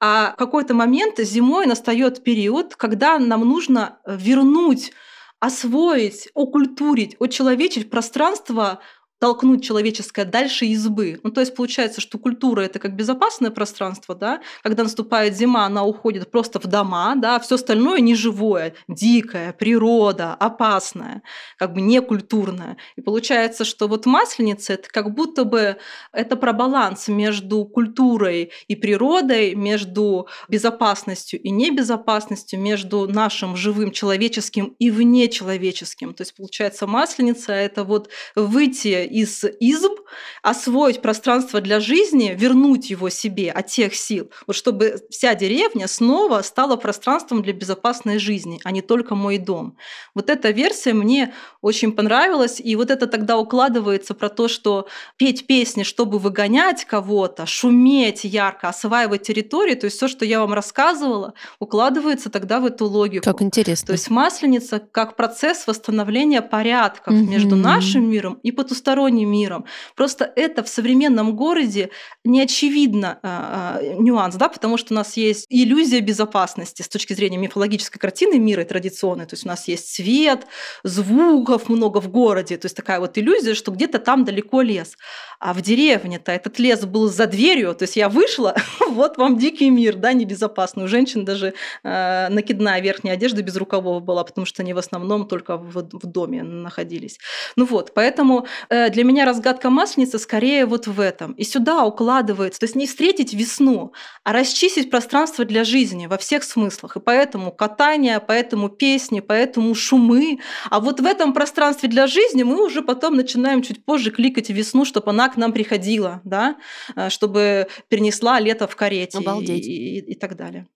А 0.00 0.32
в 0.32 0.36
какой-то 0.36 0.74
момент 0.74 1.18
зимой 1.18 1.66
настает 1.66 2.24
период, 2.24 2.74
когда 2.76 3.18
нам 3.18 3.48
нужно 3.48 3.98
вернуть 4.06 4.92
освоить, 5.38 6.28
окультурить, 6.34 7.16
очеловечить 7.18 7.90
пространство 7.90 8.80
толкнуть 9.22 9.62
человеческое 9.62 10.24
дальше 10.24 10.66
избы. 10.66 11.20
Ну, 11.22 11.30
то 11.30 11.42
есть 11.42 11.54
получается, 11.54 12.00
что 12.00 12.18
культура 12.18 12.62
это 12.62 12.80
как 12.80 12.96
безопасное 12.96 13.52
пространство, 13.52 14.16
да, 14.16 14.40
когда 14.64 14.82
наступает 14.82 15.36
зима, 15.36 15.64
она 15.64 15.84
уходит 15.84 16.28
просто 16.28 16.58
в 16.58 16.66
дома, 16.66 17.14
да, 17.14 17.38
все 17.38 17.54
остальное 17.54 18.00
неживое, 18.00 18.74
дикое, 18.88 19.52
природа, 19.52 20.34
опасное, 20.34 21.22
как 21.56 21.72
бы 21.72 21.82
некультурное. 21.82 22.78
И 22.96 23.00
получается, 23.00 23.64
что 23.64 23.86
вот 23.86 24.06
масленица 24.06 24.72
это 24.72 24.88
как 24.88 25.14
будто 25.14 25.44
бы 25.44 25.76
это 26.12 26.34
про 26.34 26.52
баланс 26.52 27.06
между 27.06 27.64
культурой 27.64 28.50
и 28.66 28.74
природой, 28.74 29.54
между 29.54 30.26
безопасностью 30.48 31.40
и 31.40 31.50
небезопасностью, 31.50 32.58
между 32.58 33.06
нашим 33.06 33.54
живым 33.54 33.92
человеческим 33.92 34.74
и 34.80 34.90
внечеловеческим. 34.90 36.12
То 36.12 36.22
есть 36.22 36.34
получается 36.34 36.88
масленица 36.88 37.52
это 37.52 37.84
вот 37.84 38.08
выйти 38.34 39.11
из 39.12 39.44
изб, 39.60 40.00
освоить 40.42 41.02
пространство 41.02 41.60
для 41.60 41.80
жизни, 41.80 42.34
вернуть 42.36 42.90
его 42.90 43.10
себе 43.10 43.50
от 43.50 43.66
тех 43.66 43.94
сил, 43.94 44.30
вот 44.46 44.56
чтобы 44.56 44.96
вся 45.10 45.34
деревня 45.34 45.86
снова 45.86 46.42
стала 46.42 46.76
пространством 46.76 47.42
для 47.42 47.52
безопасной 47.52 48.18
жизни, 48.18 48.60
а 48.64 48.70
не 48.70 48.82
только 48.82 49.14
мой 49.14 49.38
дом. 49.38 49.76
Вот 50.14 50.30
эта 50.30 50.50
версия 50.50 50.94
мне 50.94 51.34
очень 51.60 51.92
понравилась, 51.92 52.60
и 52.60 52.74
вот 52.76 52.90
это 52.90 53.06
тогда 53.06 53.36
укладывается 53.38 54.14
про 54.14 54.28
то, 54.28 54.48
что 54.48 54.88
петь 55.16 55.46
песни, 55.46 55.82
чтобы 55.82 56.18
выгонять 56.18 56.84
кого-то, 56.84 57.46
шуметь 57.46 58.24
ярко, 58.24 58.68
осваивать 58.68 59.22
территории, 59.22 59.74
то 59.74 59.86
есть 59.86 59.96
все, 59.96 60.08
что 60.08 60.24
я 60.24 60.40
вам 60.40 60.52
рассказывала, 60.52 61.34
укладывается 61.58 62.30
тогда 62.30 62.60
в 62.60 62.66
эту 62.66 62.86
логику. 62.86 63.24
Как 63.24 63.42
интересно. 63.42 63.88
То 63.88 63.92
есть 63.92 64.10
масленица 64.10 64.80
как 64.80 65.16
процесс 65.16 65.66
восстановления 65.66 66.42
порядков 66.42 67.14
mm-hmm. 67.14 67.28
между 67.28 67.56
нашим 67.56 68.08
миром 68.08 68.38
и 68.42 68.52
потусторонним 68.52 69.01
потусторонним 69.02 69.30
миром. 69.30 69.64
Просто 69.96 70.32
это 70.36 70.62
в 70.62 70.68
современном 70.68 71.36
городе 71.36 71.90
не 72.24 72.40
очевидно 72.40 73.18
а, 73.22 73.80
нюанс, 73.98 74.36
да, 74.36 74.48
потому 74.48 74.78
что 74.78 74.94
у 74.94 74.96
нас 74.96 75.16
есть 75.16 75.46
иллюзия 75.50 76.00
безопасности 76.00 76.82
с 76.82 76.88
точки 76.88 77.14
зрения 77.14 77.38
мифологической 77.38 77.98
картины 77.98 78.38
мира 78.38 78.62
и 78.62 78.66
традиционной. 78.66 79.26
То 79.26 79.34
есть 79.34 79.44
у 79.44 79.48
нас 79.48 79.68
есть 79.68 79.94
свет, 79.94 80.46
звуков 80.84 81.68
много 81.68 82.00
в 82.00 82.08
городе, 82.08 82.56
то 82.56 82.66
есть 82.66 82.76
такая 82.76 83.00
вот 83.00 83.18
иллюзия, 83.18 83.54
что 83.54 83.72
где-то 83.72 83.98
там 83.98 84.24
далеко 84.24 84.62
лес. 84.62 84.96
А 85.40 85.52
в 85.52 85.60
деревне-то 85.60 86.32
этот 86.32 86.58
лес 86.58 86.84
был 86.84 87.08
за 87.08 87.26
дверью, 87.26 87.74
то 87.74 87.84
есть 87.84 87.96
я 87.96 88.08
вышла, 88.08 88.54
вот 88.90 89.18
вам 89.18 89.38
дикий 89.38 89.70
мир, 89.70 89.96
да, 89.96 90.12
небезопасный. 90.12 90.84
У 90.84 90.88
женщин 90.88 91.24
даже 91.24 91.54
э, 91.84 92.28
накидная 92.28 92.80
верхняя 92.80 93.14
одежда 93.14 93.42
без 93.42 93.56
рукавов 93.56 94.02
была, 94.02 94.24
потому 94.24 94.46
что 94.46 94.62
они 94.62 94.74
в 94.74 94.78
основном 94.78 95.26
только 95.26 95.56
в, 95.56 95.72
в 95.74 96.06
доме 96.06 96.42
находились. 96.42 97.18
Ну 97.56 97.64
вот, 97.64 97.92
поэтому 97.94 98.46
э, 98.68 98.81
для 98.90 99.04
меня 99.04 99.24
разгадка 99.24 99.70
масленицы 99.70 100.18
скорее 100.18 100.66
вот 100.66 100.86
в 100.86 101.00
этом. 101.00 101.32
И 101.32 101.44
сюда 101.44 101.84
укладывается, 101.84 102.60
то 102.60 102.64
есть 102.64 102.76
не 102.76 102.86
встретить 102.86 103.34
весну, 103.34 103.92
а 104.24 104.32
расчистить 104.32 104.90
пространство 104.90 105.44
для 105.44 105.64
жизни 105.64 106.06
во 106.06 106.18
всех 106.18 106.44
смыслах. 106.44 106.96
И 106.96 107.00
поэтому 107.00 107.52
катание, 107.52 108.20
поэтому 108.20 108.68
песни, 108.68 109.20
поэтому 109.20 109.74
шумы. 109.74 110.40
А 110.70 110.80
вот 110.80 111.00
в 111.00 111.06
этом 111.06 111.32
пространстве 111.32 111.88
для 111.88 112.06
жизни 112.06 112.42
мы 112.42 112.64
уже 112.64 112.82
потом 112.82 113.16
начинаем 113.16 113.62
чуть 113.62 113.84
позже 113.84 114.10
кликать 114.10 114.50
весну, 114.50 114.84
чтобы 114.84 115.10
она 115.10 115.28
к 115.28 115.36
нам 115.36 115.52
приходила, 115.52 116.20
да, 116.24 116.56
э, 116.96 117.10
чтобы 117.10 117.68
перенесла 117.88 118.40
лето 118.40 118.66
в 118.66 118.76
карете 118.76 119.18
и, 119.18 119.52
и, 119.52 120.12
и 120.12 120.14
так 120.14 120.36
далее. 120.36 120.66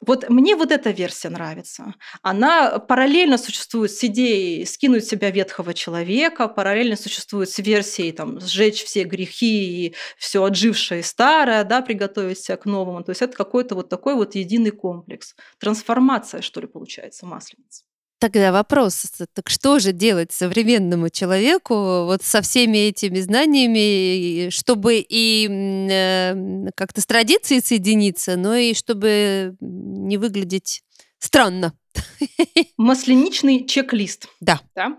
Вот 0.00 0.28
мне 0.28 0.56
вот 0.56 0.70
эта 0.70 0.90
версия 0.90 1.28
нравится. 1.28 1.94
Она 2.22 2.78
параллельно 2.78 3.38
существует 3.38 3.90
с 3.90 4.04
идеей 4.04 4.64
скинуть 4.66 5.04
себя 5.04 5.30
ветхого 5.30 5.74
человека, 5.74 6.48
параллельно 6.48 6.96
существует 6.96 7.50
с 7.50 7.58
версией 7.58 8.12
там, 8.12 8.40
сжечь 8.40 8.84
все 8.84 9.04
грехи 9.04 9.86
и 9.86 9.94
все 10.18 10.44
отжившее 10.44 11.00
и 11.00 11.04
старое, 11.04 11.64
да, 11.64 11.82
приготовить 11.82 12.38
себя 12.38 12.56
к 12.56 12.66
новому. 12.66 13.02
То 13.02 13.10
есть 13.10 13.22
это 13.22 13.36
какой-то 13.36 13.74
вот 13.74 13.88
такой 13.88 14.14
вот 14.14 14.34
единый 14.34 14.70
комплекс. 14.70 15.34
Трансформация, 15.58 16.42
что 16.42 16.60
ли, 16.60 16.66
получается, 16.66 17.26
масленица. 17.26 17.84
Тогда 18.22 18.52
вопрос, 18.52 19.04
так 19.34 19.50
что 19.50 19.80
же 19.80 19.90
делать 19.90 20.30
современному 20.30 21.08
человеку 21.08 22.04
вот 22.04 22.22
со 22.22 22.40
всеми 22.40 22.78
этими 22.78 23.18
знаниями, 23.18 24.48
чтобы 24.50 25.04
и 25.08 25.48
э, 25.90 26.70
как-то 26.76 27.00
с 27.00 27.06
традицией 27.06 27.60
соединиться, 27.60 28.36
но 28.36 28.54
и 28.54 28.74
чтобы 28.74 29.56
не 29.58 30.18
выглядеть 30.18 30.84
странно? 31.18 31.72
Масленичный 32.76 33.66
чек-лист. 33.66 34.28
Да. 34.38 34.60
да. 34.76 34.96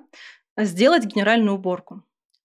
Сделать 0.57 1.05
генеральную 1.05 1.55
уборку. 1.55 2.03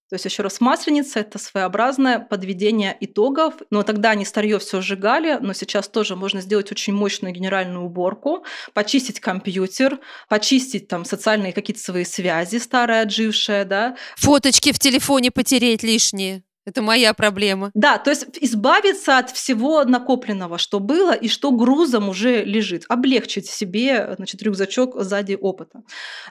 То 0.08 0.14
есть 0.14 0.24
еще 0.24 0.42
раз 0.42 0.60
масленица– 0.60 1.20
это 1.20 1.38
своеобразное 1.38 2.18
подведение 2.18 2.96
итогов. 3.00 3.54
Но 3.70 3.82
тогда 3.82 4.10
они 4.10 4.24
старье 4.24 4.58
все 4.58 4.80
сжигали, 4.80 5.38
но 5.40 5.52
сейчас 5.52 5.88
тоже 5.88 6.16
можно 6.16 6.40
сделать 6.40 6.72
очень 6.72 6.94
мощную 6.94 7.34
генеральную 7.34 7.84
уборку, 7.84 8.44
почистить 8.72 9.20
компьютер, 9.20 9.98
почистить 10.28 10.88
там 10.88 11.04
социальные 11.04 11.52
какие-то 11.52 11.82
свои 11.82 12.04
связи 12.04 12.56
старые, 12.56 13.02
отжившие, 13.02 13.64
да. 13.64 13.96
Фоточки 14.16 14.72
в 14.72 14.78
телефоне 14.78 15.30
потереть 15.30 15.82
лишние. 15.82 16.42
Это 16.68 16.82
моя 16.82 17.14
проблема. 17.14 17.70
Да, 17.72 17.96
то 17.96 18.10
есть 18.10 18.26
избавиться 18.42 19.16
от 19.16 19.30
всего 19.30 19.84
накопленного, 19.84 20.58
что 20.58 20.80
было 20.80 21.12
и 21.12 21.26
что 21.28 21.50
грузом 21.50 22.10
уже 22.10 22.44
лежит. 22.44 22.84
Облегчить 22.90 23.46
себе 23.46 24.14
значит, 24.16 24.42
рюкзачок 24.42 25.02
сзади 25.02 25.34
опыта. 25.40 25.80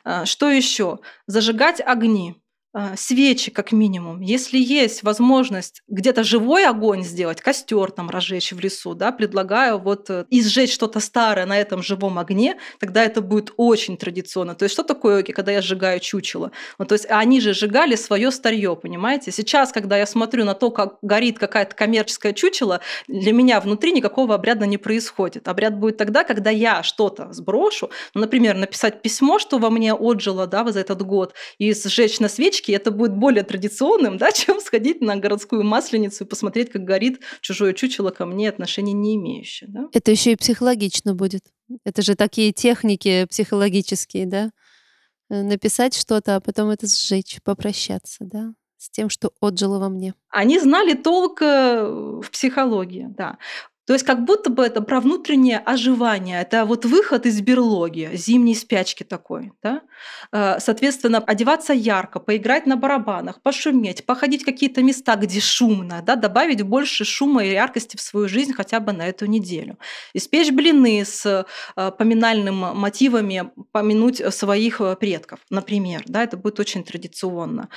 А, 0.04 0.28
что 0.28 0.48
еще? 0.52 1.00
Зажигать 1.26 1.82
огни. 1.84 2.36
А, 2.80 2.96
свечи 2.96 3.50
как 3.50 3.72
минимум. 3.72 4.22
Если 4.22 4.60
есть 4.60 5.02
возможность 5.02 5.82
где-то 5.88 6.24
живой 6.24 6.68
огонь 6.68 7.04
сделать, 7.04 7.42
костер 7.42 7.90
там 7.90 8.12
разжечь 8.12 8.52
в 8.52 8.60
лесу, 8.60 8.94
да, 8.94 9.12
предлагаю 9.12 9.80
вот 9.80 10.12
э, 10.12 10.26
и 10.30 10.44
сжечь 10.44 10.76
что-то 10.76 11.00
старое 11.00 11.48
на 11.48 11.58
этом 11.58 11.82
живом 11.82 12.20
огне, 12.20 12.60
тогда 12.80 13.04
это 13.04 13.22
будет 13.22 13.52
очень 13.58 13.98
традиционно. 13.98 14.54
То 14.54 14.62
есть 14.62 14.74
что 14.74 14.84
такое, 14.84 15.24
когда 15.24 15.52
я 15.52 15.64
сжигаю 15.64 16.00
чучело? 16.00 16.52
Ну, 16.78 16.86
то 16.86 16.94
есть 16.94 17.08
они 17.10 17.42
же 17.42 17.56
сжигали 17.56 17.96
свое 17.96 18.30
старье, 18.30 18.76
понимаете? 18.76 19.32
Сейчас, 19.32 19.72
когда 19.72 19.98
я 19.98 20.06
смотрю 20.06 20.46
на 20.46 20.54
то, 20.54 20.70
как 20.70 21.00
горит 21.02 21.40
какая-то 21.40 21.76
коммерческая 21.76 22.34
чучело, 22.34 22.82
для 23.08 23.34
меня 23.34 23.60
внутри 23.60 23.92
никакого 23.92 24.36
обряда 24.36 24.68
не 24.68 24.78
происходит. 24.78 25.48
Обряд 25.48 25.80
будет 25.80 25.98
тогда, 25.98 26.24
когда 26.24 26.52
я 26.52 26.84
что-то 26.84 27.34
сброшу, 27.34 27.90
ну, 28.14 28.22
например, 28.22 28.56
написать 28.56 29.02
письмо, 29.02 29.40
что 29.40 29.58
во 29.58 29.72
мне 29.72 29.96
отжило 29.96 30.46
да, 30.46 30.64
за 30.72 30.82
этот 30.82 31.02
год, 31.02 31.34
и 31.58 31.74
сжечь 31.74 32.20
на 32.20 32.30
свечке, 32.30 32.67
свечки, 32.68 32.72
это 32.72 32.92
будет 32.92 33.16
более 33.16 33.44
традиционным, 33.44 34.18
да, 34.18 34.32
чем 34.34 34.60
сходить 34.60 35.02
на 35.02 35.16
городскую 35.16 35.64
масленицу 35.64 36.24
и 36.24 36.28
посмотреть, 36.28 36.72
как 36.72 36.84
горит 36.84 37.22
чужое 37.42 37.74
чучело 37.74 38.12
ко 38.12 38.26
мне, 38.26 38.50
отношения 38.50 38.94
не 38.94 39.16
имеющее. 39.16 39.70
Да? 39.70 39.88
Это 39.94 40.12
еще 40.12 40.32
и 40.32 40.36
психологично 40.36 41.14
будет. 41.14 41.44
Это 41.84 42.02
же 42.02 42.16
такие 42.16 42.52
техники 42.52 43.26
психологические, 43.30 44.26
да? 44.26 44.52
Э, 45.30 45.44
написать 45.44 45.96
что-то, 45.96 46.36
а 46.36 46.40
потом 46.40 46.70
это 46.70 46.88
сжечь, 46.88 47.40
попрощаться, 47.44 48.20
да? 48.26 48.54
с 48.78 48.92
тем, 48.92 49.10
что 49.10 49.32
отжило 49.42 49.80
во 49.80 49.90
мне. 49.90 50.14
Они 50.30 50.60
знали 50.60 50.94
толк 50.94 51.42
э, 51.42 51.84
в 51.84 52.30
психологии, 52.32 53.08
да. 53.10 53.38
То 53.88 53.94
есть 53.94 54.06
как 54.06 54.26
будто 54.26 54.50
бы 54.50 54.66
это 54.66 54.82
про 54.82 55.00
внутреннее 55.00 55.60
оживание, 55.60 56.42
это 56.42 56.66
вот 56.66 56.84
выход 56.84 57.26
из 57.26 57.40
берлоги, 57.40 58.10
зимней 58.14 58.54
спячки 58.54 59.04
такой. 59.04 59.54
Да? 59.64 59.82
Э, 60.34 60.60
соответственно, 60.60 61.20
одеваться 61.20 61.72
ярко, 61.72 62.20
поиграть 62.20 62.66
на 62.66 62.76
барабанах, 62.76 63.42
пошуметь, 63.42 64.06
походить 64.06 64.42
в 64.42 64.46
какие-то 64.46 64.84
места, 64.84 65.16
где 65.16 65.40
шумно, 65.40 66.02
да? 66.06 66.18
добавить 66.18 66.64
больше 66.64 67.06
шума 67.06 67.46
и 67.46 67.54
яркости 67.54 67.96
в 67.96 68.02
свою 68.02 68.28
жизнь 68.28 68.52
хотя 68.52 68.82
бы 68.82 68.92
на 68.92 69.08
эту 69.08 69.26
неделю. 69.26 69.78
Испечь 70.14 70.52
блины 70.52 71.06
с 71.06 71.46
э, 71.78 71.92
поминальным 71.98 72.58
мотивами, 72.58 73.52
помянуть 73.72 74.22
своих 74.34 74.82
э, 74.82 74.98
предков, 74.98 75.40
например. 75.50 76.04
Да? 76.08 76.24
Это 76.24 76.36
будет 76.36 76.60
очень 76.60 76.84
традиционно. 76.84 77.70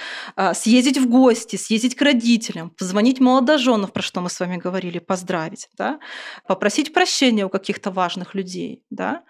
Съездить 0.54 0.98
в 0.98 1.08
гости, 1.08 1.54
съездить 1.54 1.94
к 1.94 2.02
родителям, 2.02 2.70
позвонить 2.70 3.20
молодоженов, 3.20 3.92
про 3.92 4.02
что 4.02 4.20
мы 4.20 4.28
с 4.28 4.40
вами 4.40 4.56
говорили, 4.56 4.98
поздравить. 4.98 5.68
Да? 5.78 5.99
Попросить 6.46 6.92
прощения 6.92 7.44
у 7.44 7.48
каких-то 7.48 7.90
важных 7.90 8.34
людей, 8.34 8.82
да, 8.90 9.22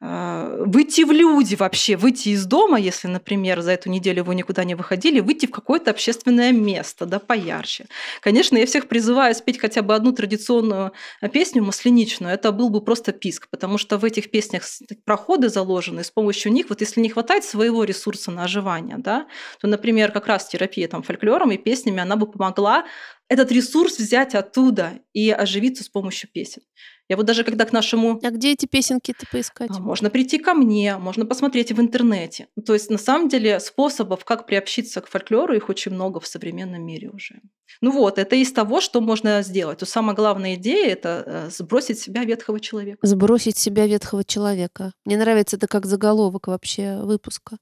выйти 0.00 1.02
в 1.04 1.12
люди 1.12 1.56
вообще, 1.56 1.96
выйти 1.96 2.30
из 2.30 2.46
дома, 2.46 2.80
если, 2.80 3.06
например, 3.06 3.60
за 3.60 3.72
эту 3.72 3.90
неделю 3.90 4.24
вы 4.24 4.34
никуда 4.34 4.64
не 4.64 4.74
выходили, 4.74 5.20
выйти 5.20 5.44
в 5.46 5.50
какое-то 5.50 5.90
общественное 5.90 6.52
место, 6.52 7.04
да, 7.04 7.18
поярче. 7.18 7.86
Конечно, 8.22 8.56
я 8.56 8.64
всех 8.64 8.88
призываю 8.88 9.34
спеть 9.34 9.58
хотя 9.58 9.82
бы 9.82 9.94
одну 9.94 10.12
традиционную 10.12 10.92
песню 11.32 11.62
масленичную. 11.62 12.32
Это 12.32 12.50
был 12.50 12.70
бы 12.70 12.80
просто 12.80 13.12
писк, 13.12 13.48
потому 13.50 13.76
что 13.76 13.98
в 13.98 14.04
этих 14.04 14.30
песнях 14.30 14.62
проходы 15.04 15.50
заложены, 15.50 16.02
с 16.02 16.10
помощью 16.10 16.50
них, 16.52 16.70
вот 16.70 16.80
если 16.80 17.00
не 17.00 17.10
хватает 17.10 17.44
своего 17.44 17.84
ресурса 17.84 18.30
на 18.30 18.44
оживание, 18.44 18.96
да, 18.98 19.26
то, 19.60 19.68
например, 19.68 20.12
как 20.12 20.26
раз 20.26 20.48
терапия 20.48 20.88
там, 20.88 21.02
фольклором 21.02 21.52
и 21.52 21.58
песнями, 21.58 22.00
она 22.00 22.16
бы 22.16 22.30
помогла 22.30 22.86
этот 23.28 23.52
ресурс 23.52 23.98
взять 23.98 24.34
оттуда 24.34 25.00
и 25.12 25.30
оживиться 25.30 25.84
с 25.84 25.88
помощью 25.88 26.30
песен. 26.32 26.62
Я 27.10 27.16
вот 27.16 27.26
даже 27.26 27.42
когда 27.42 27.64
к 27.64 27.72
нашему... 27.72 28.20
А 28.22 28.30
где 28.30 28.52
эти 28.52 28.66
песенки-то 28.66 29.26
поискать? 29.32 29.70
А, 29.74 29.80
можно 29.80 30.10
прийти 30.10 30.38
ко 30.38 30.54
мне, 30.54 30.96
можно 30.96 31.26
посмотреть 31.26 31.72
в 31.72 31.80
интернете. 31.80 32.46
То 32.64 32.72
есть, 32.72 32.88
на 32.88 32.98
самом 32.98 33.28
деле, 33.28 33.58
способов, 33.58 34.24
как 34.24 34.46
приобщиться 34.46 35.00
к 35.00 35.08
фольклору, 35.08 35.52
их 35.52 35.68
очень 35.68 35.90
много 35.90 36.20
в 36.20 36.28
современном 36.28 36.86
мире 36.86 37.10
уже. 37.10 37.40
Ну 37.80 37.90
вот, 37.90 38.18
это 38.18 38.36
из 38.36 38.52
того, 38.52 38.80
что 38.80 39.00
можно 39.00 39.42
сделать. 39.42 39.78
То 39.78 39.86
самая 39.86 40.14
главная 40.14 40.54
идея– 40.54 40.86
это 40.92 41.24
э, 41.26 41.50
сбросить 41.50 41.98
себя 41.98 42.22
ветхого 42.22 42.60
человека. 42.60 43.04
Сбросить 43.04 43.58
себя 43.58 43.88
ветхого 43.88 44.22
человека. 44.22 44.92
Мне 45.04 45.16
нравится 45.16 45.56
это 45.56 45.66
как 45.66 45.86
заголовок 45.86 46.46
вообще 46.46 47.00
выпуска. 47.02 47.58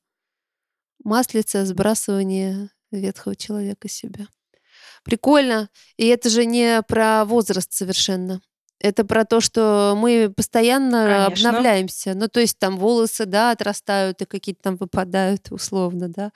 Маслица, 1.03 1.65
сбрасывание 1.65 2.69
ветхого 2.91 3.35
человека 3.35 3.89
себя. 3.89 4.27
Прикольно. 5.05 5.71
И 5.97 6.07
это 6.07 6.29
же 6.29 6.45
не 6.45 6.83
про 6.83 7.25
возраст 7.25 7.73
совершенно. 7.73 8.43
Это 8.81 9.05
про 9.05 9.25
то, 9.25 9.41
что 9.41 9.95
мы 9.97 10.33
постоянно 10.35 11.25
Конечно. 11.27 11.51
обновляемся. 11.51 12.15
Ну, 12.15 12.29
то 12.29 12.41
есть 12.41 12.59
там 12.59 12.77
волосы, 12.77 13.27
да, 13.27 13.51
отрастают 13.51 14.23
и 14.23 14.25
какие-то 14.25 14.63
там 14.63 14.77
выпадают 14.77 15.51
условно, 15.51 16.09
да. 16.09 16.31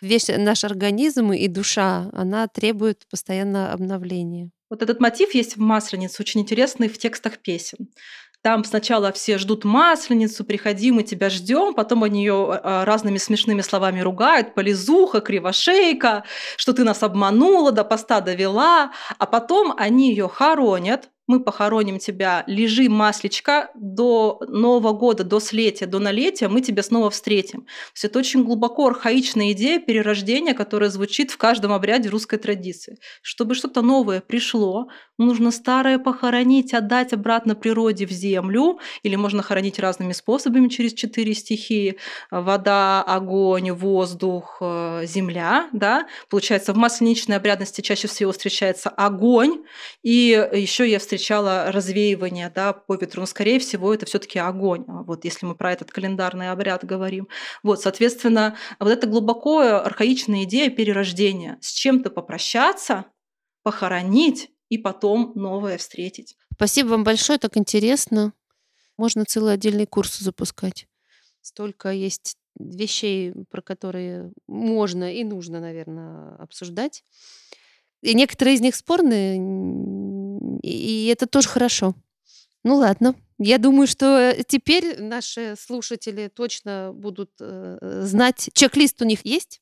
Весь 0.00 0.28
наш 0.28 0.64
организм 0.64 1.32
и 1.32 1.46
душа, 1.48 2.10
она 2.12 2.48
требует 2.48 3.06
постоянно 3.10 3.72
обновления. 3.72 4.50
Вот 4.70 4.82
этот 4.82 4.98
мотив 5.00 5.34
есть 5.34 5.56
в 5.56 5.60
«Масленице», 5.60 6.22
очень 6.22 6.40
интересный 6.40 6.88
в 6.88 6.98
текстах 6.98 7.38
песен. 7.38 7.88
Там 8.44 8.62
сначала 8.64 9.10
все 9.10 9.38
ждут 9.38 9.64
масленицу, 9.64 10.44
приходи, 10.44 10.92
мы 10.92 11.02
тебя 11.02 11.30
ждем, 11.30 11.72
потом 11.72 12.04
они 12.04 12.20
ее 12.20 12.60
а, 12.62 12.84
разными 12.84 13.16
смешными 13.16 13.62
словами 13.62 14.00
ругают, 14.00 14.54
полизуха, 14.54 15.22
кривошейка, 15.22 16.24
что 16.58 16.74
ты 16.74 16.84
нас 16.84 17.02
обманула, 17.02 17.72
до 17.72 17.84
поста 17.84 18.20
довела, 18.20 18.92
а 19.18 19.24
потом 19.24 19.72
они 19.78 20.10
ее 20.10 20.28
хоронят, 20.28 21.08
мы 21.26 21.40
похороним 21.40 21.98
тебя, 21.98 22.44
лежи, 22.46 22.88
маслечка, 22.88 23.70
до 23.74 24.40
Нового 24.46 24.92
года, 24.92 25.24
до 25.24 25.40
слетия, 25.40 25.86
до 25.86 25.98
налетия 25.98 26.48
мы 26.48 26.60
тебя 26.60 26.82
снова 26.82 27.10
встретим. 27.10 27.62
То 27.62 27.92
есть 27.94 28.04
это 28.04 28.18
очень 28.18 28.44
глубоко 28.44 28.88
архаичная 28.88 29.52
идея 29.52 29.80
перерождения, 29.80 30.54
которая 30.54 30.90
звучит 30.90 31.30
в 31.30 31.38
каждом 31.38 31.72
обряде 31.72 32.10
русской 32.10 32.36
традиции. 32.36 32.98
Чтобы 33.22 33.54
что-то 33.54 33.80
новое 33.80 34.20
пришло, 34.20 34.88
нужно 35.16 35.50
старое 35.50 35.98
похоронить, 35.98 36.74
отдать 36.74 37.12
обратно 37.12 37.54
природе 37.54 38.06
в 38.06 38.10
землю, 38.10 38.78
или 39.02 39.16
можно 39.16 39.42
хоронить 39.42 39.78
разными 39.78 40.12
способами 40.12 40.68
через 40.68 40.92
четыре 40.92 41.34
стихии. 41.34 41.96
Вода, 42.30 43.02
огонь, 43.02 43.70
воздух, 43.72 44.58
э, 44.60 45.02
земля. 45.06 45.68
Да? 45.72 46.06
Получается, 46.28 46.74
в 46.74 46.76
масленичной 46.76 47.36
обрядности 47.36 47.80
чаще 47.80 48.08
всего 48.08 48.32
встречается 48.32 48.90
огонь, 48.90 49.62
и 50.02 50.48
еще 50.52 50.88
я 50.88 50.98
встречаю 50.98 51.13
встречала 51.14 51.70
развеивание 51.70 52.50
да, 52.50 52.72
по 52.72 52.96
ветру, 52.96 53.20
но, 53.20 53.26
скорее 53.26 53.60
всего, 53.60 53.94
это 53.94 54.04
все 54.04 54.18
таки 54.18 54.38
огонь, 54.38 54.84
а 54.88 55.02
вот 55.02 55.24
если 55.24 55.46
мы 55.46 55.54
про 55.54 55.72
этот 55.72 55.90
календарный 55.92 56.50
обряд 56.50 56.84
говорим. 56.84 57.28
Вот, 57.62 57.80
соответственно, 57.80 58.56
вот 58.80 58.90
эта 58.90 59.06
глубоко 59.06 59.60
архаичная 59.60 60.44
идея 60.44 60.70
перерождения, 60.70 61.58
с 61.60 61.72
чем-то 61.72 62.10
попрощаться, 62.10 63.06
похоронить 63.62 64.50
и 64.68 64.78
потом 64.78 65.32
новое 65.36 65.78
встретить. 65.78 66.36
Спасибо 66.52 66.88
вам 66.88 67.04
большое, 67.04 67.38
так 67.38 67.56
интересно. 67.56 68.32
Можно 68.96 69.24
целый 69.24 69.54
отдельный 69.54 69.86
курс 69.86 70.18
запускать. 70.18 70.88
Столько 71.42 71.90
есть 71.90 72.36
вещей, 72.58 73.32
про 73.50 73.62
которые 73.62 74.32
можно 74.48 75.12
и 75.12 75.22
нужно, 75.22 75.60
наверное, 75.60 76.36
обсуждать. 76.36 77.04
И 78.04 78.14
некоторые 78.14 78.56
из 78.56 78.60
них 78.60 78.74
спорные, 78.74 79.38
и 80.64 81.06
это 81.06 81.26
тоже 81.26 81.48
хорошо. 81.48 81.94
Ну 82.64 82.76
ладно. 82.76 83.14
Я 83.38 83.58
думаю, 83.58 83.86
что 83.86 84.34
теперь 84.46 85.00
наши 85.02 85.54
слушатели 85.58 86.28
точно 86.28 86.92
будут 86.94 87.30
э, 87.40 88.02
знать. 88.04 88.48
Чек-лист 88.54 89.02
у 89.02 89.04
них 89.04 89.26
есть. 89.26 89.60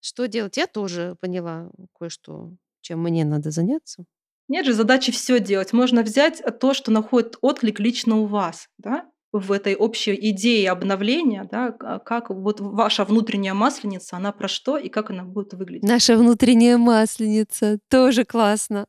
Что 0.00 0.26
делать? 0.26 0.56
Я 0.56 0.66
тоже 0.66 1.16
поняла 1.20 1.70
кое-что, 1.98 2.52
чем 2.80 3.02
мне 3.02 3.24
надо 3.24 3.50
заняться. 3.50 4.04
Нет 4.48 4.66
же 4.66 4.72
задачи 4.72 5.12
все 5.12 5.38
делать. 5.38 5.72
Можно 5.72 6.02
взять 6.02 6.42
то, 6.58 6.74
что 6.74 6.90
находит 6.90 7.36
отклик 7.40 7.78
лично 7.78 8.16
у 8.16 8.26
вас, 8.26 8.68
да? 8.78 9.09
В 9.32 9.52
этой 9.52 9.76
общей 9.76 10.18
идее 10.30 10.70
обновления, 10.70 11.48
да, 11.50 11.70
как 11.70 12.30
вот 12.30 12.60
ваша 12.60 13.04
внутренняя 13.04 13.54
масленица, 13.54 14.16
она 14.16 14.32
про 14.32 14.48
что 14.48 14.76
и 14.76 14.88
как 14.88 15.10
она 15.10 15.24
будет 15.24 15.54
выглядеть. 15.54 15.88
Наша 15.88 16.16
внутренняя 16.16 16.76
масленица, 16.78 17.78
тоже 17.88 18.24
классно. 18.24 18.86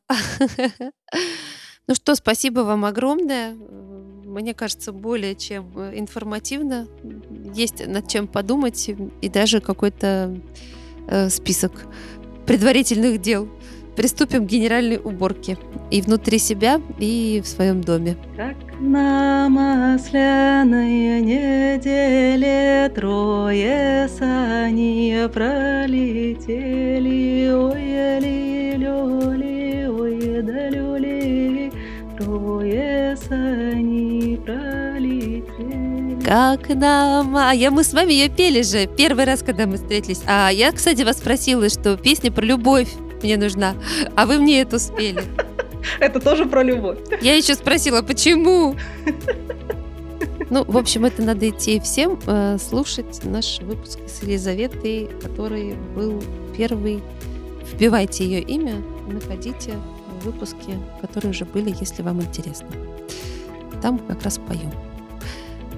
Ну 1.88 1.96
что, 1.96 2.14
спасибо 2.14 2.60
вам 2.60 2.84
огромное. 2.84 3.54
Мне 3.54 4.54
кажется, 4.54 4.92
более 4.92 5.34
чем 5.34 5.72
информативно. 5.96 6.86
Есть 7.54 7.86
над 7.86 8.08
чем 8.08 8.28
подумать 8.28 8.88
и 9.20 9.28
даже 9.28 9.60
какой-то 9.60 10.40
э, 11.08 11.28
список 11.28 11.72
предварительных 12.46 13.20
дел 13.20 13.48
приступим 13.96 14.46
к 14.46 14.48
генеральной 14.48 14.98
уборке 15.02 15.58
и 15.90 16.00
внутри 16.02 16.38
себя, 16.38 16.80
и 16.98 17.40
в 17.44 17.48
своем 17.48 17.80
доме. 17.82 18.16
Как 18.36 18.56
на 18.80 19.48
масляной 19.48 21.20
неделе 21.20 22.90
трое 22.94 24.08
сани 24.08 25.28
пролетели, 25.32 26.40
ой, 27.50 28.20
ли, 28.20 28.76
ли, 28.76 28.88
ой, 29.88 30.42
да, 30.42 30.68
люли, 30.68 31.72
трое 32.18 33.16
сани 33.16 34.36
пролетели. 34.44 36.22
Как 36.24 36.68
нам... 36.68 37.36
А 37.36 37.52
я 37.52 37.70
мы 37.70 37.84
с 37.84 37.92
вами 37.92 38.12
ее 38.12 38.28
пели 38.28 38.62
же 38.62 38.86
первый 38.86 39.24
раз, 39.24 39.42
когда 39.42 39.66
мы 39.66 39.76
встретились. 39.76 40.22
А 40.26 40.50
я, 40.50 40.72
кстати, 40.72 41.02
вас 41.02 41.18
спросила, 41.18 41.68
что 41.68 41.96
песня 41.96 42.30
про 42.32 42.44
любовь 42.44 42.88
мне 43.22 43.36
нужна, 43.36 43.74
а 44.16 44.26
вы 44.26 44.38
мне 44.38 44.62
это 44.62 44.76
успели. 44.76 45.22
Это 45.98 46.20
тоже 46.20 46.46
про 46.46 46.62
любовь. 46.62 46.98
Я 47.20 47.34
еще 47.34 47.54
спросила, 47.54 48.02
почему? 48.02 48.76
Ну, 50.50 50.64
в 50.64 50.76
общем, 50.76 51.06
это 51.06 51.22
надо 51.22 51.48
идти 51.48 51.80
всем 51.80 52.18
э, 52.26 52.58
слушать 52.58 53.24
наш 53.24 53.60
выпуск 53.60 53.98
с 54.06 54.22
Елизаветой, 54.22 55.08
который 55.22 55.74
был 55.96 56.22
первый. 56.56 57.02
Вбивайте 57.72 58.24
ее 58.24 58.40
имя, 58.42 58.82
находите 59.08 59.72
выпуски, 60.22 60.78
которые 61.00 61.30
уже 61.30 61.46
были, 61.46 61.74
если 61.80 62.02
вам 62.02 62.20
интересно. 62.20 62.68
Там 63.80 63.98
как 63.98 64.22
раз 64.24 64.38
поем. 64.38 64.70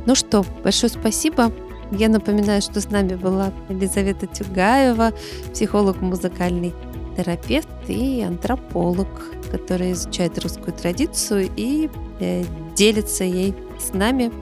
Ну 0.06 0.14
что, 0.14 0.44
большое 0.64 0.90
спасибо. 0.90 1.52
Я 1.92 2.08
напоминаю, 2.08 2.60
что 2.60 2.80
с 2.80 2.90
нами 2.90 3.14
была 3.14 3.52
Елизавета 3.68 4.26
Тюгаева, 4.26 5.12
психолог 5.52 6.00
музыкальный 6.00 6.74
терапевт 7.16 7.68
и 7.88 8.22
антрополог, 8.22 9.08
который 9.50 9.92
изучает 9.92 10.38
русскую 10.38 10.72
традицию 10.72 11.50
и 11.56 11.88
э, 12.20 12.44
делится 12.74 13.24
ей 13.24 13.54
с 13.78 13.92
нами 13.92 14.32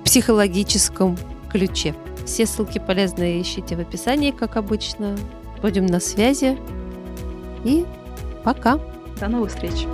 в 0.00 0.04
психологическом 0.04 1.16
ключе. 1.50 1.94
Все 2.24 2.46
ссылки 2.46 2.78
полезные 2.78 3.40
ищите 3.40 3.76
в 3.76 3.80
описании, 3.80 4.30
как 4.30 4.56
обычно. 4.56 5.16
Будем 5.62 5.86
на 5.86 5.98
связи. 5.98 6.58
И 7.64 7.84
пока. 8.44 8.78
До 9.18 9.28
новых 9.28 9.50
встреч. 9.50 9.86